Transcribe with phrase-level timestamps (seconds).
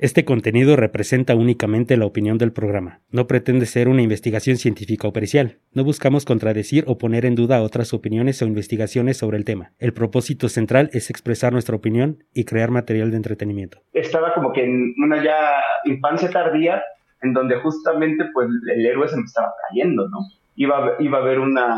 [0.00, 3.00] Este contenido representa únicamente la opinión del programa.
[3.10, 5.58] No pretende ser una investigación científica o pericial.
[5.74, 9.72] No buscamos contradecir o poner en duda otras opiniones o investigaciones sobre el tema.
[9.80, 13.80] El propósito central es expresar nuestra opinión y crear material de entretenimiento.
[13.92, 16.80] Estaba como que en una ya infancia tardía,
[17.20, 20.18] en donde justamente pues el héroe se me estaba cayendo, ¿no?
[20.54, 21.74] Iba, iba a haber una,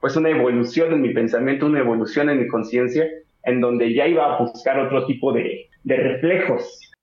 [0.00, 3.04] pues una evolución en mi pensamiento, una evolución en mi conciencia,
[3.42, 6.93] en donde ya iba a buscar otro tipo de, de reflejos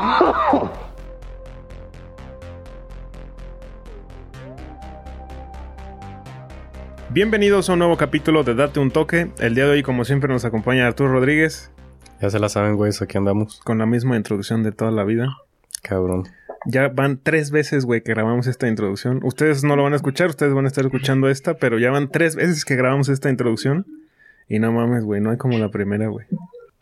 [7.10, 9.30] Bienvenidos a un nuevo capítulo de Date un Toque.
[9.38, 11.72] El día de hoy, como siempre, nos acompaña Arturo Rodríguez.
[12.20, 13.60] Ya se la saben, güey, aquí andamos.
[13.60, 15.36] Con la misma introducción de toda la vida.
[15.82, 16.24] Cabrón.
[16.66, 19.20] Ya van tres veces, güey, que grabamos esta introducción.
[19.22, 22.10] Ustedes no lo van a escuchar, ustedes van a estar escuchando esta, pero ya van
[22.10, 23.86] tres veces que grabamos esta introducción.
[24.48, 26.26] Y no mames, güey, no hay como la primera, güey.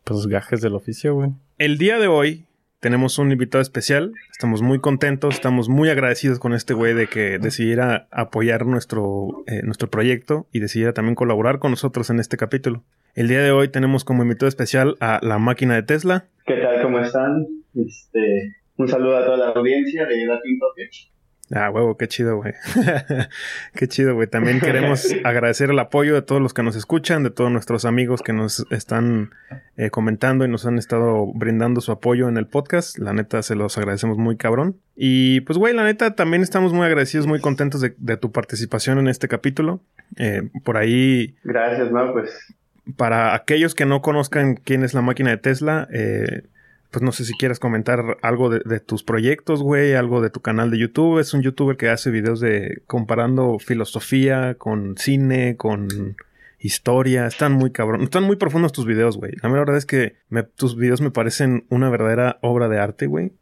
[0.05, 1.31] Pues gajes del oficio, güey.
[1.59, 2.48] El día de hoy
[2.81, 4.13] tenemos un invitado especial.
[4.31, 9.63] Estamos muy contentos, estamos muy agradecidos con este güey de que decidiera apoyar nuestro, eh,
[9.65, 12.85] nuestro proyecto y decidiera también colaborar con nosotros en este capítulo.
[13.15, 16.27] El día de hoy tenemos como invitado especial a la máquina de Tesla.
[16.47, 16.83] ¿Qué tal?
[16.83, 17.47] ¿Cómo están?
[17.75, 21.11] Este, un saludo a toda la audiencia de Latin Topic.
[21.51, 22.53] Ah, huevo, qué chido, güey.
[23.75, 24.27] qué chido, güey.
[24.27, 28.23] También queremos agradecer el apoyo de todos los que nos escuchan, de todos nuestros amigos
[28.23, 29.31] que nos están
[29.77, 32.99] eh, comentando y nos han estado brindando su apoyo en el podcast.
[32.99, 34.77] La neta, se los agradecemos muy cabrón.
[34.95, 38.99] Y pues, güey, la neta, también estamos muy agradecidos, muy contentos de, de tu participación
[38.99, 39.81] en este capítulo.
[40.17, 41.37] Eh, por ahí.
[41.45, 42.13] Gracias, ¿no?
[42.13, 42.55] Pues.
[42.97, 46.43] Para aquellos que no conozcan quién es la máquina de Tesla, eh,
[46.91, 50.71] pues no sé si quieres comentar algo de, tus proyectos, güey, algo de tu canal
[50.71, 51.19] de YouTube.
[51.19, 56.17] Es un youtuber que hace videos de comparando filosofía con cine, con
[56.59, 57.27] historia.
[57.27, 59.33] Están muy cabrón, están muy profundos tus videos, güey.
[59.43, 60.15] La verdad es que
[60.57, 63.33] tus videos me parecen una verdadera obra de arte, güey.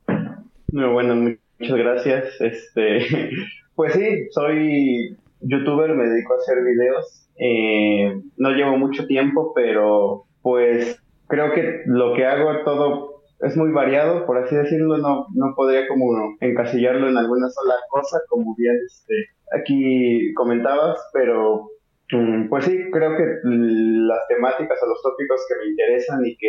[0.73, 2.41] No, bueno, muchas gracias.
[2.41, 3.31] Este,
[3.77, 7.29] pues sí, soy youtuber, me dedico a hacer videos.
[7.39, 13.71] Eh, no llevo mucho tiempo, pero pues creo que lo que hago todo es muy
[13.71, 18.77] variado, por así decirlo, no, no podría como encasillarlo en alguna sola cosa, como bien
[18.87, 19.15] este,
[19.53, 21.71] aquí comentabas, pero
[22.13, 26.49] mm, pues sí, creo que las temáticas o los tópicos que me interesan y que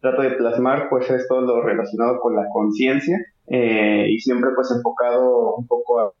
[0.00, 4.70] trato de plasmar, pues es todo lo relacionado con la conciencia eh, y siempre pues
[4.70, 6.14] enfocado un poco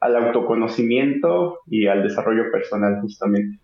[0.00, 3.58] al, autoconocimiento y al desarrollo personal justamente.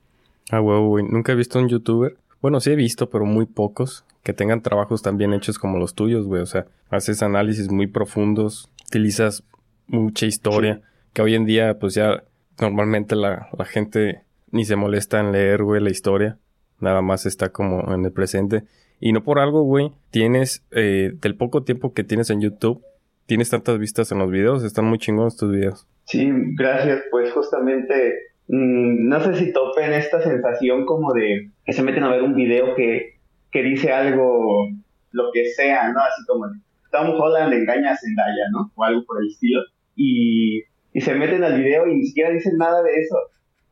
[0.50, 1.04] Ah, güey.
[1.04, 2.16] Nunca he visto un youtuber.
[2.40, 5.94] Bueno, sí he visto, pero muy pocos que tengan trabajos tan bien hechos como los
[5.94, 6.42] tuyos, güey.
[6.42, 9.44] O sea, haces análisis muy profundos, utilizas
[9.87, 10.81] mucha historia,
[11.12, 12.25] que hoy en día, pues ya
[12.60, 16.38] normalmente la, la gente ni se molesta en leer, güey, la historia.
[16.81, 18.64] Nada más está como en el presente.
[18.98, 22.82] Y no por algo, güey, tienes, eh, del poco tiempo que tienes en YouTube,
[23.26, 25.87] tienes tantas vistas en los videos, están muy chingones tus videos.
[26.06, 27.05] Sí, gracias.
[27.12, 27.94] Pues justamente,
[28.49, 32.34] mmm, no sé si topen esta sensación como de que se meten a ver un
[32.34, 33.15] video que
[33.50, 34.69] que dice algo,
[35.12, 36.00] lo que sea, ¿no?
[36.00, 36.46] Así como
[36.90, 38.70] Tom Holland engaña a Zendaya, ¿no?
[38.75, 39.62] O algo por el estilo.
[39.94, 40.62] Y,
[40.93, 43.16] y se meten al video y ni siquiera dicen nada de eso.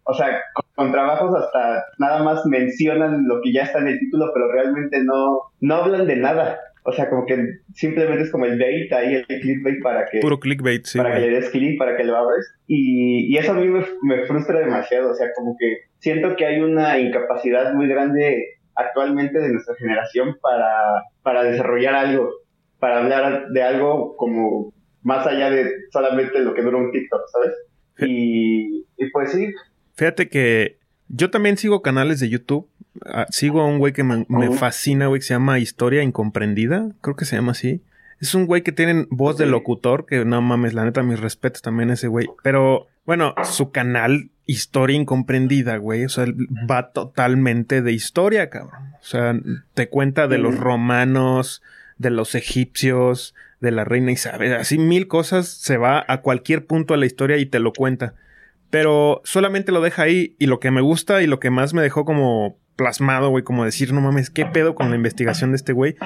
[0.04, 0.40] O sea,
[0.74, 5.02] con, trabajos hasta nada más mencionan lo que ya está en el título, pero realmente
[5.02, 6.58] no, no hablan de nada.
[6.86, 7.38] O sea, como que
[7.72, 10.20] simplemente es como el bait ahí, el clickbait para que...
[10.20, 10.98] Puro clickbait, sí.
[10.98, 12.46] Para que le des click, para que lo abres.
[12.66, 15.10] Y, y eso a mí me, me frustra demasiado.
[15.10, 20.36] O sea, como que siento que hay una incapacidad muy grande actualmente de nuestra generación
[20.40, 22.30] para, para desarrollar algo,
[22.78, 24.72] para hablar de algo como
[25.02, 27.54] más allá de solamente lo que dura un TikTok, ¿sabes?
[27.98, 29.52] Y, y pues sí.
[29.94, 30.78] Fíjate que
[31.08, 32.68] yo también sigo canales de YouTube.
[33.06, 36.90] Ah, sigo a un güey que me, me fascina, güey, que se llama Historia Incomprendida.
[37.00, 37.82] Creo que se llama así.
[38.20, 41.62] Es un güey que tiene voz de locutor, que no mames, la neta, mis respetos
[41.62, 42.26] también a ese güey.
[42.42, 46.26] Pero, bueno, su canal, Historia Incomprendida, güey, o sea,
[46.70, 48.94] va totalmente de historia, cabrón.
[49.00, 49.34] O sea,
[49.74, 51.62] te cuenta de los romanos,
[51.98, 56.94] de los egipcios, de la reina Isabel, así mil cosas, se va a cualquier punto
[56.94, 58.14] de la historia y te lo cuenta.
[58.70, 61.82] Pero solamente lo deja ahí y lo que me gusta y lo que más me
[61.82, 65.72] dejó como plasmado, güey, como decir, no mames, ¿qué pedo con la investigación de este
[65.72, 65.96] güey?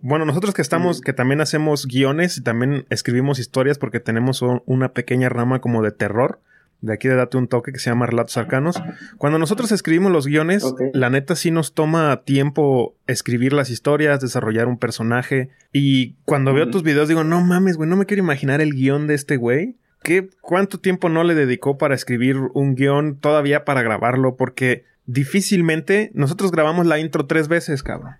[0.00, 4.92] Bueno, nosotros que estamos, que también hacemos guiones y también escribimos historias porque tenemos una
[4.92, 6.40] pequeña rama como de terror.
[6.82, 8.82] De aquí de Date un toque que se llama Relatos Arcanos.
[9.16, 14.66] Cuando nosotros escribimos los guiones, la neta sí nos toma tiempo escribir las historias, desarrollar
[14.66, 15.48] un personaje.
[15.72, 19.06] Y cuando veo tus videos digo, no mames, güey, no me quiero imaginar el guion
[19.06, 19.76] de este güey.
[20.02, 24.36] ¿Qué, ¿Cuánto tiempo no le dedicó para escribir un guion todavía para grabarlo?
[24.36, 28.16] Porque difícilmente nosotros grabamos la intro tres veces, cabrón.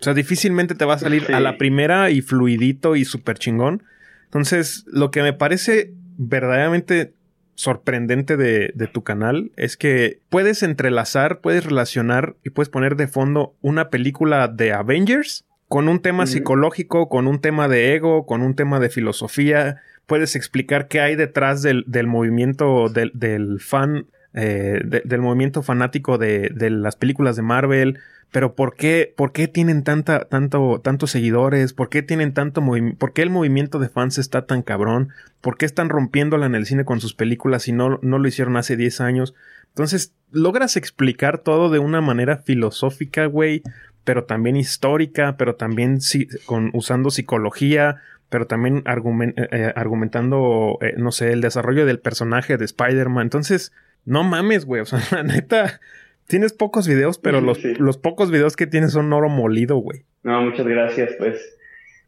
[0.00, 3.82] O sea, difícilmente te va a salir a la primera y fluidito y súper chingón.
[4.24, 7.14] Entonces, lo que me parece verdaderamente
[7.56, 13.08] sorprendente de, de, tu canal es que puedes entrelazar, puedes relacionar y puedes poner de
[13.08, 18.42] fondo una película de Avengers con un tema psicológico, con un tema de ego, con
[18.42, 19.82] un tema de filosofía.
[20.06, 24.06] Puedes explicar qué hay detrás del, del movimiento del, del fan
[24.38, 27.98] eh, del movimiento fanático de, de, las películas de Marvel.
[28.36, 31.72] Pero ¿por qué, por qué tienen tanta, tanto, tantos seguidores?
[31.72, 32.98] ¿Por qué tienen tanto movimiento?
[32.98, 35.08] ¿Por qué el movimiento de fans está tan cabrón?
[35.40, 38.58] ¿Por qué están rompiéndola en el cine con sus películas y no, no lo hicieron
[38.58, 39.34] hace 10 años?
[39.68, 43.62] Entonces, logras explicar todo de una manera filosófica, güey,
[44.04, 46.00] pero también histórica, pero también
[46.44, 52.66] con, usando psicología, pero también eh, eh, argumentando, no sé, el desarrollo del personaje de
[52.66, 53.22] Spider-Man.
[53.22, 53.72] Entonces,
[54.04, 54.82] no mames, güey.
[54.82, 55.80] O sea, la neta,
[56.26, 60.04] tienes pocos videos, pero los, los pocos videos que tienes son oro molido, güey.
[60.22, 61.58] No, muchas gracias, pues.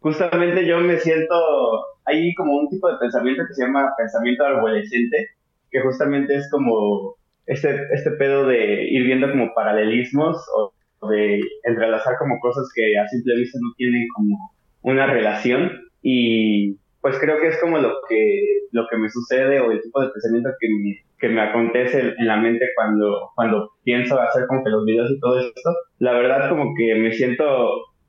[0.00, 1.34] Justamente yo me siento
[2.08, 5.28] hay como un tipo de pensamiento que se llama pensamiento arborescente,
[5.70, 7.16] que justamente es como
[7.46, 10.72] este, este pedo de ir viendo como paralelismos o
[11.08, 14.36] de entrelazar como cosas que a simple vista no tienen como
[14.82, 15.70] una relación
[16.02, 20.00] y pues creo que es como lo que lo que me sucede o el tipo
[20.00, 24.62] de pensamiento que me, que me acontece en la mente cuando, cuando pienso hacer como
[24.64, 25.70] que los videos y todo esto.
[25.98, 27.44] La verdad como que me siento,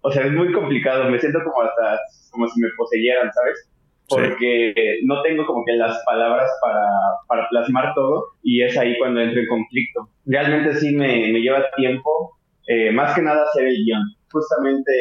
[0.01, 1.99] o sea, es muy complicado, me siento como hasta
[2.31, 3.69] como si me poseyeran, ¿sabes?
[4.07, 4.73] Porque
[5.05, 6.89] no tengo como que las palabras para,
[7.27, 10.09] para plasmar todo y es ahí cuando entro en conflicto.
[10.25, 12.37] Realmente sí me, me lleva tiempo,
[12.67, 14.01] eh, más que nada hacer el guion.
[14.31, 14.91] Justamente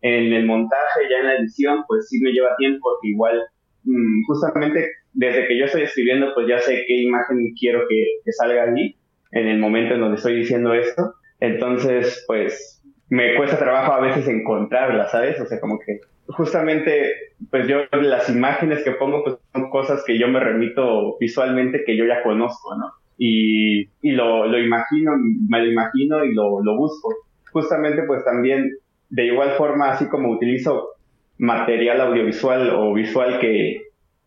[0.00, 3.42] en el montaje, ya en la edición, pues sí me lleva tiempo porque igual
[3.84, 8.64] mm, justamente desde que yo estoy escribiendo, pues ya sé qué imagen quiero que, salga
[8.64, 8.96] allí
[9.32, 11.14] en el momento en donde estoy diciendo esto.
[11.40, 15.40] Entonces, pues me cuesta trabajo a veces encontrarla, ¿sabes?
[15.40, 17.14] O sea, como que justamente,
[17.50, 21.96] pues yo las imágenes que pongo, pues son cosas que yo me remito visualmente que
[21.96, 22.92] yo ya conozco, ¿no?
[23.16, 25.12] Y, y lo, lo imagino,
[25.48, 27.14] me lo imagino y lo, lo busco.
[27.52, 28.70] Justamente, pues también,
[29.08, 30.96] de igual forma, así como utilizo
[31.38, 33.82] material audiovisual o visual que,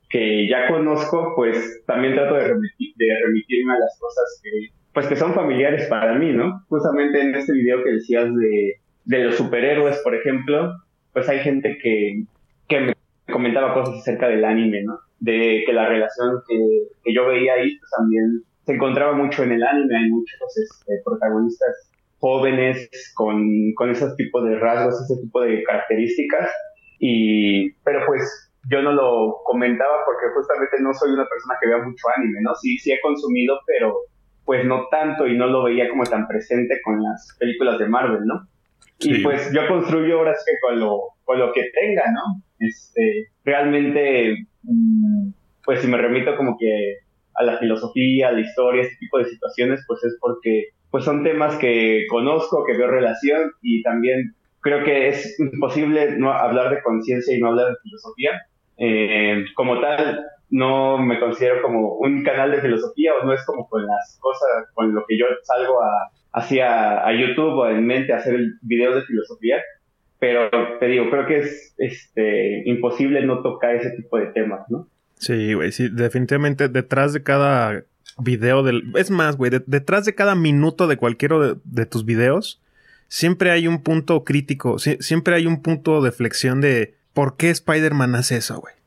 [0.10, 5.34] que ya conozco, pues también trato de, remitirme a las cosas que, pues que son
[5.34, 6.64] familiares para mí, ¿no?
[6.68, 8.76] Justamente en este video que decías de,
[9.06, 10.74] de los superhéroes, por ejemplo,
[11.14, 12.24] pues hay gente que,
[12.68, 12.94] que me
[13.32, 15.00] comentaba cosas acerca del anime, ¿no?
[15.20, 16.58] De que la relación que,
[17.04, 21.02] que yo veía ahí pues, también se encontraba mucho en el anime, hay muchos este,
[21.04, 21.90] protagonistas
[22.20, 26.52] jóvenes con, con esos tipos de rasgos, ese tipo de características,
[27.00, 31.78] y, pero pues yo no lo comentaba porque justamente no soy una persona que vea
[31.78, 32.54] mucho anime, ¿no?
[32.56, 33.96] Sí, sí he consumido, pero
[34.46, 38.26] pues no tanto y no lo veía como tan presente con las películas de Marvel,
[38.26, 38.48] ¿no?
[39.00, 42.42] Y pues yo construyo ahora sí que con lo, con lo que tenga, ¿no?
[42.60, 45.30] Este, realmente, mm,
[45.64, 46.98] pues si me remito como que
[47.36, 51.24] a la filosofía, a la historia, este tipo de situaciones, pues es porque pues son
[51.24, 56.82] temas que conozco, que veo relación y también creo que es imposible no hablar de
[56.82, 58.42] conciencia y no hablar de filosofía
[58.78, 63.68] eh, como tal, no me considero como un canal de filosofía o no es como
[63.68, 68.14] con las cosas, con lo que yo salgo a, hacia a YouTube o en mente
[68.14, 69.58] a hacer videos de filosofía,
[70.18, 74.88] pero te digo, creo que es este, imposible no tocar ese tipo de temas, ¿no?
[75.16, 77.84] Sí, güey, sí, definitivamente detrás de cada
[78.20, 78.92] video del...
[78.96, 82.62] Es más, güey, detrás de cada minuto de cualquiera de, de, tus videos,
[83.08, 88.16] siempre hay un punto crítico, siempre hay un punto de flexión de ¿por qué Spider-Man
[88.16, 88.80] hace eso, güey?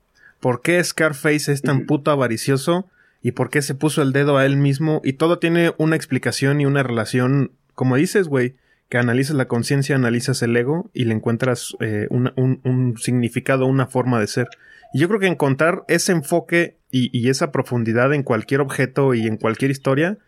[0.43, 2.91] por qué Scarface es tan puto avaricioso
[3.23, 6.61] y por qué se puso el dedo a él mismo y todo tiene una explicación
[6.61, 8.57] y una relación, como dices, güey,
[8.89, 13.87] que analizas la conciencia, analizas el ego y le encuentras eh, un, un, significado, una
[13.87, 14.49] forma de ser.
[14.93, 19.27] Y yo creo que encontrar ese enfoque y, y esa profundidad en cualquier objeto y
[19.27, 20.19] en cualquier historia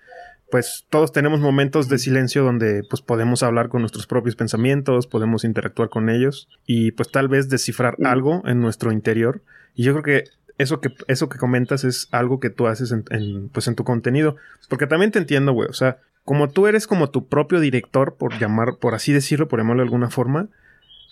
[0.55, 5.43] pues todos tenemos momentos de silencio donde pues podemos hablar con nuestros propios pensamientos, podemos
[5.43, 9.43] interactuar con ellos y pues tal vez descifrar algo en nuestro interior.
[9.75, 10.25] Y yo creo que
[10.57, 14.37] eso que, eso que comentas es algo que tú haces en, pues en tu contenido.
[14.69, 15.69] Porque también te entiendo, güey.
[15.69, 19.59] O sea, como tú eres como tu propio director, por llamar, por así decirlo, por
[19.59, 20.51] llamarlo de alguna forma,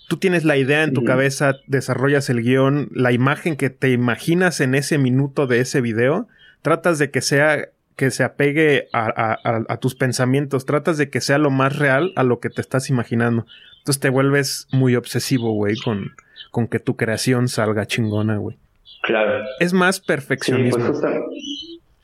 [0.08, 4.60] tú tienes la idea en tu cabeza, desarrollas el guion, la imagen que te imaginas
[4.60, 6.28] en ese minuto de ese video,
[6.62, 11.50] tratas de que sea que se apegue a, tus pensamientos, tratas de que sea lo
[11.50, 13.46] más real a lo que te estás imaginando.
[13.78, 16.12] Entonces te vuelves muy obsesivo, güey, con,
[16.50, 18.56] con que tu creación salga chingona, güey.
[19.02, 19.44] Claro.
[19.60, 20.94] Es más perfeccionismo.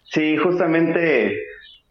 [0.05, 1.37] Sí, pues justamente,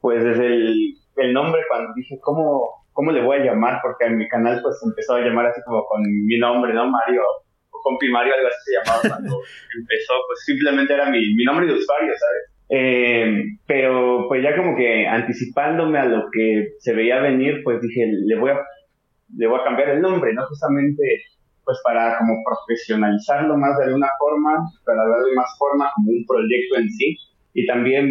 [0.01, 3.77] pues desde el, nombre, cuando dije, ¿cómo, ¿cómo le voy a llamar?
[3.83, 6.89] Porque en mi canal pues empezó a llamar así como con mi nombre, ¿no?
[6.89, 7.21] Mario,
[7.69, 9.37] o compi Mario, algo así se llamaba cuando
[9.77, 12.57] empezó, pues simplemente era mi, mi nombre de usuario, ¿sabes?
[12.69, 18.09] Eh, pero pues ya como que anticipándome a lo que se veía venir, pues dije,
[18.11, 18.65] le voy a,
[19.37, 20.43] le voy a cambiar el nombre, ¿no?
[20.47, 21.03] Justamente
[21.63, 26.77] pues para como profesionalizarlo más de alguna forma, para darle más forma como un proyecto
[26.79, 27.15] en sí.
[27.53, 28.09] Y también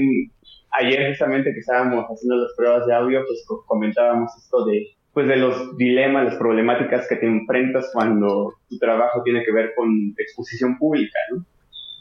[0.78, 5.36] ayer justamente que estábamos haciendo las pruebas de audio, pues comentábamos esto de pues de
[5.36, 10.76] los dilemas, las problemáticas que te enfrentas cuando tu trabajo tiene que ver con exposición
[10.76, 11.46] pública, ¿no?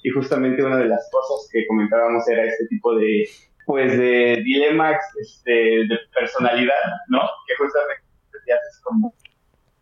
[0.05, 3.27] y justamente una de las cosas que comentábamos era este tipo de,
[3.65, 6.75] pues, de dilemas este, de personalidad,
[7.08, 7.22] ¿no?
[7.48, 8.03] Que justamente
[8.46, 9.15] te haces como,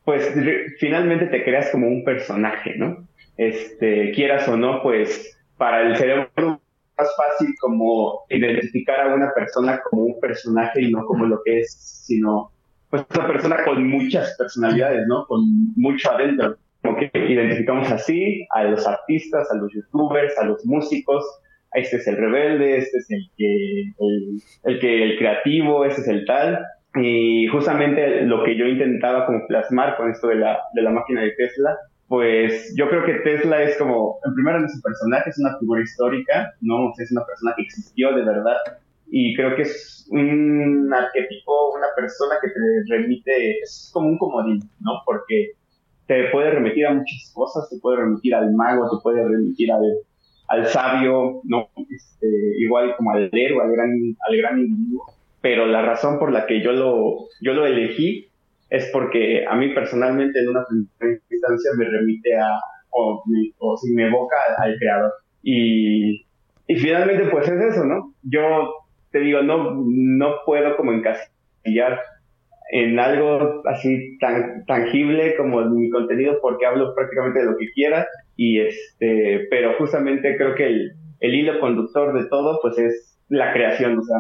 [0.06, 0.34] pues,
[0.80, 3.06] finalmente te creas como un personaje, ¿no?
[3.36, 6.62] Este, quieras o no, pues, para el cerebro
[6.98, 11.62] más fácil como identificar a una persona como un personaje y no como lo que
[11.62, 11.74] es,
[12.06, 12.52] sino
[12.90, 15.26] pues una persona con muchas personalidades, ¿no?
[15.26, 15.42] Con
[15.76, 21.24] mucho adentro como que identificamos así a los artistas, a los youtubers, a los músicos,
[21.74, 26.08] este es el rebelde, este es el que el, el, que el creativo, este es
[26.08, 26.60] el tal.
[26.96, 31.22] Y justamente lo que yo intentaba como plasmar con esto de la, de la máquina
[31.22, 31.76] de Tesla,
[32.14, 35.58] pues yo creo que Tesla es como, en primer lugar, es un personaje, es una
[35.58, 38.58] figura histórica, no es una persona que existió de verdad.
[39.08, 44.60] Y creo que es un arquetipo, una persona que te remite, es como un comodín,
[44.82, 44.92] ¿no?
[45.08, 45.54] Porque
[46.06, 49.98] te puede remitir a muchas cosas, te puede remitir al mago, te puede remitir al,
[50.50, 51.68] al sabio, ¿no?
[51.90, 52.28] Este,
[52.60, 53.90] igual como al héroe, al gran,
[54.30, 55.06] al gran individuo.
[55.42, 58.28] Pero la razón por la que yo lo, yo lo elegí
[58.74, 63.24] es porque a mí personalmente en una primera instancia me remite a, o,
[63.60, 65.12] o si me evoca al, creador.
[65.44, 66.26] Y,
[66.66, 68.16] y finalmente pues es eso, ¿no?
[68.24, 68.74] Yo
[69.12, 72.00] te digo, no, no puedo como encasillar
[72.72, 78.08] en algo así tan tangible como mi contenido porque hablo prácticamente de lo que quiera
[78.36, 83.54] y este pero justamente creo que el, el hilo conductor de todo pues es la
[83.54, 84.18] creación o sea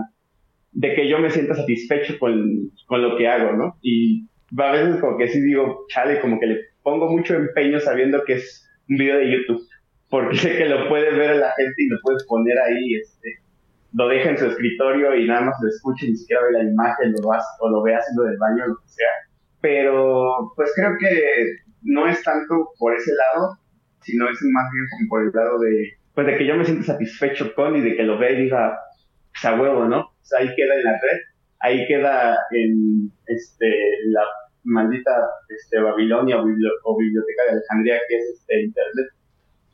[0.74, 5.00] de que yo me sienta satisfecho con, con lo que hago no y a veces
[5.01, 8.98] como que sí digo chale como que le pongo mucho empeño sabiendo que es un
[8.98, 9.67] video de YouTube
[10.10, 13.43] porque sé que lo puede ver la gente y lo puedes poner ahí este
[13.93, 17.13] lo deja en su escritorio y nada más lo escucha ni siquiera ve la imagen
[17.13, 17.29] lo
[17.60, 19.10] o lo ve haciendo del baño lo que sea.
[19.62, 23.57] Pero pues creo que no es tanto por ese lado,
[24.01, 26.83] sino es más bien como por el lado de, pues de que yo me siento
[26.83, 28.79] satisfecho con y de que lo vea y diga,
[29.31, 30.12] pues a huevo, ¿no?
[30.22, 31.19] Sea, ahí queda en la red,
[31.60, 33.67] ahí queda en este,
[34.07, 34.24] la
[34.63, 35.12] maldita
[35.50, 39.08] este, Babilonia o, biblioteca de Alejandría que es este internet.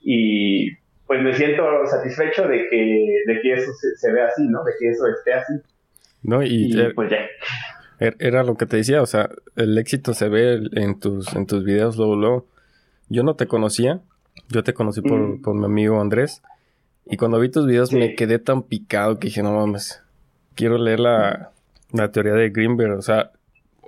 [0.02, 0.72] Y
[1.08, 4.64] pues me siento satisfecho de que, de que eso se, vea así, ¿no?
[4.64, 5.54] De que eso esté así.
[6.24, 7.26] No, y, pues ya.
[8.00, 11.46] Er, era lo que te decía, o sea, el éxito se ve en tus, en
[11.46, 12.48] tus videos luego, luego.
[13.10, 14.02] Yo no te conocía,
[14.50, 15.42] yo te conocí por, mm.
[15.42, 16.42] por mi amigo Andrés.
[17.06, 20.04] Y cuando vi tus videos me quedé tan picado que dije, no mames,
[20.54, 21.52] quiero leer la,
[21.92, 22.98] la teoría de Greenberg.
[22.98, 23.32] O sea,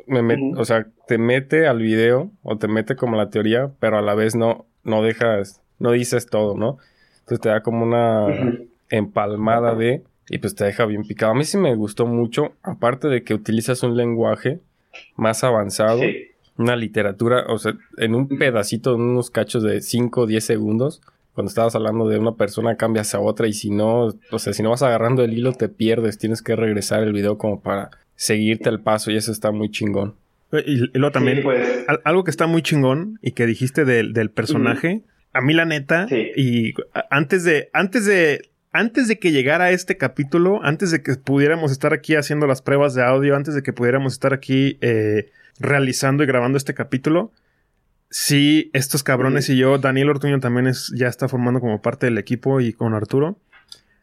[0.08, 4.02] me o sea, te mete al video o te mete como la teoría, pero a
[4.02, 6.78] la vez no, no dejas, no dices todo, ¿no?
[7.20, 8.28] Entonces te da como una
[8.90, 10.04] empalmada de...
[10.30, 11.34] Y pues te deja bien picado.
[11.34, 14.62] A mí sí me gustó mucho, aparte de que utilizas un lenguaje
[15.16, 16.00] más avanzado,
[16.58, 21.02] una literatura, o sea, en un pedacito, en unos cachos de 5 o 10 segundos,
[21.34, 24.64] cuando estabas hablando de una persona cambias a otra y si no, o sea, si
[24.64, 27.92] no vas agarrando el hilo te pierdes, tienes que regresar el video como para
[28.22, 30.14] seguirte el paso y eso está muy chingón.
[30.52, 31.86] Y, luego también, pues.
[32.04, 35.02] algo que está muy chingón y que dijiste del, del personaje,
[35.34, 36.76] a mí la neta, y
[37.10, 41.94] antes de, antes de, antes de que llegara este capítulo, antes de que pudiéramos estar
[41.94, 46.28] aquí haciendo las pruebas de audio, antes de que pudiéramos estar aquí eh, realizando y
[46.28, 47.32] grabando este capítulo,
[48.12, 52.20] sí, estos cabrones y yo, Daniel Ortuño también es, ya está formando como parte del
[52.20, 53.40] equipo y con Arturo.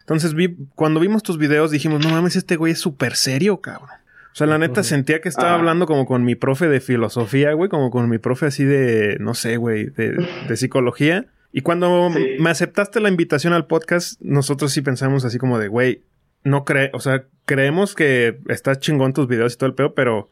[0.00, 3.90] Entonces vi, cuando vimos tus videos dijimos, no mames, este güey es súper serio, cabrón.
[4.32, 7.68] O sea, la neta sentía que estaba hablando como con mi profe de filosofía, güey,
[7.68, 11.26] como con mi profe así de, no sé, güey, de, de psicología.
[11.50, 16.04] Y cuando me aceptaste la invitación al podcast, nosotros sí pensamos así como de, güey,
[16.44, 20.30] no cree, o sea, creemos que está chingón tus videos y todo el pedo, pero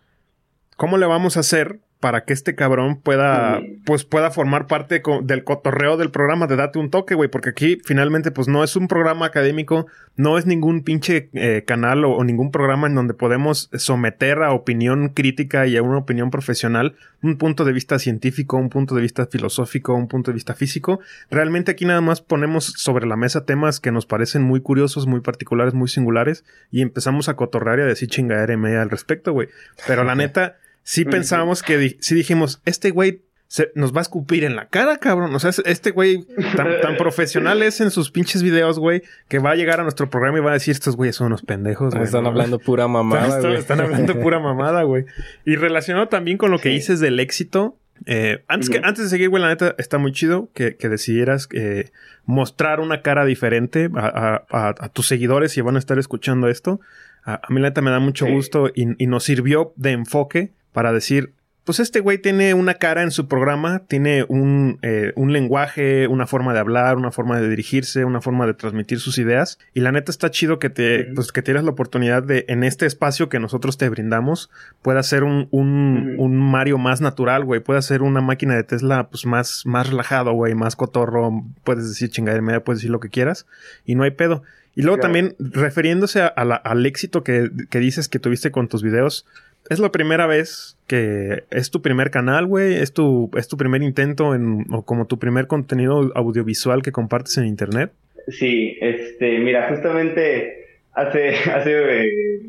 [0.76, 5.44] ¿cómo le vamos a hacer para que este cabrón pueda, pues pueda formar parte del
[5.44, 8.86] cotorreo del programa de Date un Toque, güey, porque aquí finalmente pues no es un
[8.86, 14.42] programa académico, no es ningún pinche eh, canal o, ningún programa en donde podemos someter
[14.42, 18.94] a opinión crítica y a una opinión profesional un punto de vista científico, un punto
[18.94, 21.00] de vista filosófico, un punto de vista físico.
[21.30, 25.20] Realmente aquí nada más ponemos sobre la mesa temas que nos parecen muy curiosos, muy
[25.20, 29.48] particulares, muy singulares y empezamos a cotorrear y a decir chingadera al respecto, güey.
[29.86, 34.44] Pero la neta sí pensábamos que sí dijimos, este güey se, nos va a escupir
[34.44, 35.34] en la cara, cabrón.
[35.34, 36.24] O sea, este güey
[36.56, 40.38] tan, profesional es en sus pinches videos, güey, que va a llegar a nuestro programa
[40.38, 42.04] y va a decir, estos güeyes son unos pendejos, güey.
[42.04, 43.56] Están hablando pura mamada, güey.
[43.56, 45.06] Están, hablando pura mamada, güey.
[45.44, 49.28] Y relacionado también con lo que dices del éxito, eh, antes, que, antes de seguir,
[49.28, 51.90] güey, la neta, está muy chido que, que decidieras eh,
[52.26, 56.80] mostrar una cara diferente a, a, tus seguidores y van a estar escuchando esto.
[57.24, 60.92] A, mí la neta me da mucho gusto y, y, nos sirvió de enfoque para
[60.92, 61.32] decir,
[61.64, 66.26] pues este güey tiene una cara en su programa, tiene un, eh, un, lenguaje, una
[66.26, 69.58] forma de hablar, una forma de dirigirse, una forma de transmitir sus ideas.
[69.72, 72.84] Y la neta está chido que te, pues que tienes la oportunidad de, en este
[72.84, 74.50] espacio que nosotros te brindamos,
[74.82, 77.60] pueda ser un, un, un Mario más natural, güey.
[77.60, 81.42] Pueda ser una máquina de Tesla, pues más, más relajado, güey, más cotorro.
[81.64, 83.46] Puedes decir chingadera media, puedes decir lo que quieras.
[83.86, 84.42] Y no hay pedo.
[84.74, 89.24] Y luego también, refiriéndose a, al éxito que, que dices que tuviste con tus videos,
[89.70, 93.82] es la primera vez que es tu primer canal, güey, es tu, es tu primer
[93.82, 97.92] intento en, o como tu primer contenido audiovisual que compartes en internet.
[98.28, 102.42] Sí, este, mira, justamente hace, hace eh,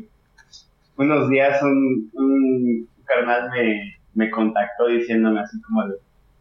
[0.96, 5.94] unos días un, un carnal me, me contactó diciéndome así como de,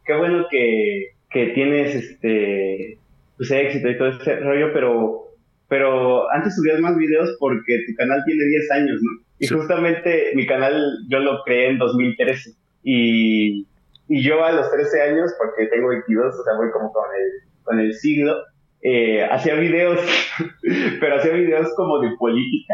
[0.06, 2.98] qué bueno que, que tienes este,
[3.38, 5.24] pues éxito y todo ese rollo, pero,
[5.68, 9.27] pero antes subías más videos porque tu canal tiene 10 años, ¿no?
[9.40, 12.52] Y justamente mi canal yo lo creé en 2013.
[12.84, 13.68] Y,
[14.08, 17.50] y yo a los 13 años, porque tengo 22, o sea, voy como con el,
[17.64, 18.36] con el siglo,
[18.82, 20.00] eh, hacía videos,
[21.00, 22.74] pero hacía videos como de política.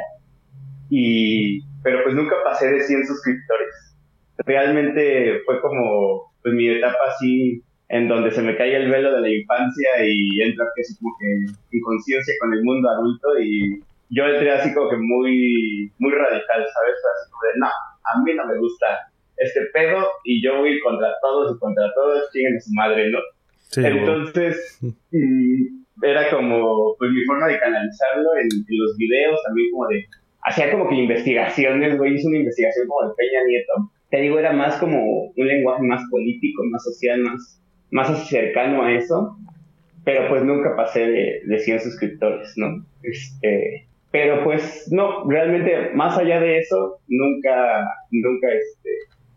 [0.89, 3.95] Y, pero pues nunca pasé de 100 suscriptores.
[4.45, 9.21] Realmente fue como pues mi etapa así en donde se me cae el velo de
[9.21, 10.55] la infancia y es
[10.99, 13.81] como que conciencia con el mundo adulto y
[14.13, 16.95] yo entré así como que muy, muy radical, ¿sabes?
[16.95, 18.85] Así como de, no, a mí no me gusta
[19.37, 23.19] este pedo y yo voy contra todos y contra todos, chinguen su madre, ¿no?
[23.75, 30.05] Entonces, mm, era como, pues mi forma de canalizarlo en, los videos, también como de,
[30.43, 33.91] hacía como que investigaciones, güey, hice una investigación como de Peña Nieto.
[34.11, 38.93] Te digo, era más como un lenguaje más político, más social, más, más cercano a
[38.93, 39.37] eso,
[40.05, 42.85] pero pues nunca pasé de, de 100 suscriptores, ¿no?
[43.01, 48.89] Este, pero pues no, realmente más allá de eso, nunca, nunca este...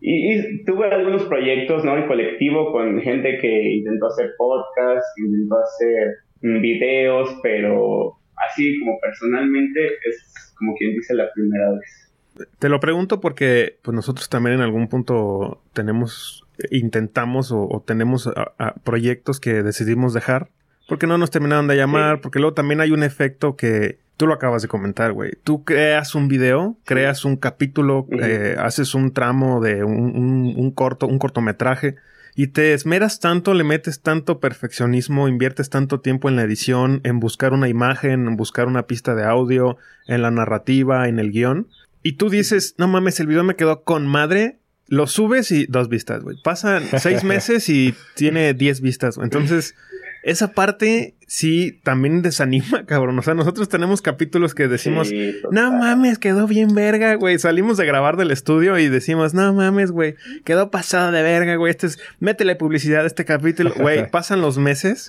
[0.02, 1.96] Y, tuve algunos proyectos, ¿no?
[1.96, 6.08] En colectivo con gente que intentó hacer podcasts, intentó hacer
[6.42, 12.12] mm, videos, pero así como personalmente es como quien dice la primera vez.
[12.58, 18.30] Te lo pregunto porque pues nosotros también en algún punto tenemos, intentamos o, tenemos
[18.84, 20.50] proyectos que decidimos dejar
[20.88, 24.32] porque no nos terminaron de llamar, porque luego también hay un efecto que Tú lo
[24.32, 25.32] acabas de comentar, güey.
[25.44, 31.18] Tú creas un video, creas un capítulo, eh, haces un tramo de un, corto, un
[31.18, 31.96] cortometraje
[32.34, 37.20] y te esmeras tanto, le metes tanto perfeccionismo, inviertes tanto tiempo en la edición, en
[37.20, 41.68] buscar una imagen, en buscar una pista de audio, en la narrativa, en el guion.
[42.02, 44.60] Y tú dices, no mames, el video me quedó con madre.
[44.88, 46.40] Lo subes y dos vistas, güey.
[46.42, 49.18] Pasan seis meses y tiene diez vistas.
[49.18, 49.74] Entonces,
[50.26, 53.16] esa parte sí también desanima, cabrón.
[53.16, 55.08] O sea, nosotros tenemos capítulos que decimos,
[55.52, 57.38] no mames, quedó bien verga, güey.
[57.38, 61.70] Salimos de grabar del estudio y decimos, no mames, güey, quedó pasada de verga, güey.
[61.70, 64.10] Este es, métele publicidad a este capítulo, güey.
[64.10, 65.08] Pasan los meses,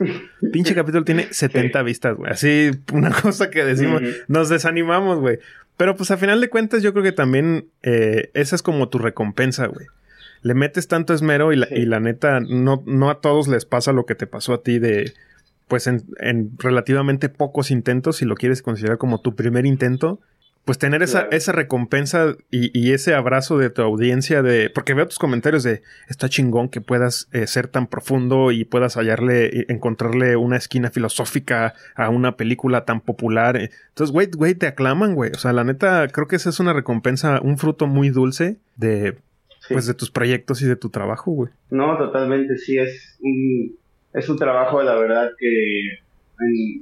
[0.54, 2.32] pinche capítulo tiene 70 vistas, güey.
[2.32, 5.40] Así, una cosa que decimos, nos desanimamos, güey.
[5.78, 9.00] Pero pues a final de cuentas yo creo que también eh, esa es como tu
[9.00, 9.88] recompensa, güey
[10.48, 13.92] le metes tanto esmero y la, y la neta, no, no a todos les pasa
[13.92, 15.14] lo que te pasó a ti de,
[15.68, 20.22] pues en, en relativamente pocos intentos, si lo quieres considerar como tu primer intento,
[20.64, 25.08] pues tener esa, esa recompensa y, y, ese abrazo de tu audiencia de, porque veo
[25.08, 30.36] tus comentarios de, está chingón que puedas eh, ser tan profundo y puedas hallarle, encontrarle
[30.36, 33.56] una esquina filosófica a una película tan popular.
[33.56, 35.32] Entonces, güey, güey, te aclaman, güey.
[35.32, 39.18] O sea, la neta, creo que esa es una recompensa, un fruto muy dulce de,
[39.70, 41.52] pues de tus proyectos y de tu trabajo, güey.
[41.70, 43.78] No, totalmente, sí, es un,
[44.14, 46.00] es un trabajo, la verdad, que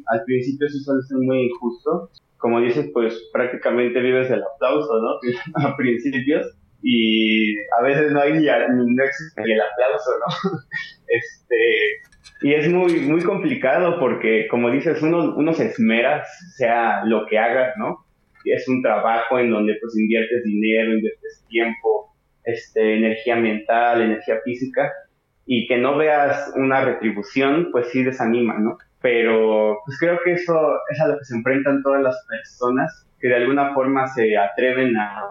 [0.08, 2.10] al principio sí suele ser muy injusto.
[2.38, 5.20] Como dices, pues prácticamente vives del aplauso, ¿no?
[5.68, 6.46] a principios.
[6.82, 10.60] Y a veces no hay ni, no existe ni el aplauso, ¿no?
[11.08, 11.58] este,
[12.42, 16.24] y es muy, muy complicado porque, como dices, uno, uno se esmera,
[16.58, 18.06] sea lo que hagas, ¿no?
[18.44, 22.15] Es un trabajo en donde pues inviertes dinero, inviertes tiempo,
[22.46, 24.92] este, energía mental, energía física,
[25.46, 28.78] y que no veas una retribución, pues sí desanima, ¿no?
[29.02, 33.28] Pero pues creo que eso es a lo que se enfrentan todas las personas que
[33.28, 35.24] de alguna forma se atreven a,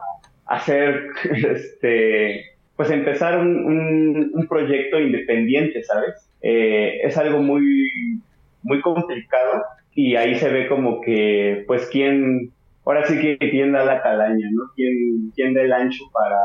[0.46, 1.08] hacer,
[1.50, 2.44] este,
[2.76, 6.30] pues empezar un, un, proyecto independiente, ¿sabes?
[6.42, 8.20] Eh, es algo muy,
[8.62, 9.62] muy complicado
[9.94, 12.50] y ahí se ve como que, pues, quién,
[12.84, 14.64] ahora sí que quién da la calaña, ¿no?
[14.74, 16.40] ¿Quién, quién el ancho para,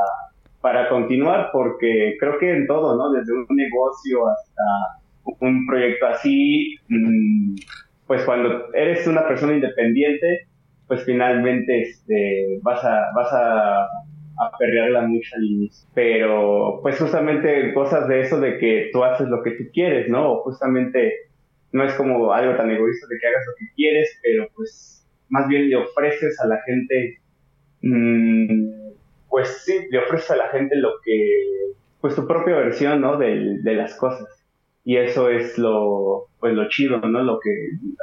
[0.61, 3.11] para continuar, porque creo que en todo, ¿no?
[3.11, 4.63] Desde un negocio hasta
[5.39, 7.55] un proyecto así, mm,
[8.07, 10.47] pues cuando eres una persona independiente,
[10.87, 15.87] pues finalmente este, vas a, vas a, a perrearla mucho al inicio.
[15.93, 20.33] Pero pues justamente cosas de eso de que tú haces lo que tú quieres, ¿no?
[20.33, 21.13] O justamente
[21.71, 25.47] no es como algo tan egoísta de que hagas lo que quieres, pero pues más
[25.47, 27.19] bien le ofreces a la gente
[27.81, 28.78] mmm,
[29.29, 33.17] pues sí, le ofreces a la gente lo que, pues tu propia versión, ¿no?
[33.17, 34.27] De, de las cosas.
[34.83, 37.21] Y eso es lo, pues lo chido, ¿no?
[37.23, 37.51] Lo que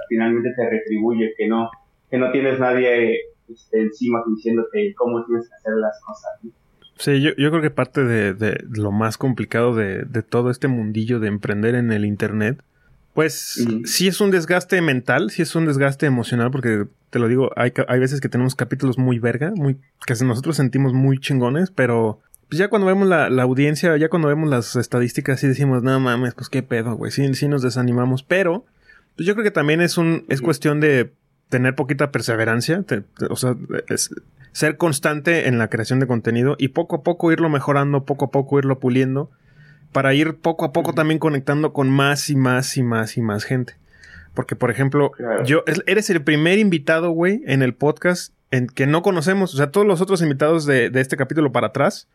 [0.09, 1.71] finalmente te retribuye, que no,
[2.11, 6.53] que no tienes nadie este, encima diciéndote cómo tienes que hacer las cosas.
[6.99, 10.69] Sí, yo, yo creo que parte de, de lo más complicado de, de, todo este
[10.69, 12.63] mundillo de emprender en el Internet
[13.17, 17.51] pues sí es un desgaste mental, sí es un desgaste emocional, porque te lo digo,
[17.57, 22.21] hay, hay veces que tenemos capítulos muy verga, muy, que nosotros sentimos muy chingones, pero
[22.51, 25.99] pues ya cuando vemos la, la, audiencia, ya cuando vemos las estadísticas, sí decimos, no
[25.99, 28.67] mames, pues qué pedo, güey, sí, sí nos desanimamos, pero
[29.17, 31.15] pues yo creo que también es un, es cuestión de
[31.49, 32.85] tener poquita perseverancia,
[33.31, 33.57] o sea,
[33.89, 34.11] es,
[34.53, 38.31] ser constante en la creación de contenido y poco a poco irlo mejorando, poco a
[38.31, 39.31] poco irlo puliendo
[39.93, 43.45] para ir poco a poco también conectando con más y más y más y más
[43.45, 43.77] gente.
[44.35, 45.13] Porque, por ejemplo,
[45.45, 49.55] yo, eres el primer invitado, güey, en el podcast en que no conocemos.
[49.55, 52.07] O sea, todos los otros invitados de, de este capítulo para atrás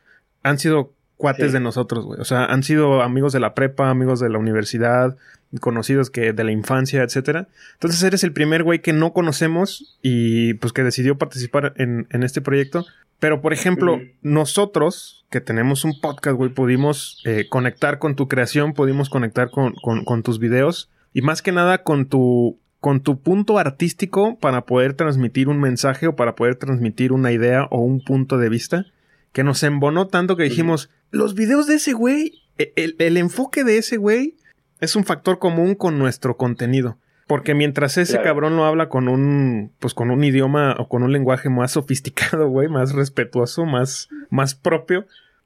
[0.43, 2.19] han sido cuates de nosotros, güey.
[2.19, 5.15] O sea, han sido amigos de la prepa, amigos de la universidad,
[5.59, 7.47] conocidos que de la infancia, etcétera.
[7.73, 12.23] Entonces eres el primer güey que no conocemos y pues que decidió participar en, en
[12.23, 12.85] este proyecto.
[13.19, 18.73] Pero, por ejemplo, nosotros que tenemos un podcast, güey, pudimos eh, conectar con tu creación,
[18.73, 23.19] pudimos conectar con, con, con, tus videos y más que nada con tu, con tu
[23.19, 28.03] punto artístico para poder transmitir un mensaje o para poder transmitir una idea o un
[28.03, 28.87] punto de vista
[29.33, 33.63] que nos embonó tanto que dijimos, los videos de ese güey, e, el, el enfoque
[33.63, 34.35] de ese güey
[34.79, 36.97] es un factor común con nuestro contenido.
[37.27, 41.13] Porque mientras ese cabrón lo habla con un, pues con un idioma o con un
[41.13, 45.05] lenguaje más sofisticado, güey, más respetuoso, más, más propio,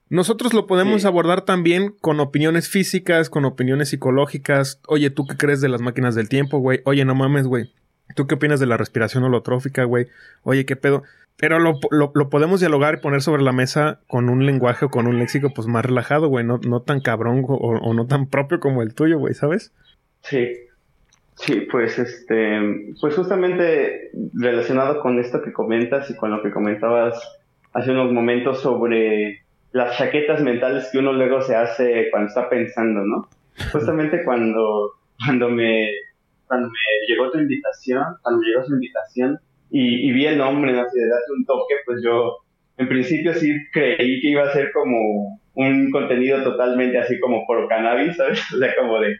[0.09, 4.79] nosotros lo podemos abordar también con opiniones físicas, con opiniones psicológicas.
[4.87, 6.81] Oye, ¿tú qué crees de las máquinas del tiempo, güey?
[6.85, 7.71] Oye, no mames, güey.
[8.15, 10.07] ¿Tú qué opinas de la respiración holotrófica, güey?
[10.43, 11.03] Oye, ¿qué pedo?
[11.37, 15.07] Pero lo, lo, podemos dialogar y poner sobre la mesa con un lenguaje o con
[15.07, 16.45] un léxico, pues más relajado, güey.
[16.45, 19.73] No, no tan cabrón o, o no tan propio como el tuyo, güey, ¿sabes?
[20.21, 20.65] Sí,
[21.35, 27.19] Sí, pues este, pues justamente relacionado con esto que comentas y con lo que comentabas
[27.73, 29.41] hace unos momentos sobre
[29.73, 33.27] las chaquetas mentales que uno luego se hace cuando está pensando, ¿no?
[33.73, 34.93] Justamente cuando,
[35.25, 35.89] cuando me,
[36.47, 40.73] cuando me llegó tu invitación, cuando me llegó su invitación y, y vi el nombre,
[40.73, 40.89] ¿no?
[40.89, 42.37] Si de darte un toque, pues yo
[42.77, 47.67] en principio sí creí que iba a ser como un contenido totalmente así como por
[47.67, 48.41] cannabis, ¿sabes?
[48.53, 49.15] O sea, como de,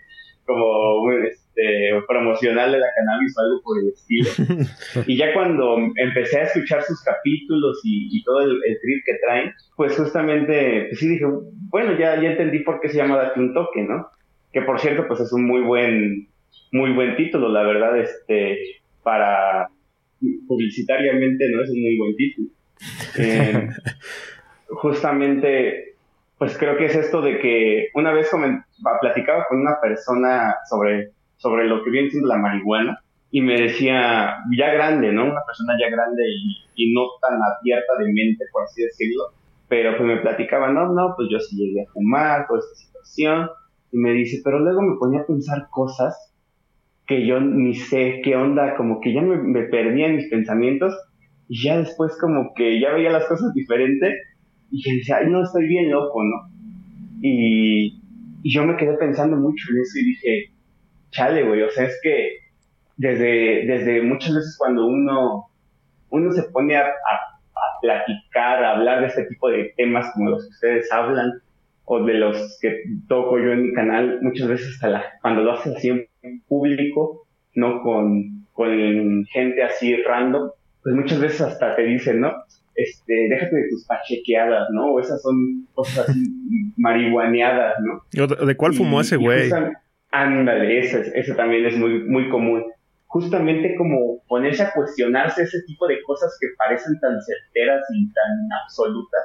[0.45, 4.29] como este, promocional de la cannabis o algo por el estilo.
[5.07, 9.97] y ya cuando empecé a escuchar sus capítulos y, todo el, trip que traen, pues
[9.97, 11.25] justamente, pues sí dije,
[11.69, 14.07] bueno, ya, ya entendí por qué se llama Date un toque, ¿no?
[14.51, 16.27] Que por cierto, pues es un muy buen,
[16.75, 18.57] muy buen título, la verdad, este,
[19.01, 19.69] para
[20.47, 21.63] publicitariamente, ¿no?
[21.63, 22.49] Es un muy buen título.
[23.17, 23.69] Eh,
[24.67, 25.95] justamente,
[26.37, 28.29] pues creo que es esto de que una vez
[29.01, 32.99] platicaba con una persona sobre, sobre lo que viene siendo la marihuana
[33.31, 35.25] y me decía, ya grande, ¿no?
[35.25, 36.23] Una persona ya grande
[36.75, 39.31] y, no tan abierta de mente, por así decirlo,
[39.67, 43.49] pero pues me platicaba, no, no, pues yo sí llegué a fumar, toda esta situación,
[43.91, 46.34] y me dice, pero luego me ponía a pensar cosas
[47.07, 50.95] que yo ni sé qué onda, como que ya me, me perdía en mis pensamientos,
[51.47, 54.15] y ya después como que ya veía las cosas diferentes,
[54.71, 56.49] y yo decía, ay, no, estoy bien loco, ¿no?
[57.21, 58.01] Y,
[58.43, 60.51] y yo me quedé pensando mucho en eso y dije,
[61.11, 62.37] chale, güey, o sea, es que
[62.97, 65.45] desde, desde muchas veces cuando uno,
[66.09, 66.91] uno se pone a, a,
[67.81, 71.31] platicar, a hablar de este tipo de temas como los que ustedes hablan,
[71.85, 75.51] o de los que toco yo en mi canal, muchas veces hasta la, cuando lo
[75.53, 80.49] haces así en público, no con, con gente así random,
[80.83, 82.33] pues muchas veces hasta te dicen, ¿no?
[82.75, 84.93] Este, déjate de tus pachequeadas, ¿no?
[84.93, 86.19] O esas son cosas así
[86.77, 88.45] marihuaneadas, ¿no?
[88.45, 89.49] ¿De cuál fumó ese güey?
[90.11, 92.63] Ándale, ese, ese también es muy, muy común
[93.15, 98.49] justamente como ponerse a cuestionarse ese tipo de cosas que parecen tan certeras y tan
[98.61, 99.23] absolutas,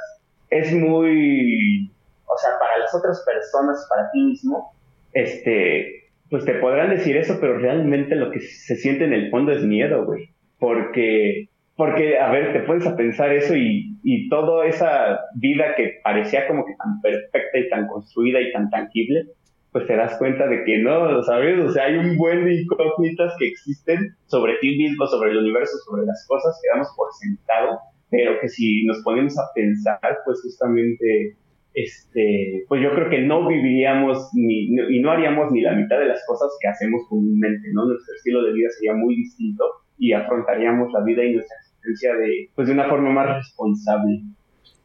[0.49, 1.91] es muy,
[2.25, 4.73] o sea, para las otras personas, para ti mismo,
[5.13, 6.00] este,
[6.31, 9.65] pues te podrán decir eso, pero realmente lo que se siente en el fondo es
[9.65, 10.31] miedo, güey.
[10.59, 15.99] Porque, porque, a ver, te puedes a pensar eso y, y toda esa vida que
[16.05, 19.25] parecía como que tan perfecta y tan construida y tan tangible,
[19.73, 21.65] pues te das cuenta de que no, ¿sabes?
[21.65, 25.77] O sea, hay un buen de incógnitas que existen sobre ti mismo, sobre el universo,
[25.89, 27.79] sobre las cosas que damos por sentado,
[28.11, 31.37] pero que si nos ponemos a pensar, pues justamente,
[31.75, 36.07] este, pues yo creo que no viviríamos ni, y no haríamos ni la mitad de
[36.07, 37.69] las cosas que hacemos comúnmente.
[37.73, 39.65] Nuestro estilo de vida sería muy distinto
[39.99, 44.23] y afrontaríamos la vida y nuestra existencia de, pues de una forma más responsable.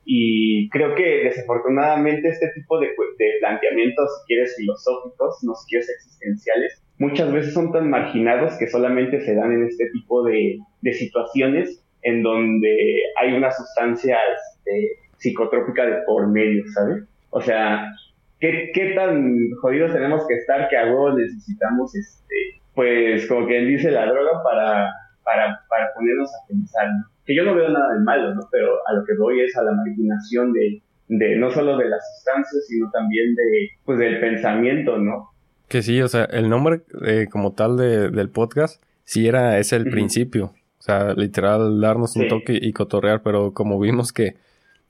[0.07, 5.89] Y creo que desafortunadamente este tipo de, de planteamientos, si quieres, filosóficos, no si quieres
[5.89, 10.93] existenciales, muchas veces son tan marginados que solamente se dan en este tipo de, de
[10.93, 17.03] situaciones en donde hay una sustancia este, psicotrópica de por medio, ¿sabes?
[17.29, 17.91] O sea,
[18.39, 23.67] ¿qué, ¿qué, tan jodidos tenemos que estar que a huevo necesitamos, este, pues, como quien
[23.67, 24.91] dice, la droga para,
[25.23, 27.15] para, para ponernos a pensar, ¿no?
[27.25, 28.41] que yo no veo nada de malo, ¿no?
[28.51, 32.01] Pero a lo que voy es a la marginación de, de no solo de las
[32.15, 35.31] sustancias, sino también de, pues, del pensamiento, ¿no?
[35.67, 39.73] Que sí, o sea, el nombre eh, como tal de, del podcast, sí era, es
[39.73, 40.53] el principio.
[40.77, 44.35] O sea, literal, darnos un toque y cotorrear, pero como vimos que,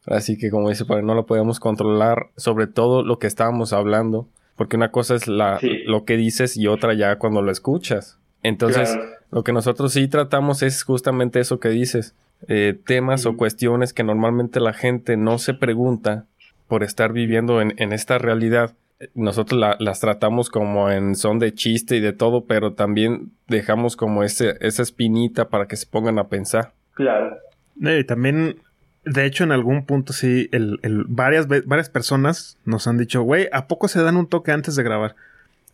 [0.07, 4.77] así que como dice, no lo podíamos controlar, sobre todo lo que estábamos hablando, porque
[4.77, 8.19] una cosa es la, lo que dices y otra ya cuando lo escuchas.
[8.41, 8.97] Entonces,
[9.31, 12.15] lo que nosotros sí tratamos es justamente eso que dices.
[12.47, 16.25] Eh, temas o cuestiones que normalmente la gente no se pregunta
[16.67, 18.73] por estar viviendo en, esta realidad.
[19.13, 24.23] Nosotros las tratamos como en son de chiste y de todo, pero también dejamos como
[24.23, 26.73] ese, esa espinita para que se pongan a pensar.
[26.93, 27.37] Claro.
[27.75, 28.57] y también,
[29.05, 33.67] de hecho, en algún punto sí, el, varias, varias personas nos han dicho, güey, ¿a
[33.67, 35.15] poco se dan un toque antes de grabar?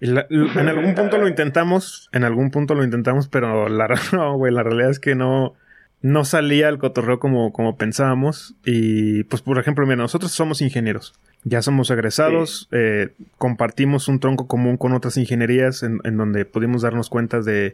[0.02, 4.64] en algún punto lo intentamos, en algún punto lo intentamos, pero la, no, güey, la
[4.64, 5.54] realidad es que no,
[6.02, 8.56] no salía el cotorreo como, como pensábamos.
[8.66, 11.14] Y pues, por ejemplo, mira, nosotros somos ingenieros.
[11.44, 17.10] Ya somos egresados, eh, compartimos un tronco común con otras ingenierías en, donde pudimos darnos
[17.10, 17.74] cuenta de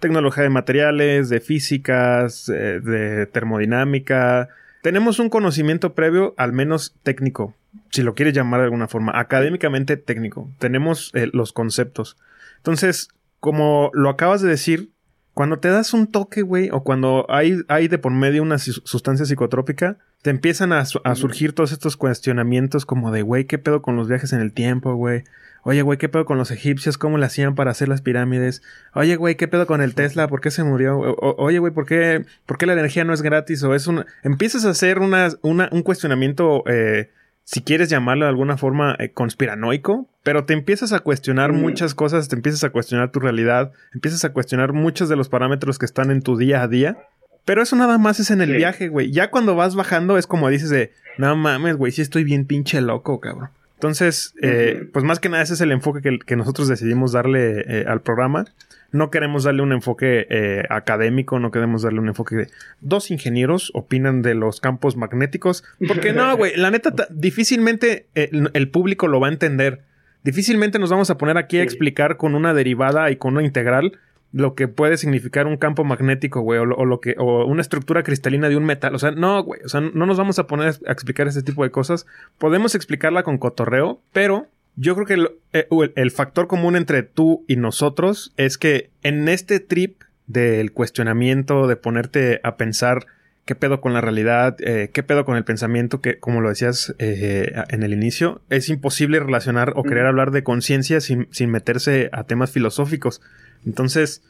[0.00, 4.48] tecnología de materiales, de físicas, eh, de termodinámica.
[4.82, 7.54] Tenemos un conocimiento previo, al menos técnico,
[7.90, 10.50] si lo quieres llamar de alguna forma, académicamente técnico.
[10.58, 12.16] Tenemos eh, los conceptos.
[12.58, 14.90] Entonces, como lo acabas de decir,
[15.34, 19.24] cuando te das un toque, güey, o cuando hay, hay de por medio una sustancia
[19.24, 24.08] psicotrópica, te empiezan a, surgir todos estos cuestionamientos como de, güey, ¿qué pedo con los
[24.08, 25.24] viajes en el tiempo, güey?
[25.64, 26.98] Oye, güey, ¿qué pedo con los egipcios?
[26.98, 28.62] ¿Cómo le hacían para hacer las pirámides?
[28.94, 30.26] Oye, güey, ¿qué pedo con el Tesla?
[30.26, 30.98] ¿Por qué se murió?
[30.98, 33.62] oye, güey, ¿por qué, ¿por qué la energía no es gratis?
[33.62, 34.04] O es un...
[34.24, 37.10] Empiezas a hacer una, una, un cuestionamiento eh,
[37.44, 42.28] si quieres llamarlo de alguna forma eh, conspiranoico, pero te empiezas a cuestionar muchas cosas,
[42.28, 46.10] te empiezas a cuestionar tu realidad, empiezas a cuestionar muchos de los parámetros que están
[46.10, 46.96] en tu día a día.
[47.44, 49.10] Pero eso nada más es en el viaje, güey.
[49.10, 52.80] Ya cuando vas bajando es como dices de, no mames, güey, sí estoy bien pinche
[52.80, 53.50] loco, cabrón.
[53.82, 57.84] Entonces, eh, pues más que nada ese es el enfoque que, nosotros decidimos darle eh,
[57.88, 58.44] al programa
[58.92, 62.48] no queremos darle un enfoque eh, académico, no queremos darle un enfoque de
[62.80, 65.64] dos ingenieros opinan de los campos magnéticos.
[65.88, 69.80] Porque no, güey, la neta, difícilmente eh, el público lo va a entender.
[70.22, 73.98] Difícilmente nos vamos a poner aquí a explicar con una derivada y con una integral
[74.32, 78.48] lo que puede significar un campo magnético, güey, o, lo que, o una estructura cristalina
[78.48, 78.94] de un metal.
[78.94, 81.62] O sea, no, güey, o sea, no nos vamos a poner a explicar ese tipo
[81.62, 82.06] de cosas.
[82.38, 87.44] Podemos explicarla con cotorreo, pero yo creo que eh, el, el, factor común entre tú
[87.46, 93.06] y nosotros es que en este trip del cuestionamiento, de ponerte a pensar
[93.44, 96.94] qué pedo con la realidad, eh, qué pedo con el pensamiento, que como lo decías
[96.98, 102.08] eh, en el inicio, es imposible relacionar o querer hablar de conciencia sin, sin, meterse
[102.12, 103.20] a temas filosóficos.
[103.66, 104.22] Entonces,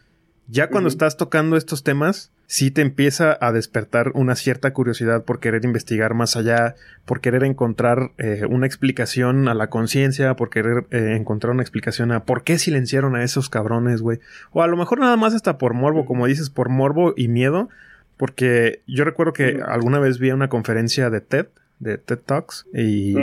[0.48, 5.40] ya cuando estás tocando estos temas, sí te empieza a despertar una cierta curiosidad por
[5.40, 10.86] querer investigar más allá, por querer encontrar eh, una explicación a la conciencia, por querer
[10.90, 14.20] encontrar una explicación a por qué silenciaron a esos cabrones, güey.
[14.52, 17.68] O a lo mejor nada más hasta por morbo, como dices, por morbo y miedo
[18.22, 21.46] porque yo recuerdo que alguna vez vi una conferencia de TED,
[21.80, 23.16] de TED Talks, y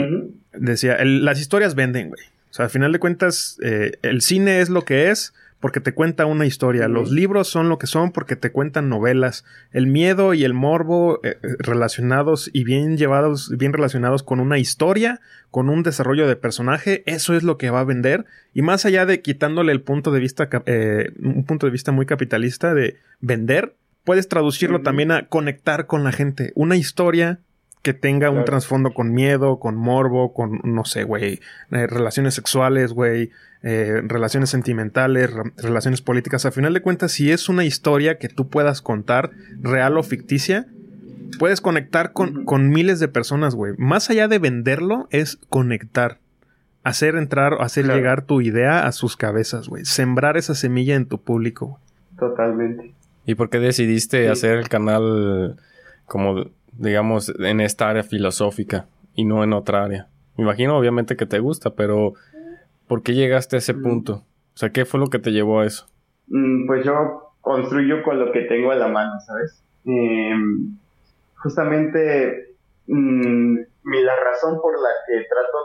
[0.52, 2.20] decía, las historias venden, güey.
[2.50, 5.94] O sea, al final de cuentas, eh, el cine es lo que es porque te
[5.94, 6.86] cuenta una historia.
[6.86, 9.46] Los libros son lo que son porque te cuentan novelas.
[9.72, 14.58] El miedo y el morbo eh, eh, relacionados y bien llevados, bien relacionados con una
[14.58, 18.26] historia, con un desarrollo de personaje, eso es lo que va a vender.
[18.52, 20.50] Y más allá de quitándole el punto de vista,
[21.22, 26.12] un punto de vista muy capitalista de vender, puedes traducirlo también a conectar con la
[26.12, 26.52] gente.
[26.54, 27.40] Una historia
[27.82, 32.92] que tenga un trasfondo con miedo, con morbo, con, no sé, güey, eh, relaciones sexuales,
[32.92, 33.30] güey,
[33.62, 36.44] eh, relaciones sentimentales, relaciones políticas.
[36.44, 40.66] A final de cuentas, si es una historia que tú puedas contar, real o ficticia,
[41.38, 43.72] puedes conectar con, con miles de personas, güey.
[43.78, 46.18] Más allá de venderlo, es conectar.
[46.82, 49.84] Hacer entrar, hacer llegar tu idea a sus cabezas, güey.
[49.84, 51.78] Sembrar esa semilla en tu público.
[52.18, 52.94] Totalmente.
[53.30, 55.54] ¿Y por qué decidiste hacer el canal
[56.04, 60.08] como, digamos, en esta área filosófica y no en otra área?
[60.36, 62.14] Me imagino obviamente que te gusta, pero
[62.88, 63.82] ¿por qué llegaste a ese mm.
[63.84, 64.12] punto?
[64.14, 65.86] O sea, ¿qué fue lo que te llevó a eso?
[66.26, 69.62] Mm, pues yo construyo con lo que tengo a la mano, ¿sabes?
[69.84, 70.76] Em,
[71.36, 72.56] justamente
[72.88, 75.64] mm, la razón por la que trato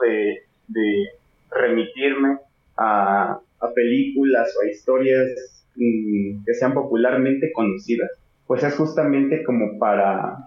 [0.67, 1.07] de,
[1.49, 2.37] remitirme
[2.77, 8.09] a, a películas o a historias que sean popularmente conocidas,
[8.47, 10.37] pues es justamente como para,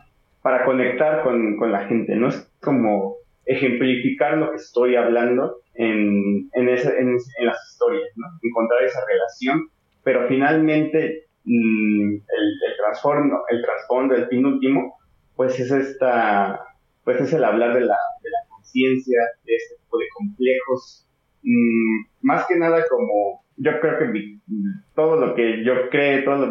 [0.43, 2.29] para conectar con, con la gente, ¿no?
[2.29, 8.27] Es como ejemplificar lo que estoy hablando en, en, ese, en, las historias, ¿no?
[8.43, 9.71] Encontrar esa relación,
[10.05, 14.99] pero finalmente mm, el, el, trasfondo, el trasfondo, el fin último,
[15.35, 16.61] pues es esta,
[17.05, 21.07] pues es el hablar de la, de la conciencia, de este tipo de complejos,
[21.43, 24.39] mm, más que nada como yo creo que
[24.95, 26.49] todo lo que yo cree, todas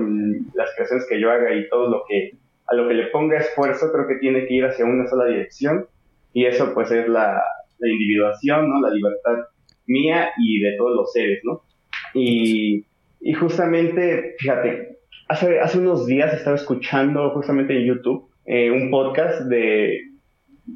[0.54, 2.32] las creaciones que yo haga y todo lo que
[2.68, 5.86] a lo que le ponga esfuerzo, creo que tiene que ir hacia una sola dirección
[6.34, 7.42] y eso pues es la,
[7.80, 8.82] individuación, ¿no?
[8.82, 9.46] La libertad
[9.86, 11.62] mía y de todos los seres, ¿no?
[12.14, 12.86] Y,
[13.22, 14.98] y justamente, fíjate,
[15.30, 20.02] hace, hace unos días estaba escuchando justamente en YouTube eh, un podcast de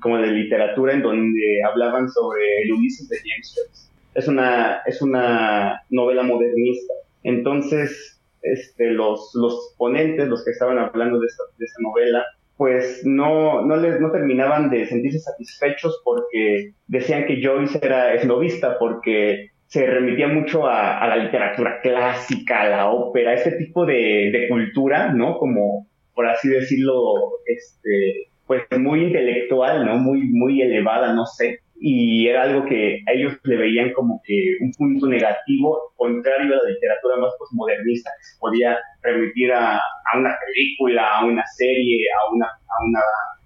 [0.02, 5.02] como de literatura en donde hablaban sobre el Ulises de James Joyce es una, es
[5.02, 6.94] una novela modernista.
[7.24, 12.26] Entonces, este, los, los ponentes, los que estaban hablando de esta, de novela,
[12.58, 18.78] pues no, no, les, no terminaban de sentirse satisfechos porque decían que Joyce era esnovista,
[18.78, 24.48] porque se remitía mucho a, la literatura clásica, a la ópera, ese tipo de, de,
[24.50, 25.38] cultura, ¿no?
[25.38, 27.14] Como, por así decirlo,
[27.46, 29.98] este, pues muy intelectual, ¿no?
[29.98, 34.72] Muy, muy elevada, no sé y era algo que ellos le veían como que un
[34.74, 40.38] punto negativo, contrario a la literatura más postmodernista, que se podía remitir a, a una
[40.46, 43.00] película, a una serie, a una, a una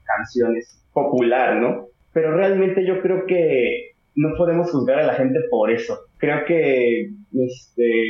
[0.04, 0.54] canción
[0.92, 1.88] popular, ¿no?
[2.12, 5.98] Pero realmente yo creo que no podemos juzgar a la gente por eso.
[6.18, 8.04] Creo que, este,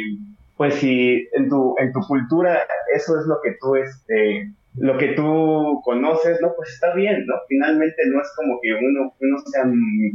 [0.57, 2.63] pues si en tu, en tu cultura
[2.95, 6.53] eso es lo que tú, este, lo que tú conoces, ¿no?
[6.55, 7.35] Pues está bien, ¿no?
[7.47, 9.63] Finalmente no es como que uno, uno sea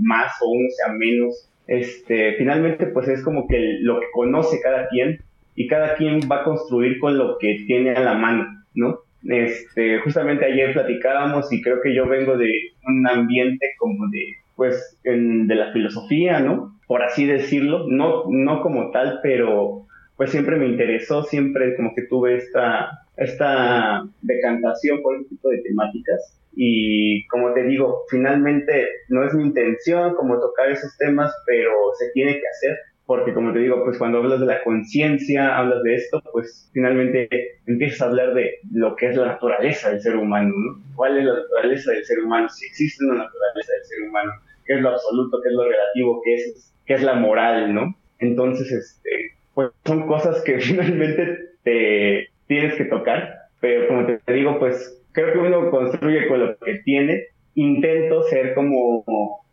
[0.01, 1.49] más o uno sea menos.
[1.67, 5.21] Este, finalmente, pues es como que lo que conoce cada quien
[5.55, 9.01] y cada quien va a construir con lo que tiene a la mano, ¿no?
[9.25, 12.51] Este, justamente ayer platicábamos y creo que yo vengo de
[12.87, 16.79] un ambiente como de, pues, de la filosofía, ¿no?
[16.87, 19.87] Por así decirlo, no, no como tal, pero
[20.17, 25.63] pues siempre me interesó, siempre como que tuve esta, esta decantación por este tipo de
[25.63, 26.37] temáticas.
[26.57, 32.11] Y como te digo, finalmente no es mi intención como tocar esos temas, pero se
[32.13, 35.95] tiene que hacer, porque como te digo, pues cuando hablas de la conciencia, hablas de
[35.95, 37.29] esto, pues finalmente
[37.67, 40.83] empiezas a hablar de lo que es la naturaleza del ser humano, ¿no?
[40.97, 42.49] ¿Cuál es la naturaleza del ser humano?
[42.49, 44.33] Si existe una naturaleza del ser humano,
[44.65, 47.95] qué es lo absoluto, qué es lo relativo, qué es, qué es la moral, ¿no?
[48.19, 54.59] Entonces, este, pues son cosas que finalmente este, tienes que tocar, pero como te digo,
[54.59, 57.27] pues creo que uno construye con lo que tiene.
[57.55, 59.05] Intento ser como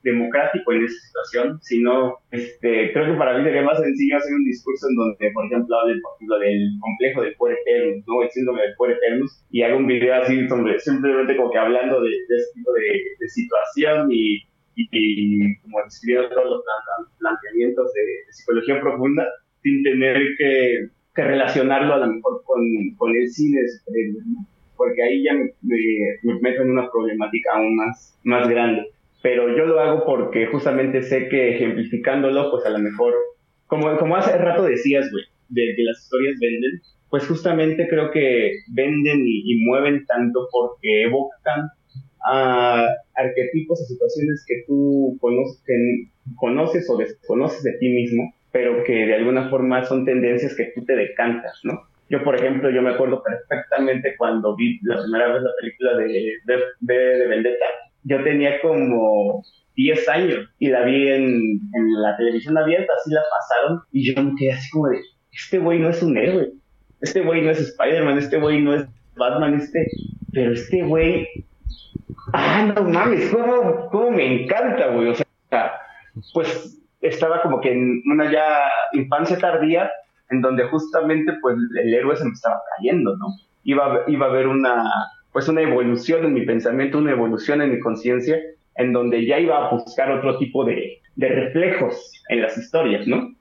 [0.01, 4.45] democrático en esa situación, sino este, creo que para mí sería más sencillo hacer un
[4.45, 8.23] discurso en donde, por ejemplo, hable por ejemplo, del complejo del Poder Eternus, ¿no?
[8.23, 12.01] el síndrome del Poder Eternus, y haga un video así sobre, simplemente como que hablando
[12.01, 14.41] de, de este tipo de, situación y,
[14.75, 16.63] y, como describiendo todos los
[17.19, 19.27] planteamientos de, psicología profunda,
[19.61, 22.61] sin tener que, que, relacionarlo a lo mejor con,
[22.97, 23.59] con el cine
[24.77, 28.91] porque ahí ya me, me, meto en una problemática aún más, más grande.
[29.23, 33.13] Pero yo lo hago porque justamente sé que ejemplificándolo, pues a lo mejor,
[33.65, 38.51] como, como hace rato decías, güey, de que las historias venden, pues justamente creo que
[38.69, 41.69] venden y, mueven tanto porque evocan
[42.29, 45.63] a arquetipos, a situaciones que tú conoces,
[46.35, 50.83] conoces o desconoces de ti mismo, pero que de alguna forma son tendencias que tú
[50.85, 51.81] te decantas, ¿no?
[52.09, 56.33] Yo, por ejemplo, yo me acuerdo perfectamente cuando vi la primera vez la película de,
[56.45, 57.65] de, de Vendetta,
[58.03, 59.43] yo tenía como
[59.77, 61.59] 10 años y la vi en,
[62.01, 64.99] la televisión abierta, así la pasaron y yo me quedé así como de,
[65.31, 66.51] este güey no es un héroe,
[67.01, 68.85] este güey no es Spider-Man, este güey no es
[69.15, 69.87] Batman, este,
[70.33, 71.27] pero este güey,
[72.33, 75.73] ah, no mames, cómo, cómo me encanta, güey, o sea,
[76.33, 78.61] pues estaba como que en una ya
[78.93, 79.91] infancia tardía,
[80.29, 83.27] en donde justamente pues el héroe se me estaba cayendo, ¿no?
[83.63, 84.91] Iba, iba a haber una,
[85.31, 88.37] pues una evolución en mi pensamiento, una evolución en mi conciencia,
[88.75, 93.33] en donde ya iba a buscar otro tipo de, de, reflejos en las historias, ¿no?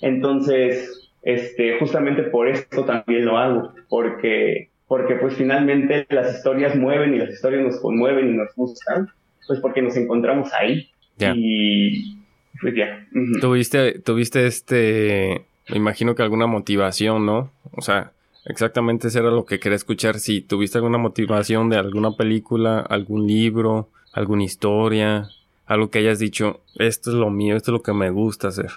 [0.00, 7.14] Entonces, este, justamente por esto también lo hago, porque, porque pues finalmente las historias mueven
[7.14, 9.08] y las historias nos conmueven y nos gustan,
[9.46, 10.88] pues porque nos encontramos ahí.
[11.18, 12.21] Y
[12.62, 13.06] pues ya.
[13.40, 17.50] Tuviste, tuviste este, me imagino que alguna motivación, ¿no?
[17.72, 18.12] O sea,
[18.44, 20.18] Exactamente, eso era lo que quería escuchar.
[20.18, 25.28] Si tuviste alguna motivación de alguna película, algún libro, alguna historia,
[25.66, 28.70] algo que hayas dicho, esto es lo mío, esto es lo que me gusta hacer.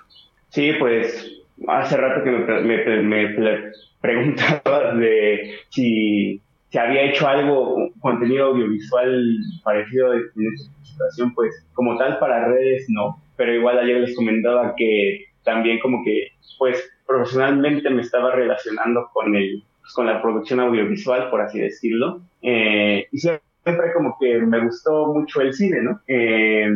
[0.50, 3.72] Sí, pues hace rato que me, me,
[4.02, 10.22] preguntaba de si, si, había hecho algo, contenido audiovisual parecido en
[10.54, 15.80] esta situación, pues como tal para redes no, pero igual ayer les comentaba que también
[15.80, 21.42] como que pues profesionalmente me estaba relacionando con el pues, con la producción audiovisual, por
[21.42, 22.22] así decirlo.
[22.42, 23.20] Eh, y
[23.66, 26.00] siempre como que me gustó mucho el cine, ¿no?
[26.08, 26.68] Eh,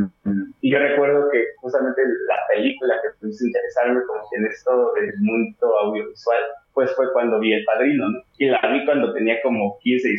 [0.61, 5.79] y yo recuerdo que justamente la película que puso interesarme como en esto del mundo
[5.83, 6.41] audiovisual,
[6.73, 8.19] pues fue cuando vi El Padrino, ¿no?
[8.39, 10.09] Y la vi cuando tenía como 15,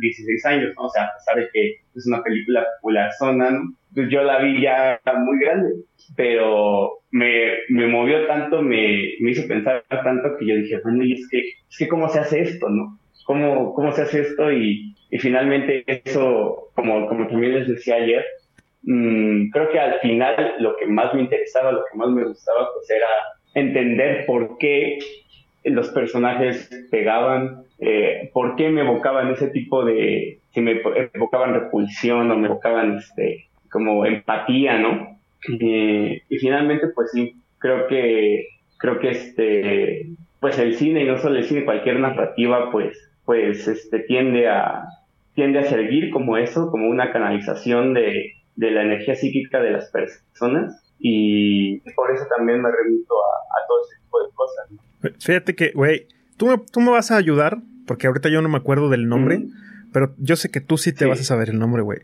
[0.00, 0.86] 16, años, ¿no?
[0.86, 3.74] O sea, a pesar de que es una película popular zona, ¿no?
[3.94, 5.74] Pues yo la vi ya muy grande,
[6.16, 11.12] pero me, me movió tanto, me, me hizo pensar tanto que yo dije, bueno, y
[11.12, 12.98] es que, es que cómo se hace esto, ¿no?
[13.26, 14.50] ¿Cómo, cómo se hace esto?
[14.52, 18.24] Y, y finalmente eso, como, como también les decía ayer,
[18.82, 22.68] mmm, creo que al final lo que más me interesaba, lo que más me gustaba,
[22.74, 23.06] pues era
[23.54, 24.98] entender por qué
[25.62, 32.28] los personajes pegaban, eh, por qué me evocaban ese tipo de, si me evocaban repulsión
[32.32, 35.16] o me evocaban este, como empatía, ¿no?
[35.48, 38.48] y finalmente, pues sí, creo que,
[38.78, 40.06] creo que este,
[40.40, 44.88] pues el cine y no solo el cine, cualquier narrativa, pues, pues este, tiende a,
[45.34, 49.90] tiende a servir como eso, como una canalización de, de la energía psíquica de las
[49.90, 55.22] personas y por eso también me remito a, todo ese tipo de cosas.
[55.22, 56.06] Fíjate que, güey,
[56.36, 59.42] tú me, tú me vas a ayudar, porque ahorita yo no me acuerdo del nombre,
[59.92, 61.98] pero yo sé que tú sí te vas a saber el nombre, güey.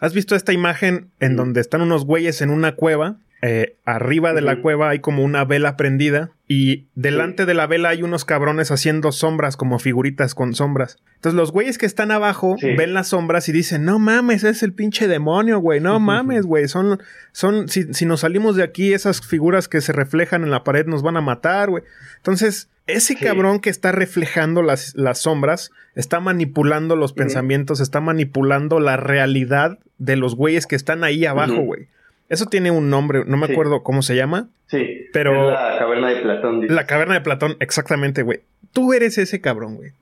[0.00, 3.16] ¿Has visto esta imagen en donde están unos güeyes en una cueva?
[3.48, 7.90] Eh, arriba de la cueva hay como una vela prendida y delante de la vela
[7.90, 10.98] hay unos cabrones haciendo sombras como figuritas con sombras.
[11.14, 14.72] Entonces los güeyes que están abajo ven las sombras y dicen, no mames, es el
[14.72, 19.24] pinche demonio, güey, no mames, güey, son, son, si, si, nos salimos de aquí, esas
[19.24, 21.84] figuras que se reflejan en la pared nos van a matar, güey.
[22.16, 28.80] Entonces, ese cabrón que está reflejando las, las sombras está manipulando los pensamientos, está manipulando
[28.80, 31.88] la realidad de los güeyes que están ahí abajo, güey.
[32.28, 34.48] Eso tiene un nombre, no me acuerdo cómo se llama.
[34.66, 35.06] Sí.
[35.12, 35.50] Pero.
[35.50, 36.66] la caverna de Platón.
[36.68, 38.40] La caverna de Platón, exactamente, güey.
[38.72, 39.92] Tú eres ese cabrón, güey.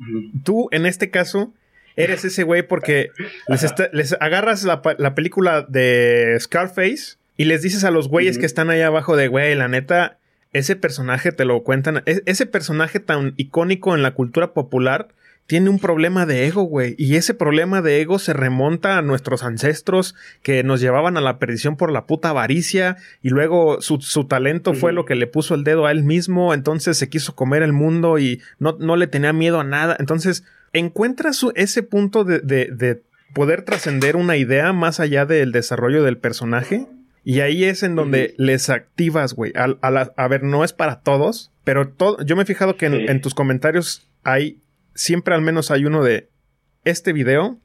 [0.43, 1.53] Tú, en este caso,
[1.97, 3.11] eres ese güey porque
[3.93, 8.81] les, agarras la, película de Scarface y les dices a los güeyes que están ahí
[8.81, 10.19] abajo de, güey, la neta,
[10.53, 12.03] ese personaje te lo cuentan.
[12.07, 15.09] ese personaje tan icónico en la cultura popular
[15.47, 16.95] tiene un problema de ego, güey.
[16.99, 21.39] Y ese problema de ego se remonta a nuestros ancestros que nos llevaban a la
[21.39, 25.65] perdición por la puta avaricia y luego su, talento fue lo que le puso el
[25.65, 29.33] dedo a él mismo, entonces se quiso comer el mundo y no, no le tenía
[29.33, 29.97] miedo a nada.
[29.99, 33.03] Entonces, encuentra ese punto de, de
[33.35, 36.87] poder trascender una idea más allá del desarrollo del personaje.
[37.25, 39.53] Y ahí es en donde les activas, güey.
[39.57, 43.21] A, a, ver, no es para todos, pero todo, yo me he fijado que en,
[43.23, 44.59] tus comentarios hay,
[44.95, 46.29] siempre al menos hay uno de
[46.85, 47.59] este video,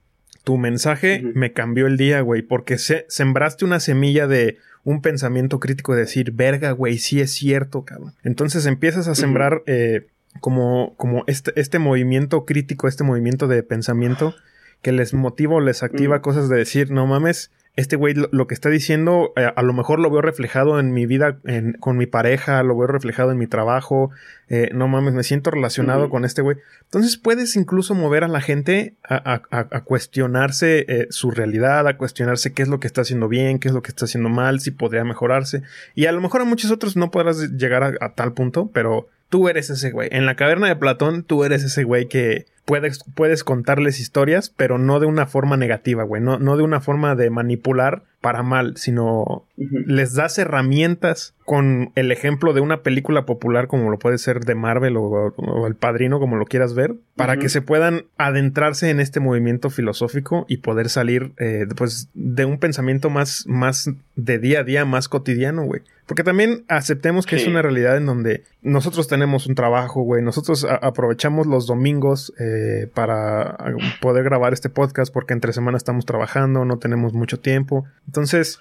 [0.43, 5.59] tu mensaje me cambió el día, güey, porque se, sembraste una semilla de un pensamiento
[5.59, 8.13] crítico de decir, verga, güey, sí es cierto, cabrón.
[8.23, 10.07] Entonces empiezas a sembrar eh,
[10.39, 14.33] como, como este, este movimiento crítico, este movimiento de pensamiento
[14.81, 18.53] que les motiva o les activa cosas de decir, no mames, este güey lo, que
[18.53, 21.39] está diciendo, eh, a lo mejor lo veo reflejado en mi vida
[21.79, 24.11] con mi pareja, lo veo reflejado en mi trabajo,
[24.49, 26.57] eh, no mames, me siento relacionado con este güey.
[26.83, 32.63] Entonces puedes incluso mover a la gente a, cuestionarse eh, su realidad, a cuestionarse qué
[32.63, 35.05] es lo que está haciendo bien, qué es lo que está haciendo mal, si podría
[35.05, 35.61] mejorarse.
[35.95, 39.47] Y a lo mejor a muchos otros no podrás llegar a tal punto, pero tú
[39.47, 40.09] eres ese güey.
[40.11, 44.77] En la caverna de Platón, tú eres ese güey que puedes, puedes contarles historias, pero
[44.77, 46.21] no de una forma negativa, güey.
[46.21, 52.11] No, no de una forma de manipular para mal, sino les das herramientas con el
[52.11, 56.35] ejemplo de una película popular como lo puede ser de Marvel o, El Padrino, como
[56.35, 61.31] lo quieras ver, para que se puedan adentrarse en este movimiento filosófico y poder salir
[61.39, 65.81] eh, pues, de un pensamiento más, más de día a día, más cotidiano, güey.
[66.09, 70.23] Porque también aceptemos que es una realidad en donde nosotros tenemos un trabajo, güey.
[70.23, 76.65] Nosotros aprovechamos los domingos eh, para poder grabar este podcast porque entre semana estamos trabajando,
[76.65, 77.85] no tenemos mucho tiempo.
[78.07, 78.59] Entonces,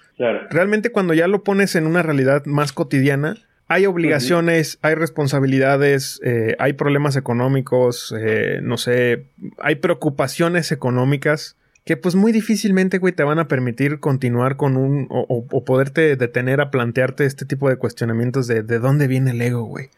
[0.51, 6.55] realmente cuando ya lo pones en una realidad más cotidiana, hay obligaciones, hay responsabilidades, eh,
[6.59, 9.25] hay problemas económicos, eh, no sé,
[9.57, 11.57] hay preocupaciones económicas
[11.89, 16.61] que pues muy difícilmente, güey, te van a permitir continuar con un o, poderte detener
[16.61, 19.89] a plantearte este tipo de cuestionamientos de de dónde viene el ego, güey,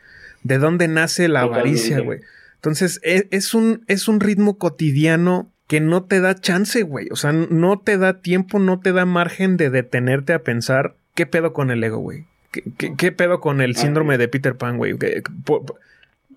[0.44, 2.20] de dónde nace la avaricia, güey.
[2.54, 7.08] Entonces, e, es, un, es un ritmo cotidiano que no te da chance, güey.
[7.10, 11.26] O sea, no te da tiempo, no te da margen de detenerte a pensar qué
[11.26, 12.26] pedo con el ego, güey.
[12.52, 14.94] ¿Qué, pedo con el síndrome de Peter Pan, güey?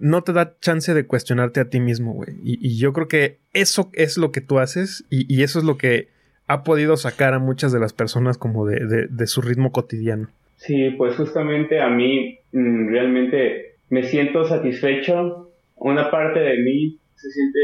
[0.03, 2.35] No te da chance de cuestionarte a ti mismo, güey.
[2.43, 6.09] Y, yo creo que eso es lo que tú haces y, eso es lo que
[6.45, 10.27] ha podido sacar a muchas de las personas como de, de, su ritmo cotidiano.
[10.57, 15.49] Sí, pues justamente a mí mm, realmente me siento satisfecho.
[15.77, 17.59] Una parte de mí se siente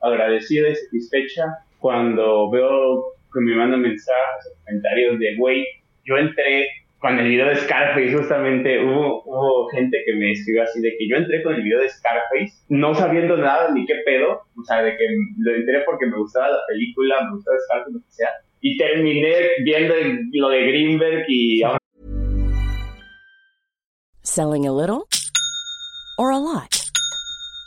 [0.00, 1.44] agradecida y satisfecha
[1.78, 5.66] cuando veo que me mandan mensajes comentarios de, güey,
[6.04, 6.66] yo entré
[7.04, 11.06] con el video de Scarface, justamente hubo, hubo gente que me escribió así de que
[11.06, 14.82] yo entré con el video de Scarface, no sabiendo nada ni qué pedo, o sea,
[14.82, 15.04] de que
[15.36, 18.30] lo entré porque me gustaba la película, me gustaba Scarface, lo que sea,
[18.62, 19.34] y terminé
[19.64, 19.94] viendo
[20.32, 21.60] lo de Greenberg y...
[24.22, 25.06] Selling a little
[26.16, 26.83] or a lot?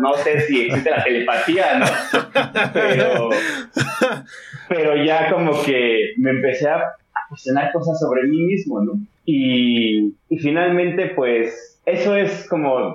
[0.00, 1.86] No sé si existe la telepatía, ¿no?
[4.68, 6.84] Pero, ya como que me empecé a
[7.28, 8.92] cuestionar cosas sobre mí mismo, ¿no?
[9.24, 12.94] Y, finalmente, pues, eso es como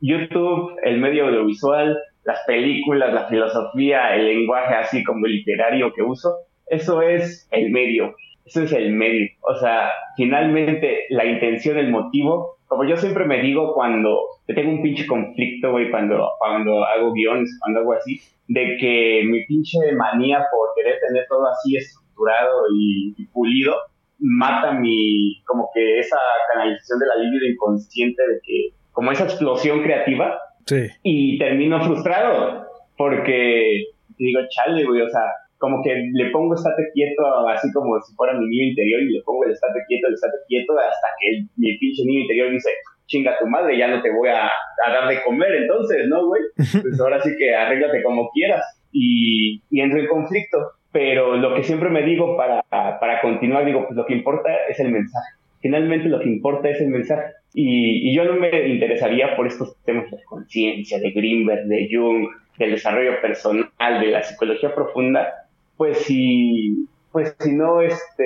[0.00, 6.36] YouTube, el medio audiovisual, las películas, la filosofía, el lenguaje así como literario que uso,
[6.66, 8.14] eso es el medio,
[8.46, 9.28] eso es el medio.
[9.42, 14.82] O sea, finalmente la intención, el motivo, como yo siempre me digo cuando tengo un
[14.82, 20.38] pinche conflicto, güey, cuando, cuando hago guiones, cuando hago así, de que mi pinche manía
[20.50, 23.74] por querer tener todo así estructurado y, y pulido,
[24.18, 26.16] mata mi, como que esa
[26.52, 30.38] canalización de la libido inconsciente de que, como esa explosión creativa,
[30.68, 30.88] Sí.
[31.04, 32.66] y termino frustrado
[32.96, 33.84] porque
[34.18, 35.22] digo, chale, güey, o sea,
[35.58, 39.22] como que le pongo estate quieto así como si fuera mi niño interior y le
[39.22, 42.70] pongo el estate quieto, el estate quieto hasta que el- mi pinche niño interior dice,
[43.06, 46.42] chinga tu madre, ya no te voy a, a dar de comer entonces, ¿no, güey?
[46.82, 50.58] Pues ahora sí que arréglate como quieras y, y entro en conflicto.
[50.92, 54.80] Pero lo que siempre me digo para, para continuar, digo, pues lo que importa es
[54.80, 55.28] el mensaje.
[55.60, 57.32] Finalmente lo que importa es el mensaje.
[57.52, 62.28] Y, y yo no me interesaría por estos temas de conciencia, de Greenberg, de Jung,
[62.58, 65.45] del desarrollo personal, de la psicología profunda,
[65.76, 68.24] pues si, pues si no, este,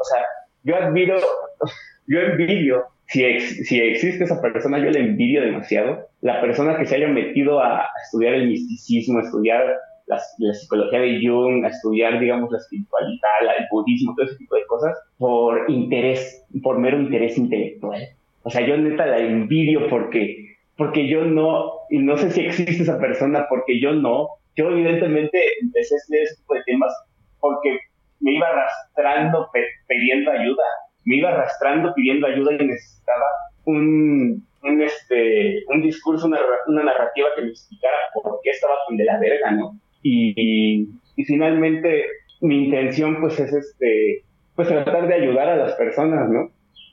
[0.00, 0.24] o sea,
[0.62, 1.16] yo admiro,
[2.06, 6.96] yo envidio, si, si existe esa persona, yo le envidio demasiado, la persona que se
[6.96, 9.76] haya metido a, estudiar el misticismo, a estudiar
[10.06, 14.66] la psicología de Jung, a estudiar, digamos, la espiritualidad, el budismo, todo ese tipo de
[14.66, 18.02] cosas, por interés, por mero interés intelectual.
[18.42, 22.82] O sea, yo neta la envidio porque, porque yo no, y no sé si existe
[22.82, 24.28] esa persona, porque yo no.
[24.56, 26.92] Yo evidentemente empecé a estudiar ese tipo de temas
[27.40, 27.78] porque
[28.20, 29.50] me iba arrastrando
[29.88, 30.64] pidiendo ayuda,
[31.04, 33.24] me iba arrastrando pidiendo ayuda y necesitaba
[33.64, 36.38] un, un, este, un discurso, una,
[36.84, 39.78] narrativa que me explicara por qué estaba tan de la verga, ¿no?
[40.02, 42.06] Y, y, finalmente
[42.40, 44.22] mi intención pues es este,
[44.54, 46.50] pues tratar de ayudar a las personas, ¿no?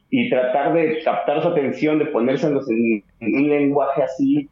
[0.09, 4.49] Y tratar de captar su atención, de ponérselos en un lenguaje así,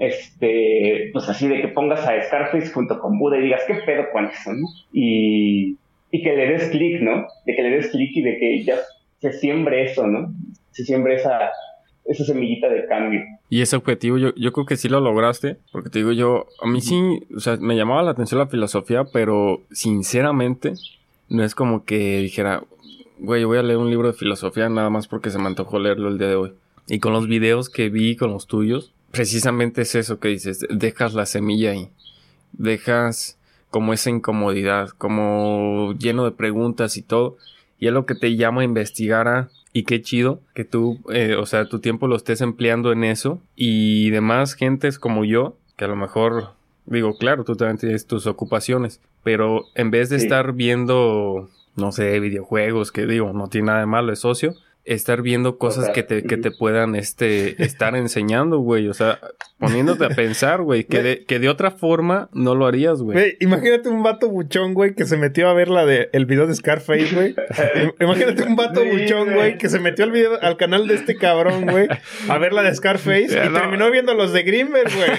[0.00, 4.04] este, pues así de que pongas a Scarface junto con Buda y digas, ¿qué pedo
[4.12, 4.66] con eso, no?
[4.94, 5.76] Y,
[6.10, 7.26] y que le des clic, ¿no?
[7.44, 8.76] De que le des clic y de que ya
[9.20, 10.32] se siembre eso, ¿no?
[10.70, 11.50] Se siembre esa,
[12.06, 13.20] esa semillita de cambio.
[13.50, 16.66] Y ese objetivo yo, yo creo que sí lo lograste, porque te digo yo, a
[16.66, 16.96] mí sí,
[17.36, 20.72] o sea, me llamaba la atención la filosofía, pero sinceramente
[21.28, 22.62] no es como que dijera,
[23.18, 26.08] güey, voy a leer un libro de filosofía nada más porque se me antojó leerlo
[26.08, 26.52] el día de hoy.
[26.88, 31.14] Y con los videos que vi, con los tuyos, precisamente es eso que dices, dejas
[31.14, 31.88] la semilla ahí,
[32.52, 33.38] dejas
[33.70, 37.36] como esa incomodidad, como lleno de preguntas y todo,
[37.78, 41.36] y es lo que te llama a investigar a y qué chido que tú, eh,
[41.36, 45.84] o sea, tu tiempo lo estés empleando en eso y demás gentes como yo, que
[45.84, 46.50] a lo mejor,
[46.86, 50.24] digo, claro, tú también tienes tus ocupaciones, pero en vez de Sí.
[50.24, 54.54] estar viendo, no sé, videojuegos, que digo, no tiene nada de malo, es socio,
[54.84, 59.20] estar viendo cosas que te, que te puedan, este, estar enseñando, güey, o sea,
[59.58, 63.14] poniéndote a pensar, güey, que de, que de otra forma no lo harías, güey.
[63.16, 66.46] Güey, imagínate un vato buchón, güey, que se metió a ver la de el video
[66.46, 67.34] de Scarface, güey.
[67.74, 69.58] Im- Imagínate un vato buchón, güey.
[69.58, 71.86] que se metió al video, al canal de este cabrón, güey,
[72.28, 73.60] a ver la de Scarface Ya, y no.
[73.60, 75.10] terminó viendo los de Grimberg, güey.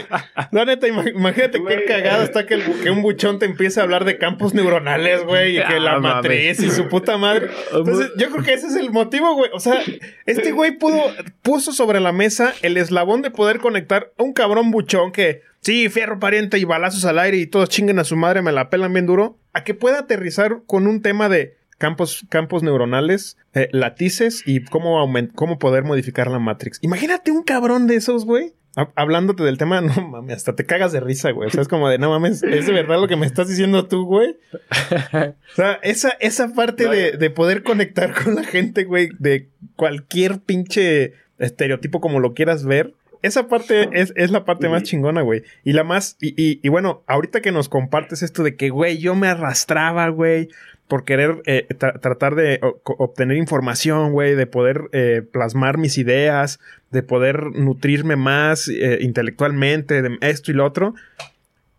[0.52, 3.80] La neta, ima- imagínate qué cagado está que, el bu- que un buchón te empiece
[3.80, 6.16] a hablar de campos neuronales, güey, y que la Ah, mames.
[6.16, 7.48] matriz y su puta madre.
[7.74, 9.52] Entonces, yo creo que ese es el motivo, güey.
[9.54, 9.80] O sea,
[10.26, 11.00] este güey pudo,
[11.42, 15.88] puso sobre la mesa el eslabón de poder conectar a un cabrón buchón que, sí,
[15.88, 18.92] fierro pariente y balazos al aire y todos chinguen a su madre, me la pelan
[18.92, 24.44] bien duro, a que pueda aterrizar con un tema de campos, campos neuronales, eh, latices
[24.46, 26.78] y cómo, cómo poder modificar la Matrix.
[26.82, 28.54] Imagínate un cabrón de esos, güey.
[28.96, 31.48] Hablándote del tema, no mames, hasta te cagas de risa, güey.
[31.48, 33.88] O sea, es como de, no mames, ¿es de verdad lo que me estás diciendo
[33.88, 34.38] tú, güey?
[34.54, 40.40] O sea, esa, esa parte de, de poder conectar con la gente, güey, de cualquier
[40.40, 45.44] pinche estereotipo como lo quieras ver, esa parte es, es la parte más chingona, güey.
[45.64, 48.98] Y la más, y, y, y, bueno, ahorita que nos compartes esto de que, güey,
[48.98, 50.50] yo me arrastraba, güey,
[50.88, 56.60] por querer eh, tratar de obtener información, güey, de poder eh, plasmar mis ideas,
[56.92, 60.94] de poder nutrirme más eh, intelectualmente, de esto y lo otro.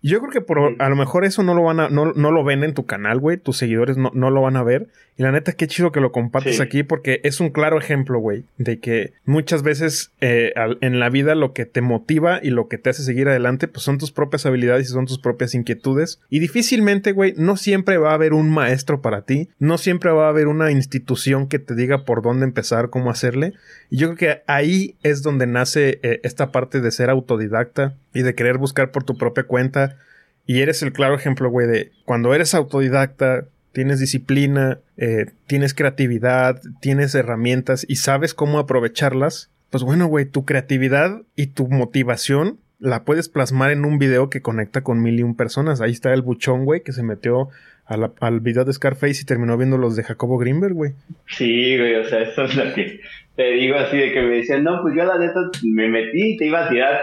[0.03, 2.43] Yo creo que por a lo mejor eso no lo van a, no, no lo
[2.43, 3.37] ven en tu canal, güey.
[3.37, 4.89] Tus seguidores no, no, lo van a ver.
[5.17, 8.45] Y la neta, qué chido que lo compartes aquí, porque es un claro ejemplo, güey,
[8.57, 12.79] de que muchas veces eh, en la vida lo que te motiva y lo que
[12.79, 16.19] te hace seguir adelante, pues son tus propias habilidades y son tus propias inquietudes.
[16.31, 19.51] Y difícilmente, güey, no siempre va a haber un maestro para ti.
[19.59, 23.53] No siempre va a haber una institución que te diga por dónde empezar, cómo hacerle.
[23.91, 28.23] Y yo creo que ahí es donde nace eh, esta parte de ser autodidacta y
[28.23, 29.99] de querer buscar por tu propia cuenta.
[30.47, 36.61] Y eres el claro ejemplo, güey, de cuando eres autodidacta, tienes disciplina, eh, tienes creatividad,
[36.81, 39.51] tienes herramientas y sabes cómo aprovecharlas.
[39.71, 44.43] Pues bueno, güey, tu creatividad y tu motivación la puedes plasmar en un video que
[44.43, 45.81] conecta con mil y un personas.
[45.81, 47.49] Ahí está el buchón, güey, que se metió
[47.87, 50.93] al video de Scarface y terminó viendo los de Jacobo Greenberg, güey.
[51.27, 53.01] Sí, güey, o sea, esto es lo que
[53.37, 56.37] te digo así de que me decían, no, pues yo la neta me metí y
[56.37, 57.01] te iba a tirar,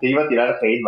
[0.00, 0.82] te iba a tirar hate.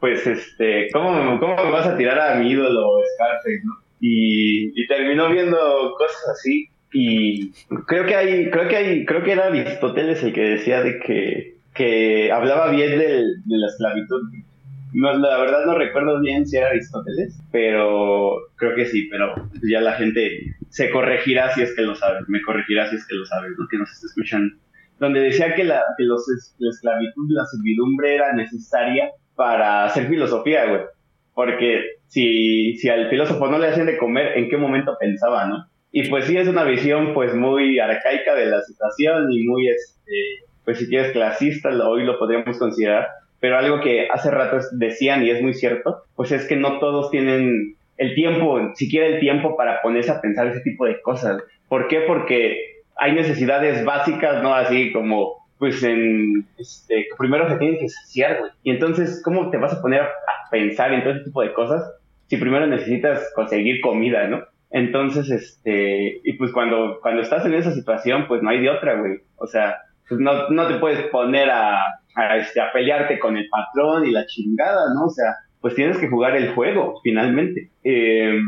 [0.00, 3.85] Pues este, ¿cómo, ¿cómo me vas a tirar a mi ídolo Scarface, no?
[4.00, 5.56] Y, y terminó viendo
[5.96, 7.50] cosas así y
[7.86, 11.56] creo que hay, creo que hay, creo que era Aristóteles el que decía de que,
[11.74, 14.22] que hablaba bien del, de la esclavitud
[14.96, 19.34] no, la verdad no recuerdo bien si era Aristóteles, pero creo que sí, pero
[19.70, 23.14] ya la gente se corregirá si es que lo sabe, me corregirá si es que
[23.14, 23.66] lo sabe, ¿no?
[23.70, 24.56] que nos está escuchando.
[24.98, 26.24] Donde decía que, la, que los,
[26.58, 30.80] la esclavitud, la servidumbre era necesaria para hacer filosofía, güey.
[31.36, 35.66] Porque si, si al filósofo no le hacían de comer, ¿en qué momento pensaba, no?
[35.92, 40.12] Y pues sí, es una visión pues muy arcaica de la situación y muy, este,
[40.64, 43.06] pues si quieres clasista, hoy lo podríamos considerar
[43.40, 47.10] pero algo que hace rato decían y es muy cierto, pues es que no todos
[47.10, 51.42] tienen el tiempo, siquiera el tiempo para ponerse a pensar ese tipo de cosas.
[51.68, 52.00] ¿Por qué?
[52.00, 54.54] Porque hay necesidades básicas, ¿no?
[54.54, 58.50] Así como, pues en, este, primero se tienen que saciar, güey.
[58.62, 60.08] Y entonces, ¿cómo te vas a poner a,
[60.50, 61.82] pensar en todo ese tipo de cosas
[62.28, 64.44] si primero necesitas conseguir comida, ¿no?
[64.70, 68.98] Entonces, este, y pues cuando, cuando estás en esa situación, pues no hay de otra,
[68.98, 69.18] güey.
[69.36, 69.76] O sea,
[70.08, 71.80] pues no, no te puedes poner a,
[72.14, 75.06] a, este, a pelearte con el patrón y la chingada, ¿no?
[75.06, 77.70] O sea, pues tienes que jugar el juego, finalmente.
[77.84, 78.38] Eh,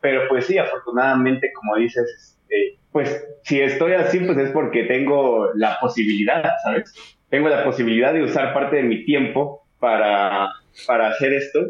[0.00, 5.50] pero pues sí, afortunadamente, como dices, este, pues si estoy así, pues es porque tengo
[5.54, 6.94] la posibilidad, ¿sabes?
[7.28, 10.48] Tengo la posibilidad de usar parte de mi tiempo para,
[10.86, 11.60] para hacer esto,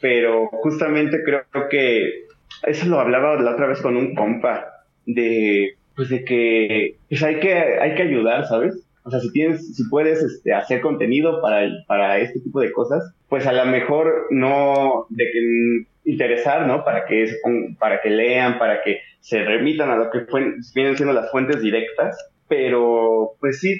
[0.00, 2.24] pero justamente creo que
[2.64, 4.66] eso lo hablaba la otra vez con un compa,
[5.04, 8.74] de, pues de que pues hay que, hay que ayudar, ¿sabes?
[9.04, 13.14] O sea, si tienes, si puedes este, hacer contenido para, para este tipo de cosas,
[13.28, 16.84] pues a lo mejor no de que interesar, ¿no?
[16.84, 17.30] Para que,
[17.78, 20.26] para que lean, para que se remitan a lo que
[20.74, 22.16] vienen siendo las fuentes directas,
[22.48, 23.78] pero pues sí,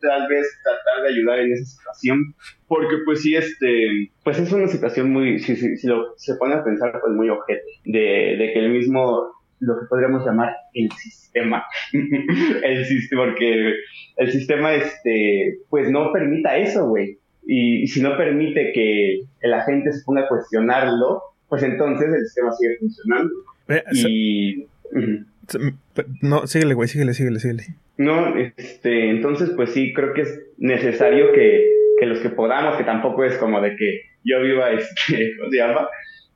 [0.00, 2.34] tal vez tratar de ayudar en esa situación,
[2.66, 6.54] porque pues sí, este, pues es una situación muy, si, si, si lo, se pone
[6.54, 10.90] a pensar, pues muy objeto, de, de que el mismo lo que podríamos llamar el
[10.92, 11.64] sistema.
[12.62, 13.74] el sistema, porque
[14.16, 17.18] el sistema, este, pues no permita eso, güey.
[17.46, 22.52] Y, si no permite que la gente se ponga a cuestionarlo, pues entonces el sistema
[22.52, 23.34] sigue funcionando.
[23.68, 24.66] Eh, y...
[26.22, 27.64] No, síguele, güey, síguele, síguele, síguele.
[27.96, 31.66] No, este, entonces, pues sí, creo que es necesario que,
[31.98, 35.56] que los que podamos, que tampoco es como de que yo viva, este, ¿cómo se
[35.56, 35.88] llama?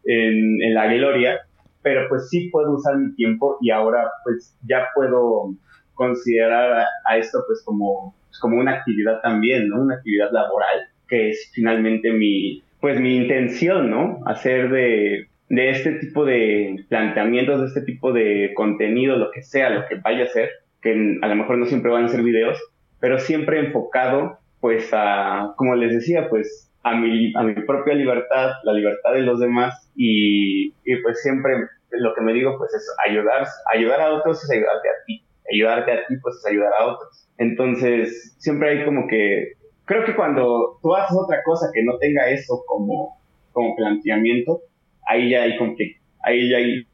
[0.04, 1.40] En, en la gloria,
[1.82, 5.54] pero pues sí puedo usar mi tiempo y ahora pues ya puedo
[5.94, 9.82] considerar a, esto pues como, pues, como una actividad también, ¿no?
[9.82, 14.18] Una actividad laboral que es finalmente mi, pues mi intención, ¿no?
[14.26, 19.70] Hacer de, de este tipo de planteamientos, de este tipo de contenido, lo que sea,
[19.70, 20.50] lo que vaya a ser,
[20.82, 20.90] que
[21.22, 22.60] a lo mejor no siempre van a ser videos,
[22.98, 28.50] pero siempre enfocado pues a, como les decía, pues a mi, a mi propia libertad,
[28.64, 31.52] la libertad de los demás y, y, pues siempre
[31.92, 35.24] lo que me digo pues es ayudar, ayudar a otros es ayudarte a ti,
[35.54, 37.28] ayudarte a ti pues es ayudar a otros.
[37.38, 39.52] Entonces siempre hay como que,
[39.84, 43.18] creo que cuando tú haces otra cosa que no tenga eso como,
[43.52, 44.62] como planteamiento,
[45.06, 46.86] ahí ya hay conflicto, ahí ya hay...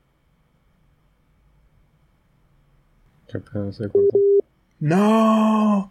[4.80, 5.91] No.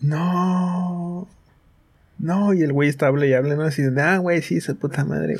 [0.00, 1.28] No.
[2.18, 3.62] No, y el güey está hable y hable, ¿no?
[3.62, 5.36] Así, ah, güey, sí, esa puta madre.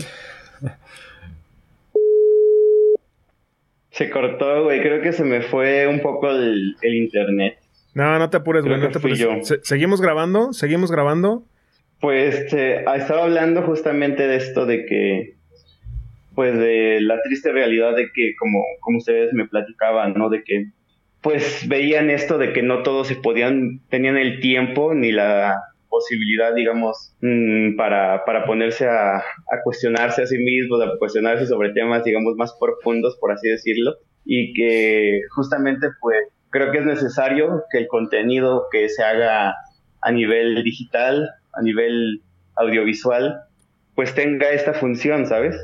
[3.91, 4.81] Se cortó, güey.
[4.81, 7.59] Creo que se me fue un poco el, el internet.
[7.95, 8.81] No, no te apures, güey.
[8.81, 9.19] No te apures.
[9.43, 11.45] Se seguimos grabando, seguimos grabando.
[12.01, 15.35] Pues este, estaba hablando justamente de esto de que,
[16.35, 20.29] pues de la triste realidad de que, como, como ustedes me platicaban, ¿no?
[20.29, 20.67] De que,
[21.21, 26.55] pues veían esto de que no todos se podían, tenían el tiempo ni la posibilidad,
[26.55, 32.05] digamos, mm, para, para ponerse a, a, cuestionarse a sí mismos, a cuestionarse sobre temas,
[32.05, 36.19] digamos, más profundos, por así decirlo, y que justamente, pues,
[36.51, 39.55] creo que es necesario que el contenido que se haga
[40.01, 42.23] a nivel digital, a nivel
[42.57, 43.43] audiovisual,
[43.95, 45.57] pues tenga esta función, ¿sabes?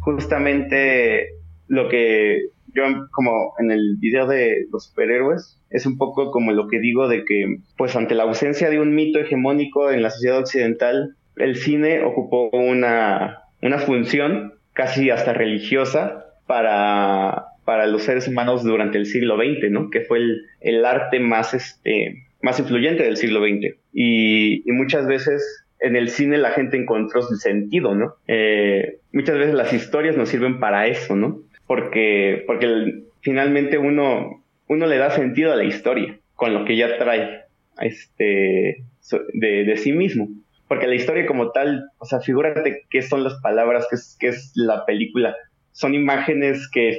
[0.00, 1.28] Justamente
[1.68, 2.82] lo que yo
[3.12, 7.24] como en el video de los superhéroes, es un poco como lo que digo de
[7.24, 12.04] que, pues ante la ausencia de un mito hegemónico en la sociedad occidental, el cine
[12.04, 19.36] ocupó una, una función casi hasta religiosa para, para los seres humanos durante el siglo
[19.36, 19.90] XX, ¿no?
[19.90, 20.20] Que fue
[20.60, 23.76] el, arte más, este, más influyente del siglo XX.
[23.92, 28.14] Y, y, muchas veces en el cine la gente encontró su sentido, ¿no?
[28.28, 31.42] Eh, muchas veces las historias nos sirven para eso, ¿no?
[31.66, 36.98] porque, porque finalmente uno, uno le da sentido a la historia con lo que ya
[36.98, 37.42] trae
[37.80, 38.84] este,
[39.32, 40.28] de, de sí mismo.
[40.68, 44.28] Porque la historia como tal, o sea, figúrate qué son las palabras, qué es, qué
[44.28, 45.36] es la película.
[45.74, 46.98] Son imágenes que,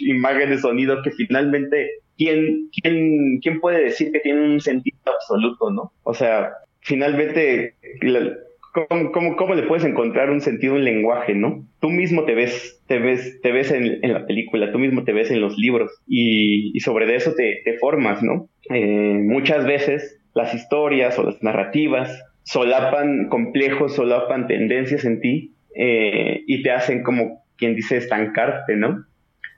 [0.00, 5.92] imágenes, sonido que finalmente, ¿quién, quién, quién puede decir que tienen un sentido absoluto, no?
[6.04, 7.74] O sea, finalmente,
[8.88, 11.66] ¿Cómo, cómo, le puedes encontrar un sentido en lenguaje, no?
[11.80, 15.30] Tú mismo te ves, te ves, te ves en, la película, tú mismo te ves
[15.30, 18.48] en los libros y, y sobre eso te, te formas, ¿no?
[18.70, 26.42] Eh, muchas veces las historias o las narrativas solapan complejos, solapan tendencias en ti eh,
[26.46, 29.06] y te hacen como quien dice estancarte, ¿no?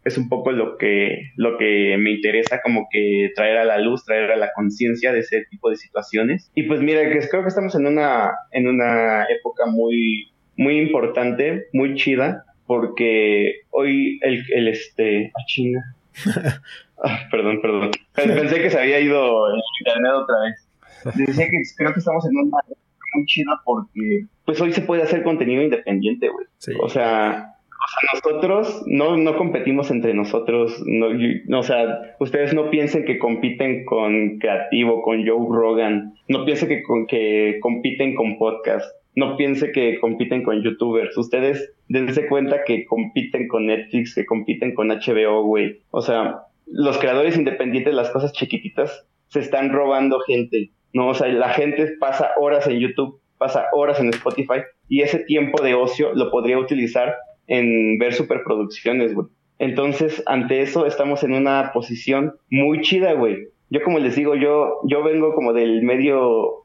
[0.05, 4.05] es un poco lo que, lo que me interesa como que traer a la luz,
[4.05, 6.51] traer a la conciencia de ese tipo de situaciones.
[6.55, 11.69] Y pues mira, que creo que estamos en una, en una época muy, muy importante,
[11.73, 15.81] muy chida, porque hoy el, el este, ah, chinga.
[17.07, 17.91] Ah, perdón, perdón.
[18.15, 21.17] Pensé que se había ido el internet otra vez.
[21.17, 22.81] Decía que creo que estamos en una época
[23.15, 26.47] muy chida porque pues hoy se puede hacer contenido independiente, güey.
[26.81, 27.54] O sea,
[27.85, 30.83] o sea, nosotros no, no competimos entre nosotros.
[30.87, 36.15] No, o sea, ustedes no piensen que compiten con Creativo, con Joe Rogan.
[36.29, 38.87] No piensen que, con, que compiten con podcast.
[39.17, 41.17] No piensen que compiten con YouTubers.
[41.17, 45.81] Ustedes dense cuenta que compiten con Netflix, que compiten con HBO, güey.
[45.91, 50.71] O sea, los creadores independientes, las cosas chiquititas, se están robando gente.
[50.93, 55.19] No, o sea, la gente pasa horas en YouTube, pasa horas en Spotify y ese
[55.21, 57.15] tiempo de ocio lo podría utilizar
[57.47, 59.29] en ver superproducciones, güey.
[59.59, 63.49] Entonces, ante eso estamos en una posición muy chida, güey.
[63.71, 66.65] Yo como les digo, yo, yo vengo como del medio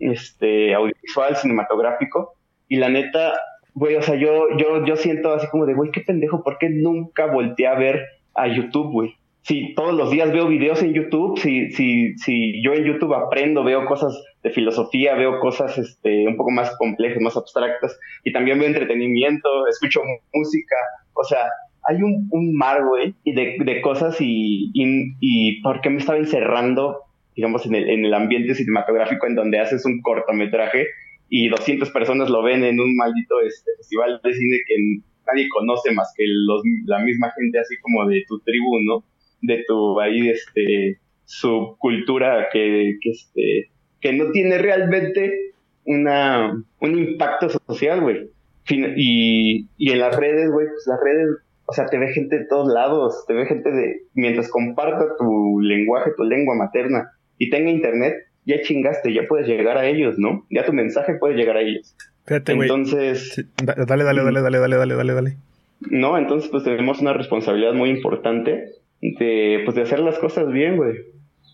[0.00, 2.34] este audiovisual, cinematográfico,
[2.68, 3.34] y la neta,
[3.74, 6.70] güey, o sea, yo, yo, yo siento así como de, güey, qué pendejo, ¿por qué
[6.70, 8.02] nunca volteé a ver
[8.34, 9.16] a YouTube, güey?
[9.44, 13.62] Si todos los días veo videos en YouTube, si, si, si yo en YouTube aprendo,
[13.62, 18.58] veo cosas de filosofía, veo cosas este, un poco más complejas, más abstractas, y también
[18.58, 20.00] veo entretenimiento, escucho
[20.32, 20.76] música,
[21.12, 21.40] o sea,
[21.86, 26.16] hay un, un mar, güey, de, de cosas y, y, y, por qué me estaba
[26.16, 27.00] encerrando,
[27.36, 30.86] digamos, en el, en el ambiente cinematográfico en donde haces un cortometraje
[31.28, 34.74] y 200 personas lo ven en un maldito este, festival de cine que
[35.26, 39.04] nadie conoce más que los, la misma gente así como de tu tribu, ¿no?
[39.46, 43.70] de tu ahí, este, subcultura que, que, este,
[44.00, 45.52] que no tiene realmente
[45.84, 48.28] una, un impacto social, güey.
[48.68, 51.28] Y, y en las redes, güey, pues las redes,
[51.66, 55.60] o sea, te ve gente de todos lados, te ve gente de, mientras comparta tu
[55.60, 58.14] lenguaje, tu lengua materna y tenga internet,
[58.46, 60.46] ya chingaste, ya puedes llegar a ellos, ¿no?
[60.50, 61.94] Ya tu mensaje puede llegar a ellos.
[62.26, 62.68] Fíjate, güey.
[62.68, 63.44] Entonces.
[63.62, 65.36] Dale, dale, dale, dale, dale, dale, dale, dale.
[65.90, 68.70] No, entonces pues tenemos una responsabilidad muy importante
[69.12, 70.96] de, pues de hacer las cosas bien, güey.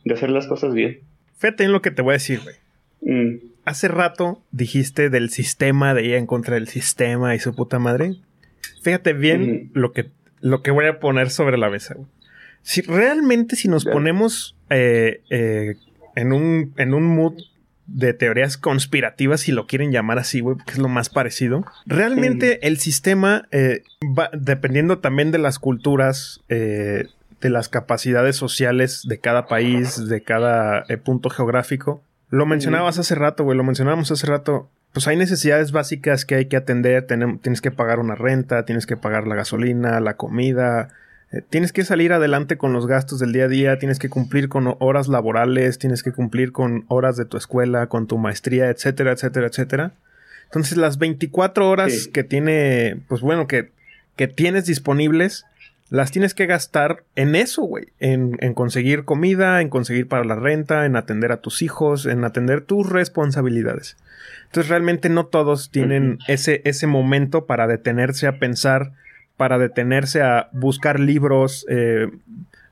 [0.04, 1.00] De hacer las cosas bien.
[1.36, 2.56] Fíjate en lo que te voy a decir, güey.
[3.02, 3.38] Mm.
[3.64, 8.16] Hace rato dijiste del sistema, de ir en contra del sistema y su puta madre.
[8.82, 10.06] Fíjate bien lo, que,
[10.40, 12.08] lo que voy a poner sobre la mesa, güey.
[12.62, 15.76] Si realmente si nos ponemos eh, eh,
[16.14, 17.40] en, un, en un mood
[17.86, 21.64] de teorías conspirativas, si lo quieren llamar así, güey, porque es lo más parecido.
[21.86, 23.82] Realmente el sistema, eh,
[24.16, 27.06] va, dependiendo también de las culturas, eh,
[27.40, 33.14] de las capacidades sociales de cada país, de cada eh, punto geográfico, Lo mencionabas hace
[33.16, 34.68] rato, güey, lo mencionábamos hace rato.
[34.92, 37.06] Pues hay necesidades básicas que hay que atender.
[37.42, 40.90] tienes que pagar una renta, tienes que pagar la gasolina, la comida.
[41.32, 44.48] eh, tienes que salir adelante con los gastos del día a día, tienes que cumplir
[44.48, 49.12] con horas laborales, tienes que cumplir con horas de tu escuela, con tu maestría, etcétera,
[49.12, 49.92] etcétera, etcétera.
[50.46, 52.10] Entonces las 24 horas Sí.
[52.10, 53.70] que tiene, pues bueno, que,
[54.16, 55.46] que tienes disponibles,
[55.90, 57.88] las tienes que gastar en eso, güey.
[57.98, 62.24] En, en conseguir comida, en conseguir para la renta, en atender a tus hijos, en
[62.24, 63.96] atender tus responsabilidades.
[64.46, 68.92] Entonces realmente no todos tienen ese, ese momento para detenerse a pensar,
[69.36, 72.08] para detenerse a buscar libros, eh,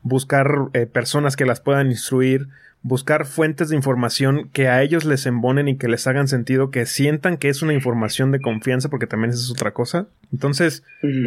[0.03, 2.49] buscar eh, personas que las puedan instruir,
[2.83, 6.87] buscar fuentes de información que a ellos les embonen y que les hagan sentido, que
[6.87, 10.07] sientan que es una información de confianza, porque también esa es otra cosa.
[10.33, 10.85] Entonces,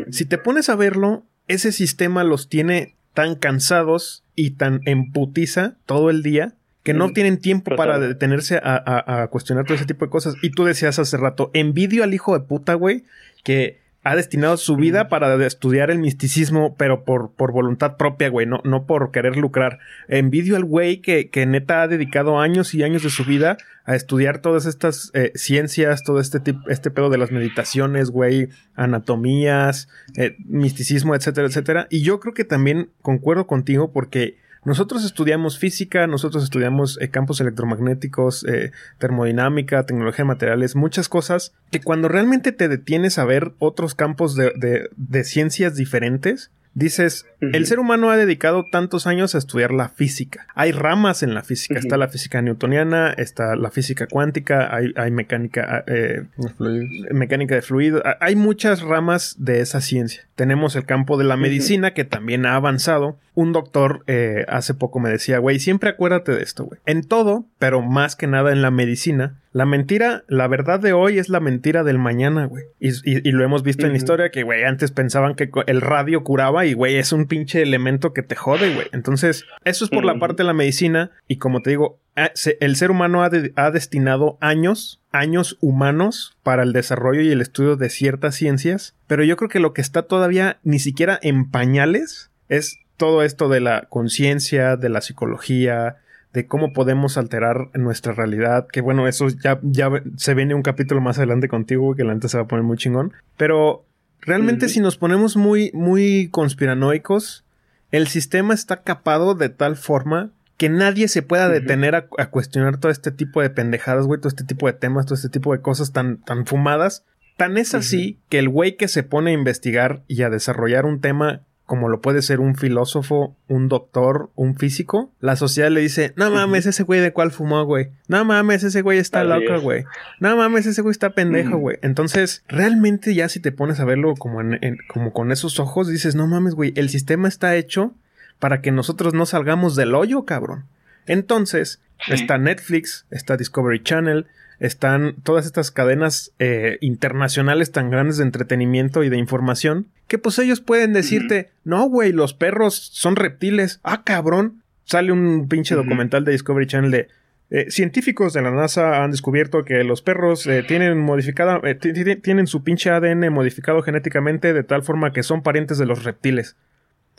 [0.10, 6.10] si te pones a verlo, ese sistema los tiene tan cansados y tan emputiza todo
[6.10, 9.86] el día que no Mm, tienen tiempo para detenerse a, a- a cuestionar todo ese
[9.86, 10.36] tipo de cosas.
[10.42, 13.04] Y tú decías hace rato, envidio al hijo de puta, güey,
[13.44, 18.48] que ha destinado su vida para estudiar el misticismo, pero por, por voluntad propia, güey,
[18.48, 19.80] no, no por querer lucrar.
[20.08, 23.96] Envidio al güey que, que neta ha dedicado años y años de su vida a
[23.96, 29.88] estudiar todas estas eh, ciencias, todo este tipo, este pedo de las meditaciones, güey, anatomías,
[30.18, 31.88] eh, misticismo, etcétera, etcétera.
[31.90, 37.42] Y yo creo que también concuerdo contigo porque nosotros estudiamos física, nosotros estudiamos eh, campos
[37.42, 43.54] electromagnéticos, eh, termodinámica, tecnología de materiales, muchas cosas que cuando realmente te detienes a ver
[43.58, 49.72] otros campos de, ciencias diferentes, dices, el ser humano ha dedicado tantos años a estudiar
[49.72, 50.48] la física.
[50.56, 55.12] Hay ramas en la física, está la física newtoniana, está la física cuántica, hay, hay
[55.12, 55.84] mecánica...
[55.88, 56.90] eh, Los fluidos.
[57.12, 58.02] mecánica de fluido.
[58.06, 60.28] A- Hay muchas ramas de esa ciencia.
[60.36, 63.18] Tenemos el campo de la medicina que también ha avanzado.
[63.34, 66.80] Un doctor eh, hace poco me decía, güey, siempre acuérdate de esto, güey.
[66.86, 71.20] En todo, pero más que nada en la medicina, la mentira, la verdad de hoy
[71.20, 72.64] es la mentira del mañana, güey.
[72.80, 75.82] Y, y- y lo hemos visto en la historia que, güey, antes pensaban que el
[75.82, 78.88] radio curaba y, güey, es un pinche elemento que te jode, güey.
[78.94, 82.00] Entonces, eso es por la parte de la medicina y como te digo,
[82.34, 87.30] se- el ser humano ha, de- ha destinado años, años humanos para el desarrollo y
[87.32, 91.20] el estudio de ciertas ciencias, pero yo creo que lo que está todavía ni siquiera
[91.22, 95.98] en pañales es todo esto de la conciencia, de la psicología,
[96.34, 101.02] de cómo podemos alterar nuestra realidad, que bueno, eso ya, ya se viene un capítulo
[101.02, 103.86] más adelante contigo, que la se va a poner muy chingón, pero
[104.22, 107.44] realmente si nos ponemos muy, muy conspiranoicos,
[107.92, 112.78] el sistema está capado de tal forma que nadie se pueda detener a, a cuestionar
[112.78, 115.62] todo este tipo de pendejadas, güey, todo este tipo de temas, todo este tipo de
[115.62, 117.04] cosas tan, tan fumadas.
[117.36, 121.02] Tan es así que el güey que se pone a investigar y a desarrollar un
[121.02, 121.42] tema
[121.72, 126.30] como lo puede ser un filósofo, un doctor, un físico, la sociedad le dice, no
[126.30, 127.92] mames, ese güey de cuál fumó, güey.
[128.10, 129.86] No mames, ese güey está loco, güey.
[130.20, 131.78] No mames, ese güey está pendejo, güey.
[131.82, 135.88] Entonces, realmente ya si te pones a verlo como, en- en- como con esos ojos,
[135.88, 137.94] dices, no mames, güey, el sistema está hecho
[138.40, 140.66] para que nosotros no salgamos del hoyo, cabrón.
[141.06, 144.28] Entonces, está Netflix, está Discovery Channel,
[144.62, 150.40] están todas estas cadenas eh, internacionales tan grandes de entretenimiento y de información, que pues
[150.40, 153.80] ellos pueden decirte, no, güey, los perros son reptiles.
[153.84, 154.62] Ah, cabrón.
[154.86, 157.08] Sale un pinche documental de Discovery Channel de
[157.50, 162.16] eh, científicos de la NASA han descubierto que los perros eh, tienen modificada, ti- ti-
[162.18, 166.56] tienen su pinche ADN modificado genéticamente de tal forma que son parientes de los reptiles.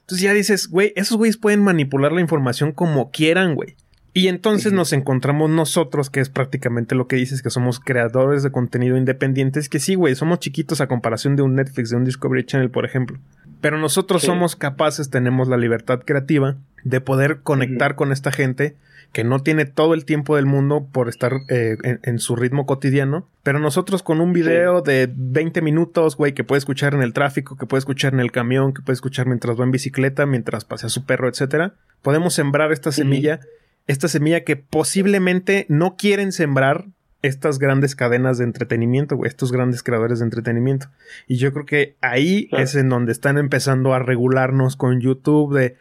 [0.00, 3.76] Entonces ya dices, güey, esos güeyes pueden manipular la información como quieran, güey.
[4.14, 8.50] Y entonces nos encontramos nosotros, que es prácticamente lo que dices, que somos creadores de
[8.52, 12.44] contenido independientes, que sí, güey, somos chiquitos a comparación de un Netflix, de un Discovery
[12.44, 13.18] Channel, por ejemplo.
[13.62, 14.26] Pero nosotros Sí.
[14.26, 18.76] somos capaces, tenemos la libertad creativa de poder conectar con esta gente
[19.12, 22.64] que no tiene todo el tiempo del mundo por estar eh, en, en su ritmo
[22.66, 27.12] cotidiano, pero nosotros con un video de 20 minutos, güey, que puede escuchar en el
[27.12, 30.64] tráfico, que puede escuchar en el camión, que puede escuchar mientras va en bicicleta, mientras
[30.64, 33.40] pasea su perro, etcétera, podemos sembrar esta semilla,
[33.86, 36.86] esta semilla que posiblemente no quieren sembrar
[37.22, 40.88] estas grandes cadenas de entretenimiento, güey, estos grandes creadores de entretenimiento.
[41.28, 42.64] Y yo creo que ahí Claro.
[42.64, 45.76] es en donde están empezando a regularnos con YouTube de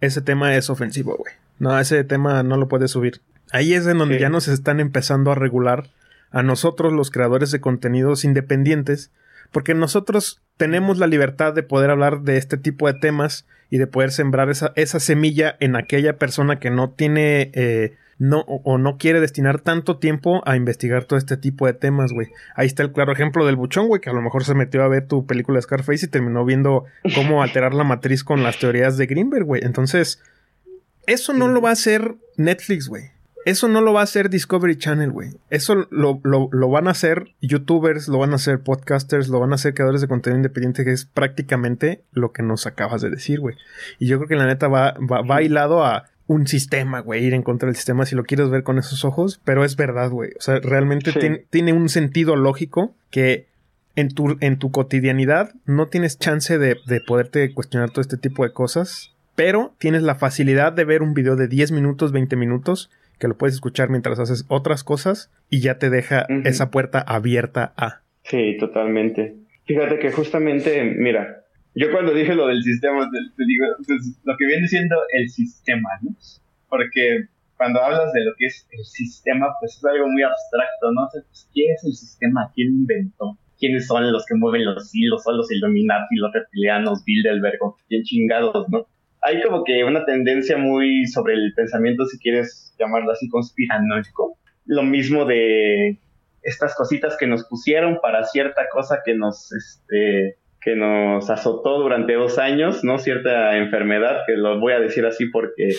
[0.00, 1.32] ese tema es ofensivo, güey.
[1.58, 3.20] No, ese tema no lo puedes subir.
[3.50, 4.20] Ahí es en donde Sí.
[4.20, 5.88] ya nos están empezando a regular
[6.30, 9.10] a nosotros los creadores de contenidos independientes,
[9.54, 13.86] porque nosotros tenemos la libertad de poder hablar de este tipo de temas y de
[13.86, 18.78] poder sembrar esa, esa semilla en aquella persona que no tiene eh, no, o, o
[18.78, 22.28] no quiere destinar tanto tiempo a investigar todo este tipo de temas, güey.
[22.56, 24.88] Ahí está el claro ejemplo del buchón, güey, que a lo mejor se metió a
[24.88, 29.06] ver tu película Scarface y terminó viendo cómo alterar la matriz con las teorías de
[29.06, 29.62] Greenberg, güey.
[29.64, 30.20] Entonces,
[31.06, 33.13] eso no lo va a hacer Netflix, güey.
[33.44, 35.30] Eso no lo va a hacer Discovery Channel, güey.
[35.50, 39.52] Eso lo, lo, lo, van a hacer youtubers, lo van a hacer podcasters, lo van
[39.52, 43.40] a hacer creadores de contenido independiente, que es prácticamente lo que nos acabas de decir,
[43.40, 43.56] güey.
[43.98, 47.34] Y yo creo que la neta va, va, va hilado a un sistema, güey, ir
[47.34, 50.30] en contra del sistema si lo quieres ver con esos ojos, pero es verdad, güey.
[50.38, 53.46] O sea, realmente tiene, tiene un sentido lógico que
[53.94, 58.42] en tu, en tu cotidianidad no tienes chance de, de poderte cuestionar todo este tipo
[58.44, 62.90] de cosas, pero tienes la facilidad de ver un video de 10 minutos, 20 minutos,
[63.18, 67.72] que lo puedes escuchar mientras haces otras cosas y ya te deja esa puerta abierta
[67.76, 68.02] a.
[68.22, 69.36] Sí, totalmente.
[69.66, 71.44] Fíjate que justamente, mira,
[71.74, 75.88] yo cuando dije lo del sistema, te, digo, pues, lo que viene siendo el sistema,
[76.02, 76.14] ¿no?
[76.68, 81.04] Porque cuando hablas de lo que es el sistema, pues es algo muy abstracto, ¿no?
[81.04, 82.50] O sea, pues, ¿qué es el sistema?
[82.54, 83.38] ¿Quién inventó?
[83.58, 85.22] ¿Quiénes son los que mueven los hilos?
[85.22, 87.58] ¿Son los Illuminati, los reptilianos, Bilderberg?
[87.88, 88.86] ¿Quién chingados, no?
[89.24, 94.38] Hay como que una tendencia muy sobre el pensamiento, si quieres llamarlo así, conspiranoico.
[94.66, 95.98] Lo mismo de
[96.42, 102.14] estas cositas que nos pusieron para cierta cosa que nos, este, que nos azotó durante
[102.14, 102.98] dos años, ¿no?
[102.98, 105.70] Cierta enfermedad, que lo voy a decir así porque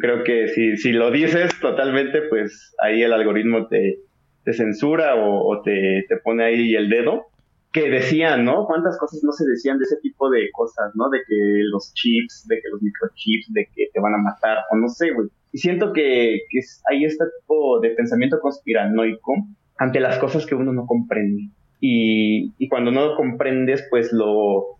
[0.00, 3.98] creo que si, si lo dices totalmente, pues ahí el algoritmo te,
[4.44, 7.26] te censura o, te, te, pone ahí el dedo.
[7.72, 8.66] Que decían, ¿no?
[8.66, 11.08] ¿Cuántas cosas no se decían de ese tipo de cosas, ¿no?
[11.08, 11.36] De que
[11.70, 15.12] los chips, de que los microchips, de que te van a matar, o no sé,
[15.12, 15.28] güey.
[15.52, 16.60] Y siento que, que
[16.90, 19.34] hay este tipo de pensamiento conspiranoico
[19.78, 21.50] ante las cosas que uno no comprende
[21.80, 24.78] y, y cuando no lo comprendes, pues lo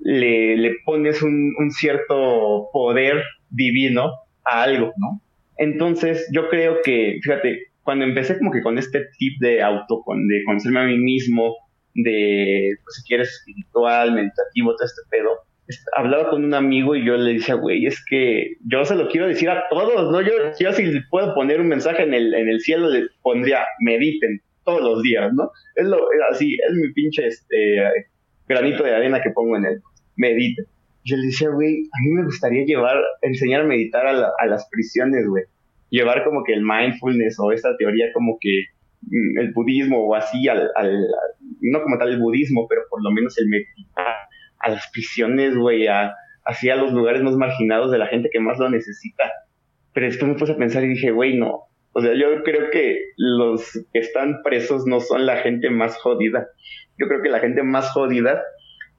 [0.00, 4.12] le, le pones un, cierto poder divino
[4.44, 5.20] a algo, ¿no?
[5.58, 10.26] Entonces, yo creo que, fíjate, cuando empecé como que con este tip de auto, con,
[10.26, 11.56] de conocerme a mí mismo,
[11.94, 15.30] de, pues si quieres, espiritual, meditativo, todo este pedo,
[15.94, 19.26] hablaba con un amigo y yo le decía, güey, es que yo se lo quiero
[19.26, 20.20] decir a todos, ¿no?
[20.20, 24.40] Yo, yo si puedo poner un mensaje en el, en el cielo, le pondría, mediten,
[24.64, 25.50] todos los días, ¿no?
[25.76, 25.98] Es lo,
[26.30, 27.82] así, es mi pinche este,
[28.46, 29.82] granito de arena que pongo en él.
[30.16, 30.62] Medita.
[31.04, 35.26] Yo le decía, güey, a mí me gustaría llevar, enseñar a meditar a, las prisiones,
[35.26, 35.44] güey.
[35.90, 38.64] Llevar como que el mindfulness o esta teoría como que
[39.02, 41.06] mm, el budismo o así, al, al,
[41.60, 44.16] no como tal el budismo, pero por lo menos el meditar
[44.60, 48.40] a las prisiones, güey, a, así a los lugares más marginados de la gente que
[48.40, 49.24] más lo necesita.
[49.92, 53.12] Pero después me puse a pensar y dije, güey, no, o sea, yo creo que
[53.16, 56.46] los que están presos no son la gente más jodida.
[56.96, 58.40] Yo creo que la gente más jodida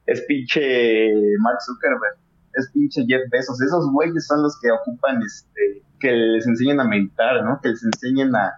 [0.06, 2.18] es pinche Mark Zuckerberg,
[2.56, 3.62] es pinche Jeff Bezos.
[3.62, 7.60] Esos güeyes son los que ocupan, este, que les enseñan a meditar, ¿no?
[7.62, 8.52] Que les enseñen a,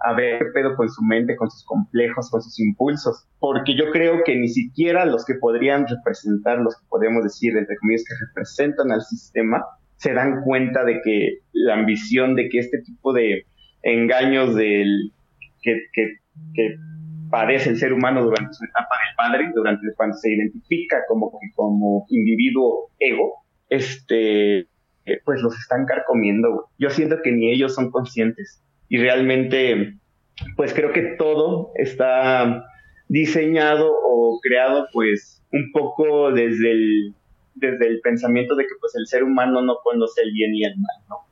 [0.00, 3.26] a ver qué pedo con su mente, con sus complejos, con sus impulsos.
[3.38, 7.76] Porque yo creo que ni siquiera los que podrían representar, los que podemos decir, entre
[7.76, 9.64] comillas, que representan al sistema,
[9.96, 13.46] se dan cuenta de que la ambición de que este tipo de
[13.82, 15.12] engaños del
[15.62, 15.74] que,
[17.30, 22.06] padece el ser humano durante su etapa del padre, durante cuando se identifica como, como
[22.08, 24.68] individuo ego, este,
[25.24, 26.68] pues los están carcomiendo.
[26.78, 28.62] Yo siento que ni ellos son conscientes.
[28.88, 29.94] Y realmente,
[30.56, 32.64] pues creo que todo está
[33.08, 37.14] diseñado o creado, pues, un poco desde el,
[37.54, 40.76] desde el pensamiento de que, pues, el ser humano no conoce el bien y el
[40.76, 41.26] mal, ¿no?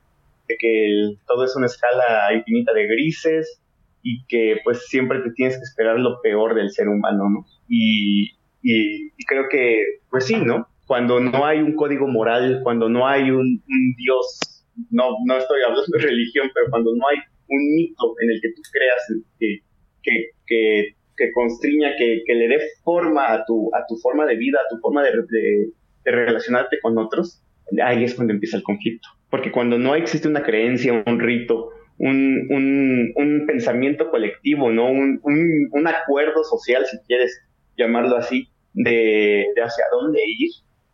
[0.47, 3.61] de que todo es una escala infinita de grises
[4.03, 7.45] y que pues siempre te tienes que esperar lo peor del ser humano, ¿no?
[7.67, 8.31] Y,
[8.61, 10.67] y, creo que, pues sí, ¿no?
[10.85, 13.63] Cuando no hay un código moral, cuando no hay un,
[13.97, 17.17] Dios, no, no estoy hablando de religión, pero cuando no hay
[17.47, 19.59] un mito en el que tú creas que,
[20.03, 24.35] que, que, que constriña, que, que, le dé forma a tu, a tu forma de
[24.35, 27.41] vida, a tu forma de, de, relacionarte con otros,
[27.83, 29.07] ahí es cuando empieza el conflicto.
[29.29, 34.89] Porque cuando no existe una creencia, un rito, un, un, un pensamiento colectivo, ¿no?
[34.89, 37.41] Un, un, acuerdo social, si quieres
[37.77, 40.49] llamarlo así, de, de hacia dónde ir,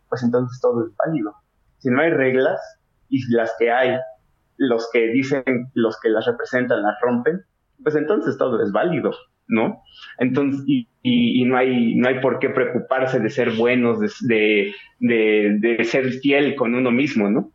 [0.08, 1.32] pues entonces todo es válido.
[1.78, 2.60] Si no hay reglas,
[3.12, 3.98] y las que hay,
[4.62, 5.42] los que dicen,
[5.74, 7.40] los que las representan, las rompen,
[7.82, 9.10] pues entonces todo es válido,
[9.48, 9.82] ¿no?
[10.18, 15.84] Entonces, y, no, hay, no hay por qué preocuparse de ser buenos, de, de, de,
[15.84, 17.50] ser fiel con uno mismo, ¿no?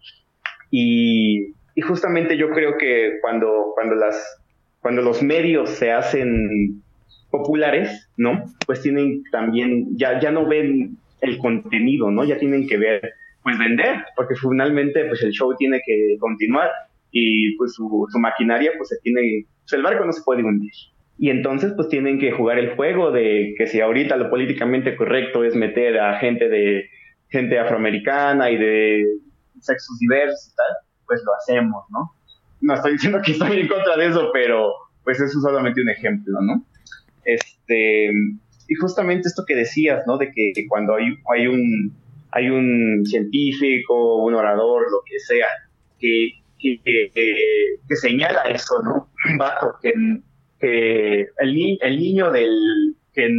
[0.70, 4.42] Y, y, justamente yo creo que cuando, cuando, las,
[4.82, 6.84] cuando los medios se hacen
[7.32, 8.44] populares, ¿no?
[8.66, 12.26] Pues tienen también, ya, ya no ven el contenido, ¿no?
[12.26, 13.14] Ya tienen que ver,
[13.44, 16.70] pues vender, porque finalmente pues el show tiene que continuar
[17.12, 20.72] y pues su, su maquinaria pues se tiene, pues el barco no se puede hundir.
[21.18, 25.44] Y entonces pues tienen que jugar el juego de que si ahorita lo políticamente correcto
[25.44, 26.90] es meter a gente de
[27.30, 29.06] gente afroamericana y de
[29.60, 30.76] sexos diversos y tal,
[31.06, 32.12] pues lo hacemos, ¿no?
[32.62, 34.72] no estoy diciendo que estoy en contra de eso, pero
[35.04, 36.66] pues eso es solamente un ejemplo, ¿no?
[37.24, 38.10] Este,
[38.68, 40.18] y justamente esto que decías, ¿no?
[40.18, 41.94] De que cuando hay, hay un
[42.32, 45.48] hay un científico, un orador, lo que sea,
[46.00, 49.10] que, que, señala eso, ¿no?
[49.38, 49.94] Vato que,
[50.60, 53.30] que el, el niño del que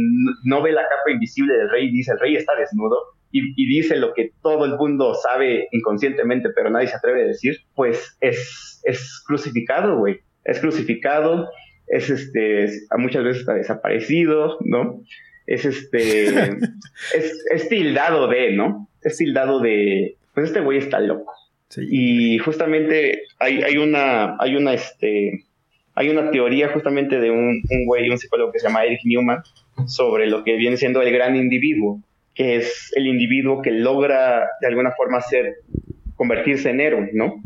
[0.43, 2.97] no ve la capa invisible del rey dice el rey está desnudo
[3.31, 7.57] y, dice lo que todo el mundo sabe inconscientemente pero nadie se atreve a decir,
[7.75, 10.19] pues es, es crucificado, güey.
[10.43, 11.49] Es crucificado,
[11.87, 12.67] es este,
[12.97, 15.01] muchas veces está desaparecido, ¿no?
[15.45, 16.27] Es este,
[17.15, 18.89] es, es tildado de, ¿no?
[19.01, 21.31] Es tildado de, pues este güey está loco.
[21.77, 25.45] Y justamente hay, hay una, hay una, este,
[25.93, 29.43] hay una teoría justamente de un, un güey, un psicólogo que se llama Eric Newman,
[29.85, 32.01] sobre lo que viene siendo el gran individuo,
[32.33, 35.55] que es el individuo que logra de alguna forma ser,
[36.15, 37.43] convertirse en héroe, ¿no?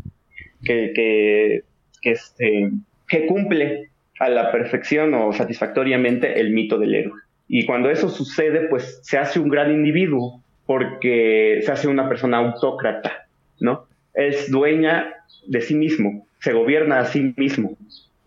[0.64, 1.62] Que, que,
[2.00, 2.70] que, este,
[3.08, 7.20] que cumple a la perfección o satisfactoriamente el mito del héroe.
[7.48, 12.38] Y cuando eso sucede, pues se hace un gran individuo, porque se hace una persona
[12.38, 13.26] autócrata,
[13.60, 13.83] ¿no?
[14.14, 15.14] Es dueña
[15.46, 17.76] de sí mismo, se gobierna a sí mismo.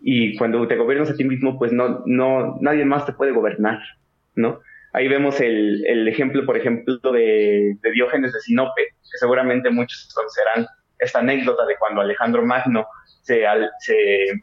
[0.00, 3.80] Y cuando te gobiernas a ti mismo, pues no, no, nadie más te puede gobernar,
[4.34, 4.60] ¿no?
[4.92, 10.12] Ahí vemos el, el ejemplo, por ejemplo, de, de, Diógenes de Sinope, que seguramente muchos
[10.14, 10.66] conocerán
[10.98, 12.86] esta anécdota de cuando Alejandro Magno
[13.22, 13.44] se,
[13.80, 13.96] se,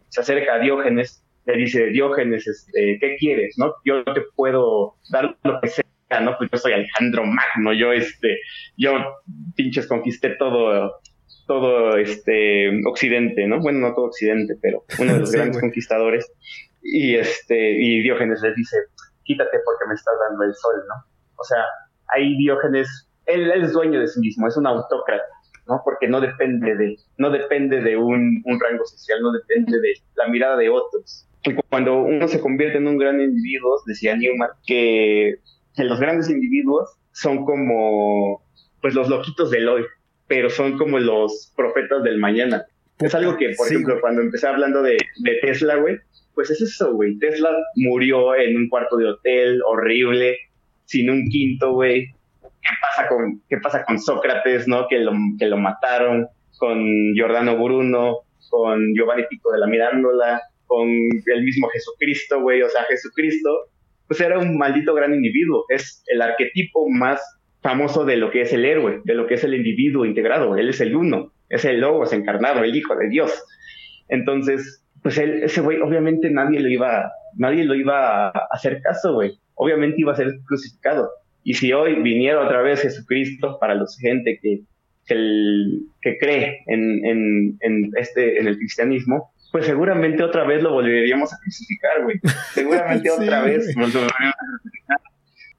[0.09, 3.55] se acerca a Diógenes, le dice, Diógenes, este, ¿qué quieres?
[3.57, 3.73] ¿no?
[3.84, 5.85] Yo te puedo dar lo que sea
[6.22, 6.38] ¿no?
[6.38, 8.39] Pues yo soy Alejandro Magno, yo este,
[8.77, 8.93] yo
[9.55, 10.99] pinches conquisté todo,
[11.45, 13.59] todo este Occidente, ¿no?
[13.61, 16.31] Bueno, no todo Occidente, pero uno de los grandes conquistadores.
[16.81, 18.77] Y este, y Diógenes les dice,
[19.23, 20.95] quítate porque me estás dando el sol, ¿no?
[21.38, 21.63] O sea,
[22.13, 25.26] ahí Diógenes, él, es dueño de sí mismo, es un autócrata,
[25.67, 25.81] ¿no?
[25.84, 30.27] Porque no depende de, no depende de un, un rango social, no depende de la
[30.27, 31.27] mirada de otros.
[31.43, 35.39] Y cuando uno se convierte en un gran individuo, decía Newman, que
[35.76, 38.41] que los grandes individuos son como,
[38.81, 39.84] pues los loquitos del hoy,
[40.27, 42.65] pero son como los profetas del mañana.
[42.99, 45.97] Es algo que, por ejemplo, cuando empecé hablando de, de Tesla, güey,
[46.34, 47.18] pues es eso, güey.
[47.18, 50.38] Tesla murió en un cuarto de hotel horrible,
[50.85, 52.07] sin un quinto, güey.
[52.41, 54.88] ¿Qué pasa con, qué pasa con Sócrates, no?
[54.88, 56.27] Que lo, que lo mataron,
[56.57, 58.19] con Giordano Bruno,
[58.49, 62.61] con Giovanni Pico de la Mirándola, con el mismo Jesucristo, güey.
[62.61, 63.69] O sea, Jesucristo
[64.07, 65.65] pues era un maldito gran individuo.
[65.69, 67.22] Es el arquetipo más
[67.65, 70.55] famoso de lo que es el héroe, de lo que es el individuo integrado.
[70.55, 73.43] Él es el uno, es el logos encarnado, el hijo de Dios.
[74.07, 79.15] Entonces, pues él, ese güey, obviamente nadie lo iba, nadie lo iba a hacer caso,
[79.15, 79.39] güey.
[79.55, 81.09] Obviamente iba a ser crucificado.
[81.43, 84.61] Y si hoy viniera otra vez Jesucristo para los gente que,
[85.07, 91.33] que, cree en, en, en, este, en el cristianismo, pues seguramente otra vez lo volveríamos
[91.33, 92.19] a crucificar, güey.
[92.53, 94.74] Seguramente otra vez volveríamos a.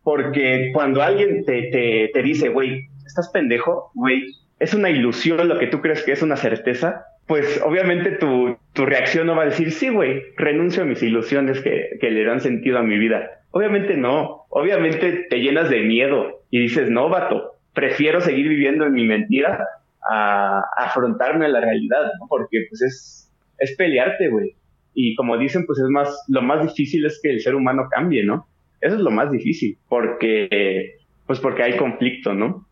[0.07, 5.59] Porque cuando alguien te, te, te dice, güey, estás pendejo, güey, es una ilusión lo
[5.59, 9.47] que tú crees que es una certeza, pues obviamente tu, tu reacción no va a
[9.47, 13.41] decir, sí, güey, renuncio a mis ilusiones que, que le dan sentido a mi vida.
[13.51, 18.93] Obviamente no, obviamente te llenas de miedo y dices, no, vato, prefiero seguir viviendo en
[18.93, 19.67] mi mentira
[20.09, 22.29] a, afrontarme a la realidad, ¿no?
[22.29, 24.55] Porque pues es, es pelearte, güey.
[24.95, 28.25] Y como dicen, pues es más, lo más difícil es que el ser humano cambie,
[28.25, 28.47] ¿no?
[28.81, 32.67] Eso es lo más difícil, porque, pues porque hay conflicto, ¿no?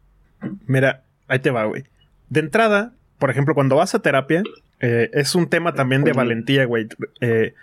[0.67, 1.85] Mira, ahí te va, güey.
[2.29, 4.43] De entrada, por ejemplo, cuando vas a terapia,
[4.81, 6.87] eh, es un tema también de valentía, güey.
[7.21, 7.55] Eh,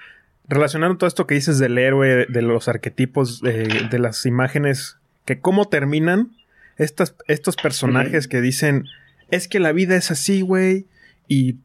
[0.48, 5.70] relacionando todo esto que dices del héroe, de los arquetipos, de las imágenes, que cómo
[5.70, 6.32] terminan
[6.78, 8.86] estas, estos personajes que dicen,
[9.30, 10.88] es que la vida es así, güey,
[11.28, 11.58] y,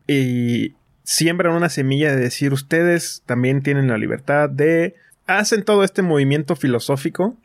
[1.03, 4.97] siembran una semilla de decir ustedes también tienen la libertad de...
[5.27, 7.37] Hacen todo este movimiento filosófico.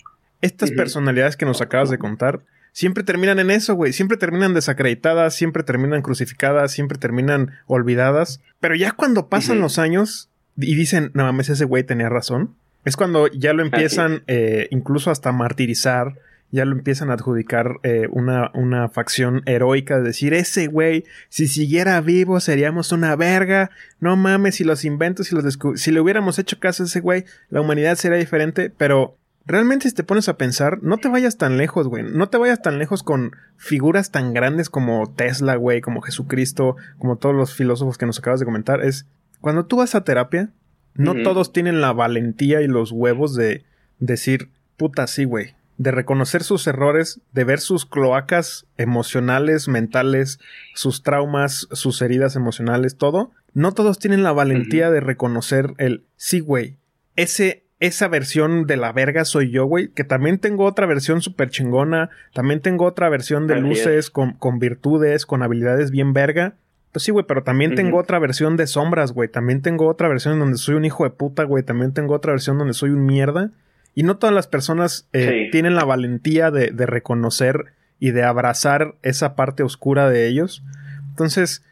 [0.42, 2.42] Estas personalidades que nos acabas de contar
[2.72, 3.94] siempre terminan en eso, güey.
[3.94, 8.42] Siempre terminan desacreditadas, siempre terminan crucificadas, siempre terminan olvidadas.
[8.60, 12.56] Pero ya cuando pasan los años y dicen, no mames, ese güey tenía razón,
[12.86, 16.16] es cuando ya lo empiezan eh, incluso hasta martirizar
[16.52, 21.48] ya lo empiezan a adjudicar eh, una, una, facción heroica de decir, ese güey, si
[21.48, 26.40] siguiera vivo seríamos una verga, no mames, si los inventos, si, los si le hubiéramos
[26.40, 30.38] hecho caso a ese güey, la humanidad sería diferente, pero realmente si te pones a
[30.38, 34.34] pensar, no te vayas tan lejos, güey, no te vayas tan lejos con figuras tan
[34.34, 38.84] grandes como Tesla, güey, como Jesucristo, como todos los filósofos que nos acabas de comentar,
[38.84, 39.06] es
[39.40, 40.50] cuando tú vas a terapia,
[40.94, 43.64] no todos tienen la valentía y los huevos de
[44.00, 50.40] decir, puta, sí, güey, de reconocer sus errores, de ver sus cloacas emocionales, mentales,
[50.76, 56.40] sus traumas, sus heridas emocionales, todo, no todos tienen la valentía de reconocer el, sí,
[56.40, 56.78] güey,
[57.16, 61.50] ese, esa versión de la verga soy yo, güey, que también tengo otra versión súper
[61.50, 66.54] chingona, también tengo otra versión de luces con, con virtudes, con habilidades bien verga.
[66.92, 69.30] Pues sí, güey, pero también tengo otra versión de sombras, güey.
[69.30, 71.64] También tengo otra versión donde soy un hijo de puta, güey.
[71.64, 73.52] También tengo otra versión donde soy un mierda.
[73.96, 75.52] Y no todas las personas eh, Sí.
[75.52, 77.66] tienen la valentía de, de reconocer
[78.00, 80.64] y de abrazar esa parte oscura de ellos.
[81.10, 81.64] Entonces,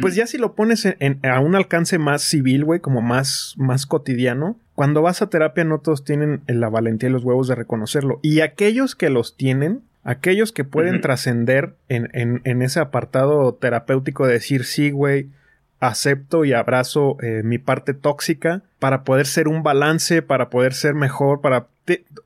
[0.00, 3.54] pues ya si lo pones en- en- a un alcance más civil, güey, como más,
[3.58, 7.54] más cotidiano, cuando vas a terapia no todos tienen la valentía y los huevos de
[7.54, 8.18] reconocerlo.
[8.22, 14.26] Y aquellos que los tienen, aquellos que pueden trascender en, en- en ese apartado terapéutico
[14.26, 15.28] de decir, sí, güey,
[15.88, 20.94] acepto y abrazo eh, mi parte tóxica para poder ser un balance, para poder ser
[20.94, 21.66] mejor, para...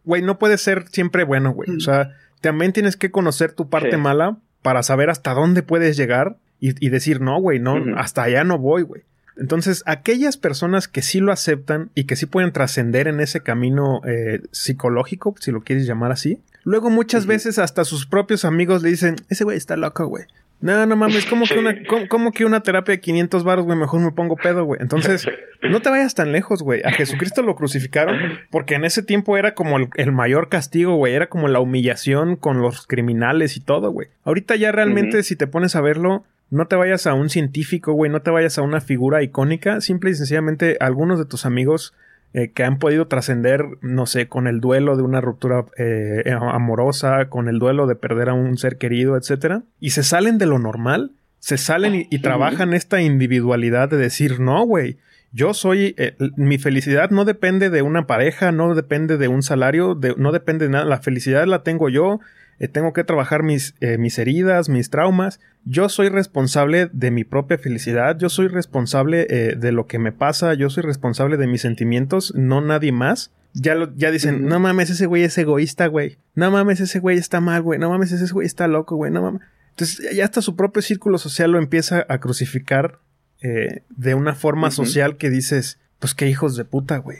[0.04, 1.70] Güey, no puede ser siempre bueno, güey.
[1.76, 2.10] O sea,
[2.40, 3.96] también tienes que conocer tu parte Sí.
[3.96, 8.44] mala para saber hasta dónde puedes llegar y, y decir, no, güey, no, hasta allá
[8.44, 9.02] no voy, güey.
[9.36, 14.00] Entonces, aquellas personas que sí lo aceptan y que sí pueden trascender en ese camino
[14.04, 18.90] eh, psicológico, si lo quieres llamar así, luego muchas veces hasta sus propios amigos le
[18.90, 20.24] dicen, ese güey está loco, güey.
[20.60, 21.76] No, no mames, ¿cómo que una,
[22.08, 23.78] cómo que una terapia de 500 baros, güey?
[23.78, 24.80] Mejor me pongo pedo, güey.
[24.82, 25.26] Entonces,
[25.62, 26.82] no te vayas tan lejos, güey.
[26.84, 28.16] A Jesucristo lo crucificaron
[28.50, 31.14] porque en ese tiempo era como el, el mayor castigo, güey.
[31.14, 34.08] Era como la humillación con los criminales y todo, güey.
[34.24, 38.10] Ahorita ya realmente, si te pones a verlo, no te vayas a un científico, güey.
[38.10, 39.80] No te vayas a una figura icónica.
[39.80, 41.94] Simple y sencillamente, algunos de tus amigos
[42.34, 47.28] eh, que han podido trascender, no sé, con el duelo de una ruptura eh, amorosa,
[47.28, 50.58] con el duelo de perder a un ser querido, etcétera, y se salen de lo
[50.58, 54.98] normal, se salen y, y trabajan esta individualidad de decir, no, güey,
[55.32, 59.94] yo soy, eh, mi felicidad no depende de una pareja, no depende de un salario,
[59.94, 62.20] de- no depende de nada, la felicidad la tengo yo,
[62.60, 65.40] eh, tengo que trabajar mis, eh, mis heridas, mis traumas.
[65.64, 70.12] Yo soy responsable de mi propia felicidad, yo soy responsable eh, de lo que me
[70.12, 73.32] pasa, yo soy responsable de mis sentimientos, no nadie más.
[73.54, 76.18] Ya, lo- ya dicen, no mames, ese güey es egoísta, güey.
[76.34, 77.78] No mames, ese güey está mal, güey.
[77.78, 79.10] No mames, ese güey está loco, güey.
[79.10, 79.42] No mames.
[79.70, 82.98] Entonces, ya hasta su propio círculo social lo empieza a crucificar
[83.40, 87.18] de una forma social que dices, pues qué hijos de puta, güey.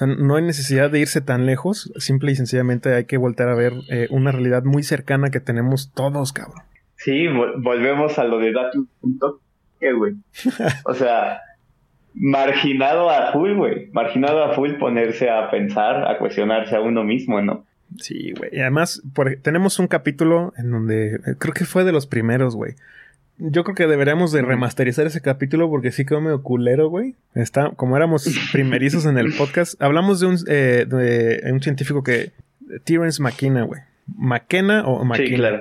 [0.00, 1.92] O sea, no hay necesidad de irse tan lejos.
[1.96, 5.92] Simple y sencillamente hay que volver a ver eh, una realidad muy cercana que tenemos
[5.92, 6.62] todos, cabrón.
[6.96, 8.52] Sí, vol- volvemos a lo de
[9.18, 10.14] toque, güey.
[10.84, 11.40] O sea,
[12.14, 13.90] marginado a full, güey.
[13.92, 17.64] Marginado a full ponerse a pensar, a cuestionarse a uno mismo, ¿no?
[17.98, 18.50] Sí, güey.
[18.52, 22.54] Y además, por- tenemos un capítulo en donde eh, creo que fue de los primeros,
[22.54, 22.74] güey.
[23.38, 27.14] Yo creo que deberíamos de remasterizar ese capítulo porque sí quedó medio culero, güey.
[27.34, 32.32] Está, como éramos primerizos en el podcast, hablamos de un, eh, de un científico que...
[32.84, 33.80] Terence McKenna, güey.
[34.14, 35.28] McKenna o McKenna.
[35.28, 35.60] Sí, claro.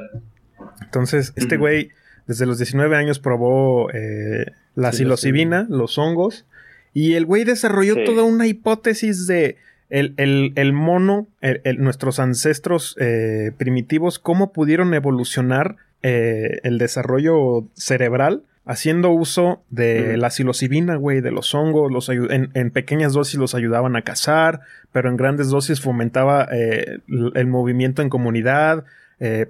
[0.81, 1.91] Entonces, este güey
[2.25, 6.45] desde los 19 años probó eh, la psilocibina, los hongos,
[6.93, 8.03] y el güey desarrolló Sí.
[8.05, 9.55] toda una hipótesis de
[9.89, 17.65] el, el- el mono, el- nuestros ancestros eh, primitivos, cómo pudieron evolucionar eh, el desarrollo
[17.73, 23.39] cerebral haciendo uso de la psilocibina, güey, de los hongos, los en, en pequeñas dosis
[23.39, 24.59] los ayudaban a cazar,
[24.91, 28.83] pero en grandes dosis fomentaba eh, el movimiento en comunidad,
[29.19, 29.47] eh,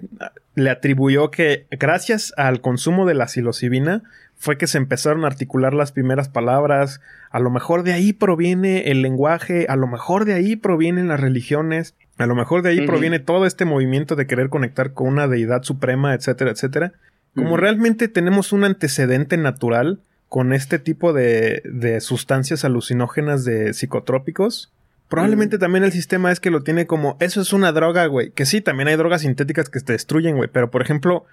[0.53, 4.03] le atribuyó que gracias al consumo de la psilocibina
[4.35, 7.01] fue que se empezaron a articular las primeras palabras,
[7.31, 11.19] a lo mejor de ahí proviene el lenguaje, a lo mejor de ahí provienen las
[11.19, 15.27] religiones, a lo mejor de ahí proviene todo este movimiento de querer conectar con una
[15.27, 16.93] deidad suprema, etcétera, etcétera.
[17.35, 24.71] Como realmente tenemos un antecedente natural con este tipo de, de sustancias alucinógenas de psicotrópicos,
[25.07, 28.31] probablemente también el sistema es que lo tiene como, eso es una droga, güey.
[28.31, 30.49] Que sí, también hay drogas sintéticas que te destruyen, güey.
[30.51, 31.25] Pero, por ejemplo,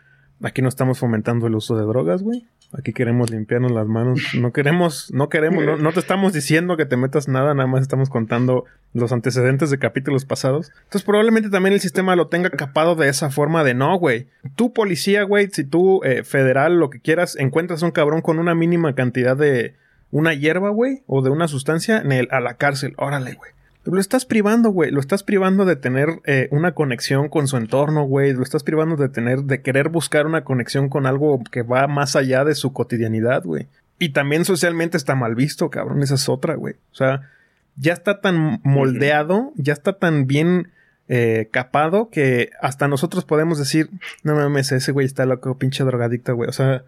[0.42, 2.46] aquí no estamos fomentando el uso de drogas, güey.
[2.76, 4.20] Aquí queremos limpiarnos las manos.
[4.36, 8.10] No queremos, no queremos, no, te estamos diciendo que te metas nada, nada más estamos
[8.10, 10.72] contando los antecedentes de capítulos pasados.
[10.82, 14.26] Entonces, probablemente también el sistema lo tenga capado de esa forma de no, güey.
[14.56, 18.56] Tú, policía, güey, si tú, eh, federal, lo que quieras, encuentras un cabrón con una
[18.56, 19.74] mínima cantidad de
[20.10, 22.94] una hierba, güey, o de una sustancia, en el- a la cárcel.
[22.96, 23.52] Órale, güey.
[23.84, 24.90] Lo estás privando, güey.
[24.90, 28.32] Lo estás privando de tener eh, una conexión con su entorno, güey.
[28.32, 32.16] Lo estás privando de tener, de querer buscar una conexión con algo que va más
[32.16, 33.68] allá de su cotidianidad, güey.
[33.98, 36.02] Y también socialmente está mal visto, cabrón.
[36.02, 36.74] Esa es otra, güey.
[36.92, 37.30] O sea,
[37.76, 40.70] ya está tan moldeado, ya está tan bien
[41.08, 43.90] eh, capado que hasta nosotros podemos decir,
[44.22, 46.48] no mames, ese güey está loco, pinche drogadicto, güey.
[46.48, 46.84] O sea,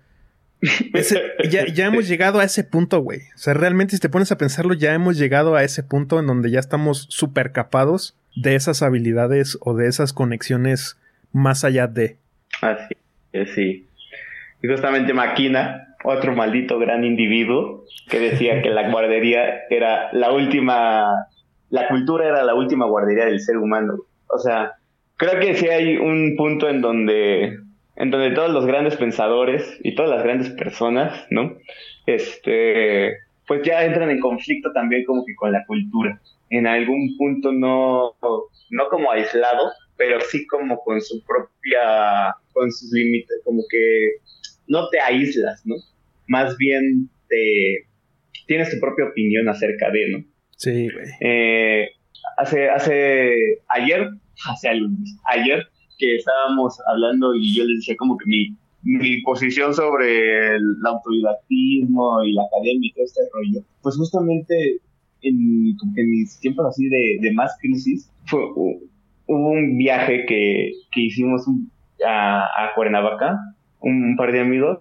[0.93, 3.21] ese- ya, ya hemos llegado a ese punto, güey.
[3.35, 6.27] O sea, realmente si te pones a pensarlo, ya hemos llegado a ese punto en
[6.27, 10.97] donde ya estamos súper capados de esas habilidades o de esas conexiones
[11.33, 12.17] más allá de.
[12.63, 12.95] Así
[13.33, 13.87] es, sí.
[14.63, 21.05] Y justamente Maquina, otro maldito gran individuo que decía que la guardería era la última,
[21.71, 23.99] la cultura era la última guardería del ser humano.
[24.29, 24.73] O sea,
[25.17, 27.59] creo que sí hay un punto en donde,
[27.97, 31.57] en donde todos los grandes pensadores y todas las grandes personas, ¿no?
[32.07, 33.17] Este,
[33.47, 36.21] pues ya entran en conflicto también como que con la cultura.
[36.51, 38.15] En algún punto no,
[38.71, 44.17] no como aislado, pero sí como con su propia, con sus límites, como que
[44.69, 45.77] no te aíslas, ¿no?
[46.29, 47.87] Más bien te
[48.47, 50.25] tienes tu propia opinión acerca de, ¿no?
[50.57, 51.07] Sí, güey.
[51.21, 51.89] Eh,
[52.37, 54.11] hace, hace, ayer,
[54.49, 54.89] hace algo,
[55.25, 55.67] ayer
[55.99, 62.23] que estábamos hablando y yo les decía como que mi, mi posición sobre el autodidactismo
[62.25, 64.81] y la academia y todo este rollo, pues justamente
[65.23, 68.81] en, en mis tiempos así de, de más crisis, fue, hubo
[69.27, 71.43] un viaje que, que hicimos
[72.07, 73.39] a, a Cuernavaca,
[73.81, 74.79] un par de amigos,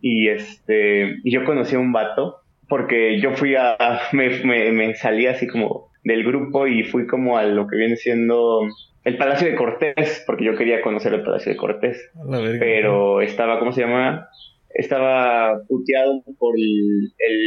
[0.00, 2.36] y este, y yo conocí a un vato,
[2.68, 3.76] porque yo fui a,
[4.12, 7.96] me, me, me salí así como del grupo y fui como a lo que viene
[7.96, 8.60] siendo
[9.04, 12.10] el Palacio de Cortés, porque yo quería conocer el Palacio de Cortés
[12.58, 14.28] pero estaba, ¿cómo se llama?
[14.70, 17.40] Estaba puteado por el, el,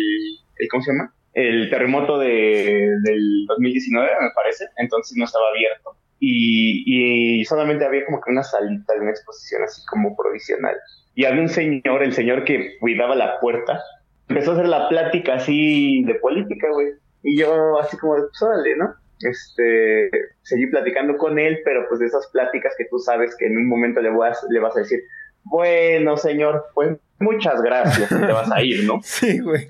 [0.57, 1.13] el- ¿cómo se llama?
[1.33, 5.91] El terremoto de, del 2019, me parece, entonces no estaba abierto.
[6.19, 10.75] Y, y solamente había como que una salita de una exposición así como provisional.
[11.13, 13.79] Y había un señor, el señor que cuidaba la puerta,
[14.27, 16.87] empezó a hacer la plática así de política, güey.
[17.23, 18.93] Y yo así como, pues órale, ¿no?
[19.19, 20.11] Este,
[20.43, 23.67] seguí platicando con él, pero pues de esas pláticas que tú sabes que en un
[23.67, 24.99] momento le, vas, le vas a decir,
[25.43, 28.99] bueno, señor, pues muchas gracias, te vas a ir, ¿no?
[29.03, 29.69] Sí, güey.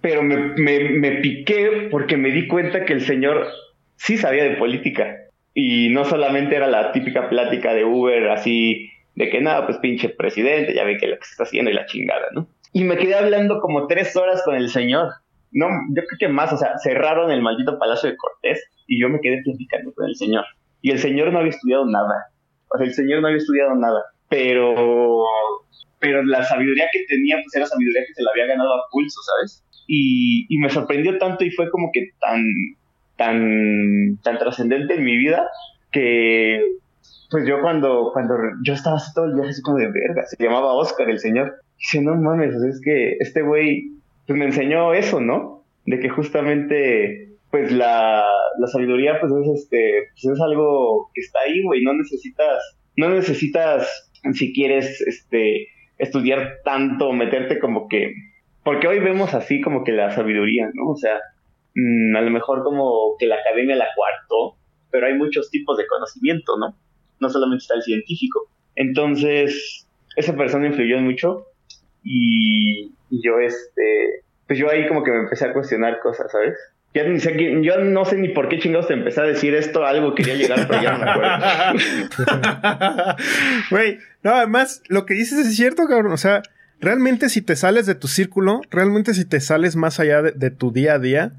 [0.00, 3.46] Pero me, me, me piqué porque me di cuenta que el señor
[3.96, 5.16] sí sabía de política.
[5.54, 10.08] Y no solamente era la típica plática de Uber así de que nada, pues pinche
[10.08, 12.46] presidente, ya ve que lo que se está haciendo y la chingada, ¿no?
[12.72, 15.08] Y me quedé hablando como tres horas con el señor.
[15.52, 19.08] No, yo creo que más, o sea, cerraron el maldito Palacio de Cortés y yo
[19.08, 20.44] me quedé platicando con el señor.
[20.82, 22.30] Y el señor no había estudiado nada.
[22.68, 24.02] O sea, el señor no había estudiado nada.
[24.28, 25.24] Pero,
[25.98, 29.20] pero la sabiduría que tenía, pues era sabiduría que se la había ganado a pulso,
[29.22, 29.64] ¿sabes?
[29.86, 32.42] Y, y me sorprendió tanto y fue como que tan,
[33.16, 35.48] tan, tan trascendente en mi vida
[35.90, 36.62] que,
[37.30, 38.34] pues yo cuando, cuando
[38.64, 41.56] yo estaba así todo el viaje así como de verga, se llamaba Oscar el señor.
[41.78, 43.92] Dice, no mames, es que este güey,
[44.28, 45.64] pues me enseñó eso, ¿no?
[45.86, 48.22] De que justamente, pues la,
[48.58, 53.08] la sabiduría, pues es este, pues es algo que está ahí, güey, no necesitas, no
[53.08, 58.12] necesitas, si quieres, este, estudiar tanto, meterte como que,
[58.64, 60.90] porque hoy vemos así como que la sabiduría, ¿no?
[60.90, 61.18] O sea,
[61.74, 64.58] mm, a lo mejor como que la academia la cuartó,
[64.90, 66.76] pero hay muchos tipos de conocimiento, ¿no?
[67.18, 68.50] No solamente está el científico.
[68.74, 71.46] Entonces, esa persona influyó mucho
[72.04, 76.54] y, y yo, este, pues yo ahí como que me empecé a cuestionar cosas, ¿sabes?
[76.94, 79.84] Ya ni sé, yo no sé ni por qué chingados te empecé a decir esto,
[79.84, 81.44] algo quería llegar, pero ya no me acuerdo.
[83.70, 86.12] Güey, no, además, lo que dices es cierto, cabrón.
[86.12, 86.42] O sea,
[86.80, 90.50] realmente si te sales de tu círculo, realmente si te sales más allá de, de
[90.50, 91.32] tu día a día,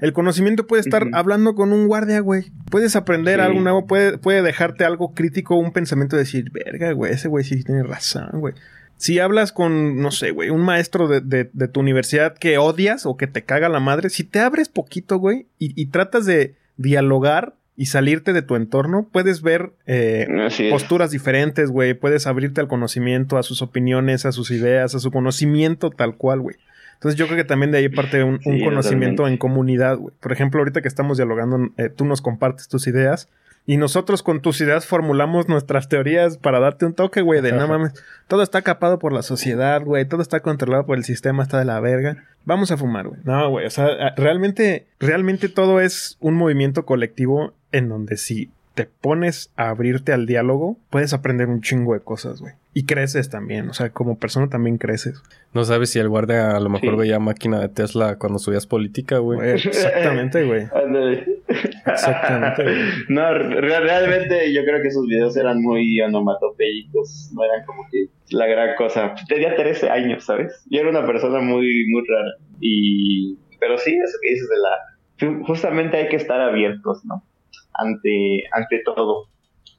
[0.00, 2.46] el conocimiento puede estar hablando con un guardia, güey.
[2.70, 3.46] Puedes aprender Sí.
[3.46, 7.44] algo nuevo, puede, puede dejarte algo crítico, un pensamiento de decir, verga, güey, ese güey
[7.44, 8.54] sí tiene razón, güey.
[8.98, 13.04] Si hablas con, no sé, güey, un maestro de, de- de tu universidad que odias
[13.06, 16.54] o que te caga la madre, si te abres poquito, güey, y, y tratas de
[16.78, 20.26] dialogar y salirte de tu entorno, puedes ver eh,
[20.70, 21.92] posturas diferentes, güey.
[21.92, 26.40] Puedes abrirte al conocimiento, a sus opiniones, a sus ideas, a su conocimiento tal cual,
[26.40, 26.56] güey.
[26.94, 29.32] Entonces yo creo que también de ahí parte un, un Sí, conocimiento totalmente.
[29.34, 30.14] en comunidad, güey.
[30.18, 33.28] Por ejemplo, ahorita que estamos dialogando, eh, tú nos compartes tus ideas
[33.66, 37.66] y nosotros con tus ideas formulamos nuestras teorías para darte un toque, güey, de no
[37.66, 37.92] mames,
[38.28, 41.64] todo está capado por la sociedad, güey, todo está controlado por el sistema, está de
[41.64, 42.24] la verga.
[42.44, 43.20] Vamos a fumar, güey.
[43.24, 48.86] No, güey, o sea, realmente, realmente todo es un movimiento colectivo en donde si te
[48.86, 52.54] pones a abrirte al diálogo, puedes aprender un chingo de cosas, güey.
[52.78, 55.22] Y creces también, o sea, como persona también creces.
[55.54, 56.96] No sabes si el guardia a lo mejor Sí.
[56.96, 59.52] veía máquina de Tesla cuando subías política, güey.
[59.52, 60.64] Exactamente, güey.
[61.86, 62.76] Exactamente, güey.
[63.08, 68.06] No, re- realmente yo creo que esos videos eran muy onomatopéicos, no eran como que
[68.30, 69.14] la gran cosa.
[69.28, 70.62] Tenía 13 años, ¿sabes?
[70.70, 72.32] Yo era una persona muy, muy rara.
[72.60, 77.24] Y, pero sí, eso que dices de la, ju- justamente hay que estar abiertos, ¿no?
[77.72, 79.28] Ante, ante todo.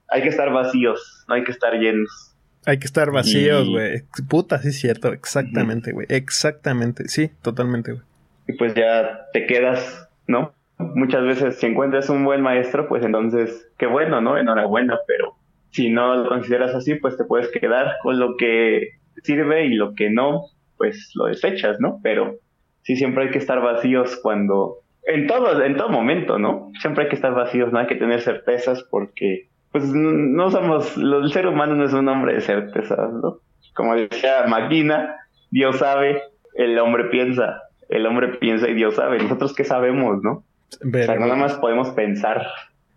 [0.10, 2.34] Hay que estar vacíos, no hay que estar llenos.
[2.68, 4.02] Hay que estar vacíos, Y- güey.
[4.30, 5.12] Puta, sí es cierto.
[5.14, 6.06] Exactamente, güey.
[6.10, 7.08] Exactamente.
[7.08, 8.04] Sí, totalmente, güey.
[8.50, 10.54] y pues ya te quedas, ¿no?
[10.78, 14.38] Muchas veces si encuentras un buen maestro, pues entonces, qué bueno, ¿no?
[14.38, 15.36] Enhorabuena, pero
[15.72, 18.92] si no lo consideras así, pues te puedes quedar con lo que
[19.24, 20.46] sirve y lo que no,
[20.78, 22.00] pues lo desechas, ¿no?
[22.04, 22.36] Pero
[22.84, 26.72] sí siempre hay que estar vacíos cuando, en todo, en todo momento, ¿no?
[26.80, 31.32] Siempre hay que estar vacíos, no hay que tener certezas porque, pues no somos, el
[31.32, 33.40] ser humano no es un hombre de certezas, ¿no?
[33.74, 35.16] Como decía Maquina,
[35.52, 36.22] Dios sabe,
[36.56, 40.44] el hombre piensa, el hombre piensa y Dios sabe, nosotros qué sabemos, ¿no?
[40.84, 42.46] o sea, nada más podemos pensar.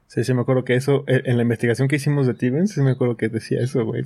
[0.07, 2.81] Sí, sí, me acuerdo que eso, eh, en la investigación que hicimos de Tibens, sí
[2.81, 4.03] me acuerdo que decía eso, güey.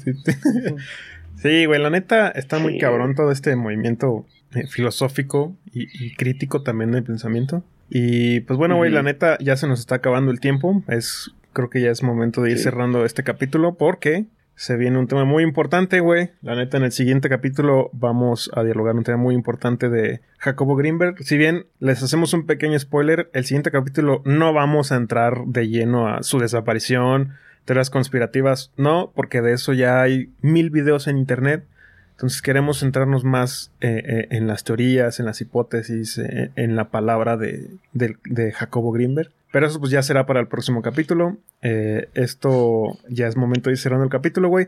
[1.37, 6.93] Sí, güey, la neta está muy cabrón todo este movimiento eh, filosófico y, crítico también
[6.93, 7.65] del pensamiento.
[7.89, 10.83] Y pues bueno, güey, la neta ya se nos está acabando el tiempo.
[10.89, 14.27] Es, creo que ya es momento de ir cerrando este capítulo porque
[14.57, 16.31] se viene un tema muy importante, güey.
[16.43, 20.77] La neta, en el siguiente capítulo vamos a dialogar un tema muy importante de Jacobo
[20.77, 21.17] Greenberg.
[21.25, 25.69] Si bien les hacemos un pequeño spoiler, el siguiente capítulo no vamos a entrar de
[25.69, 27.33] lleno a su desaparición,
[27.65, 31.65] teorías conspirativas, no, porque de eso ya hay mil videos en internet.
[32.13, 36.91] Entonces queremos centrarnos más eh, eh, en las teorías, en las hipótesis, eh, en la
[36.91, 39.33] palabra de, de, Jacobo Greenberg.
[39.55, 41.37] Pero eso pues ya será para el próximo capítulo.
[41.63, 44.67] esto ya es momento de ir cerrando el capítulo, güey.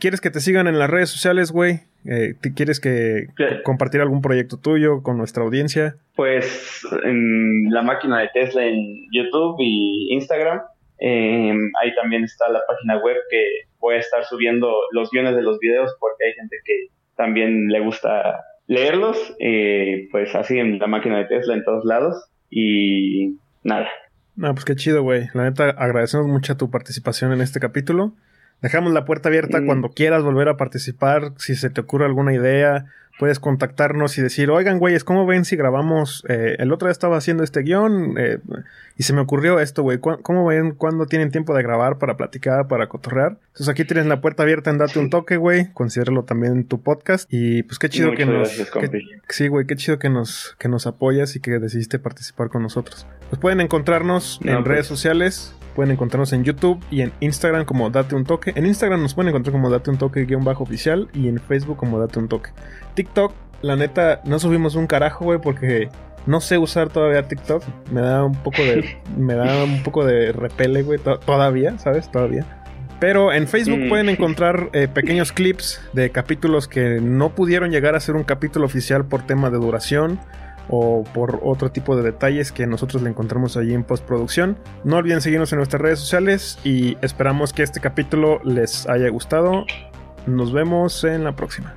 [0.00, 1.82] ¿Quieres que te sigan en las redes sociales, güey?
[2.56, 3.28] ¿Quieres que
[3.62, 5.94] compartir algún proyecto tuyo con nuestra audiencia?
[6.16, 10.60] Pues en la máquina de Tesla en YouTube y Instagram.
[10.98, 13.44] ahí también está la página web que
[13.78, 17.78] voy a estar subiendo los guiones de los videos porque hay gente que también le
[17.78, 23.88] gusta leerlos, eh, pues así en la máquina de Tesla en todos lados y nada.
[24.36, 25.28] No, pues qué chido, güey.
[25.32, 28.12] La neta, agradecemos mucho tu participación en este capítulo.
[28.60, 29.66] Dejamos la puerta abierta mm.
[29.66, 32.86] cuando quieras volver a participar, si se te ocurre alguna idea
[33.18, 36.24] puedes contactarnos y decir, oigan, güeyes, ¿cómo ven si grabamos?
[36.28, 38.38] Eh, el otro día estaba haciendo este guion eh,
[38.96, 39.98] y se me ocurrió esto, güey.
[39.98, 43.38] ¿Cómo ven cuándo tienen tiempo de grabar para platicar, para cotorrear?
[43.48, 45.72] Entonces aquí tienes la puerta abierta en Date un Toque, güey.
[45.72, 47.28] Considéralo también en tu podcast.
[47.32, 48.50] Y pues qué chido que nos...
[49.28, 53.06] sí, güey, qué chido que nos, que nos apoyas y que decidiste participar con nosotros.
[53.30, 54.66] Pues pueden encontrarnos en pues.
[54.66, 55.55] redes sociales.
[55.76, 58.54] Pueden encontrarnos en YouTube y en Instagram como Date un Toque.
[58.56, 61.76] En Instagram nos pueden encontrar como Date un Toque guion bajo oficial y en Facebook
[61.76, 62.50] como Date un Toque.
[62.94, 65.90] TikTok, la neta, no subimos un carajo, güey, porque
[66.24, 67.62] no sé usar todavía TikTok.
[67.92, 68.96] Me da un poco de.
[69.18, 70.98] me da un poco de repele, güey.
[70.98, 72.10] todavía, ¿sabes?
[72.10, 72.46] Todavía.
[72.98, 73.88] Pero en Facebook mm.
[73.90, 78.64] pueden encontrar eh, pequeños clips de capítulos que no pudieron llegar a ser un capítulo
[78.64, 80.18] oficial por tema de duración
[80.68, 84.58] o por otro tipo de detalles que nosotros le encontramos allí en postproducción.
[84.84, 89.64] No olviden seguirnos en nuestras redes sociales y esperamos que este capítulo les haya gustado.
[90.26, 91.76] Nos vemos en la próxima.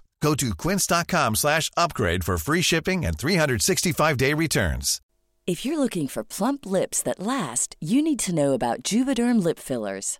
[0.21, 5.01] Go to quince.com slash upgrade for free shipping and 365-day returns.
[5.47, 9.57] If you're looking for plump lips that last, you need to know about Juvederm Lip
[9.57, 10.19] Fillers.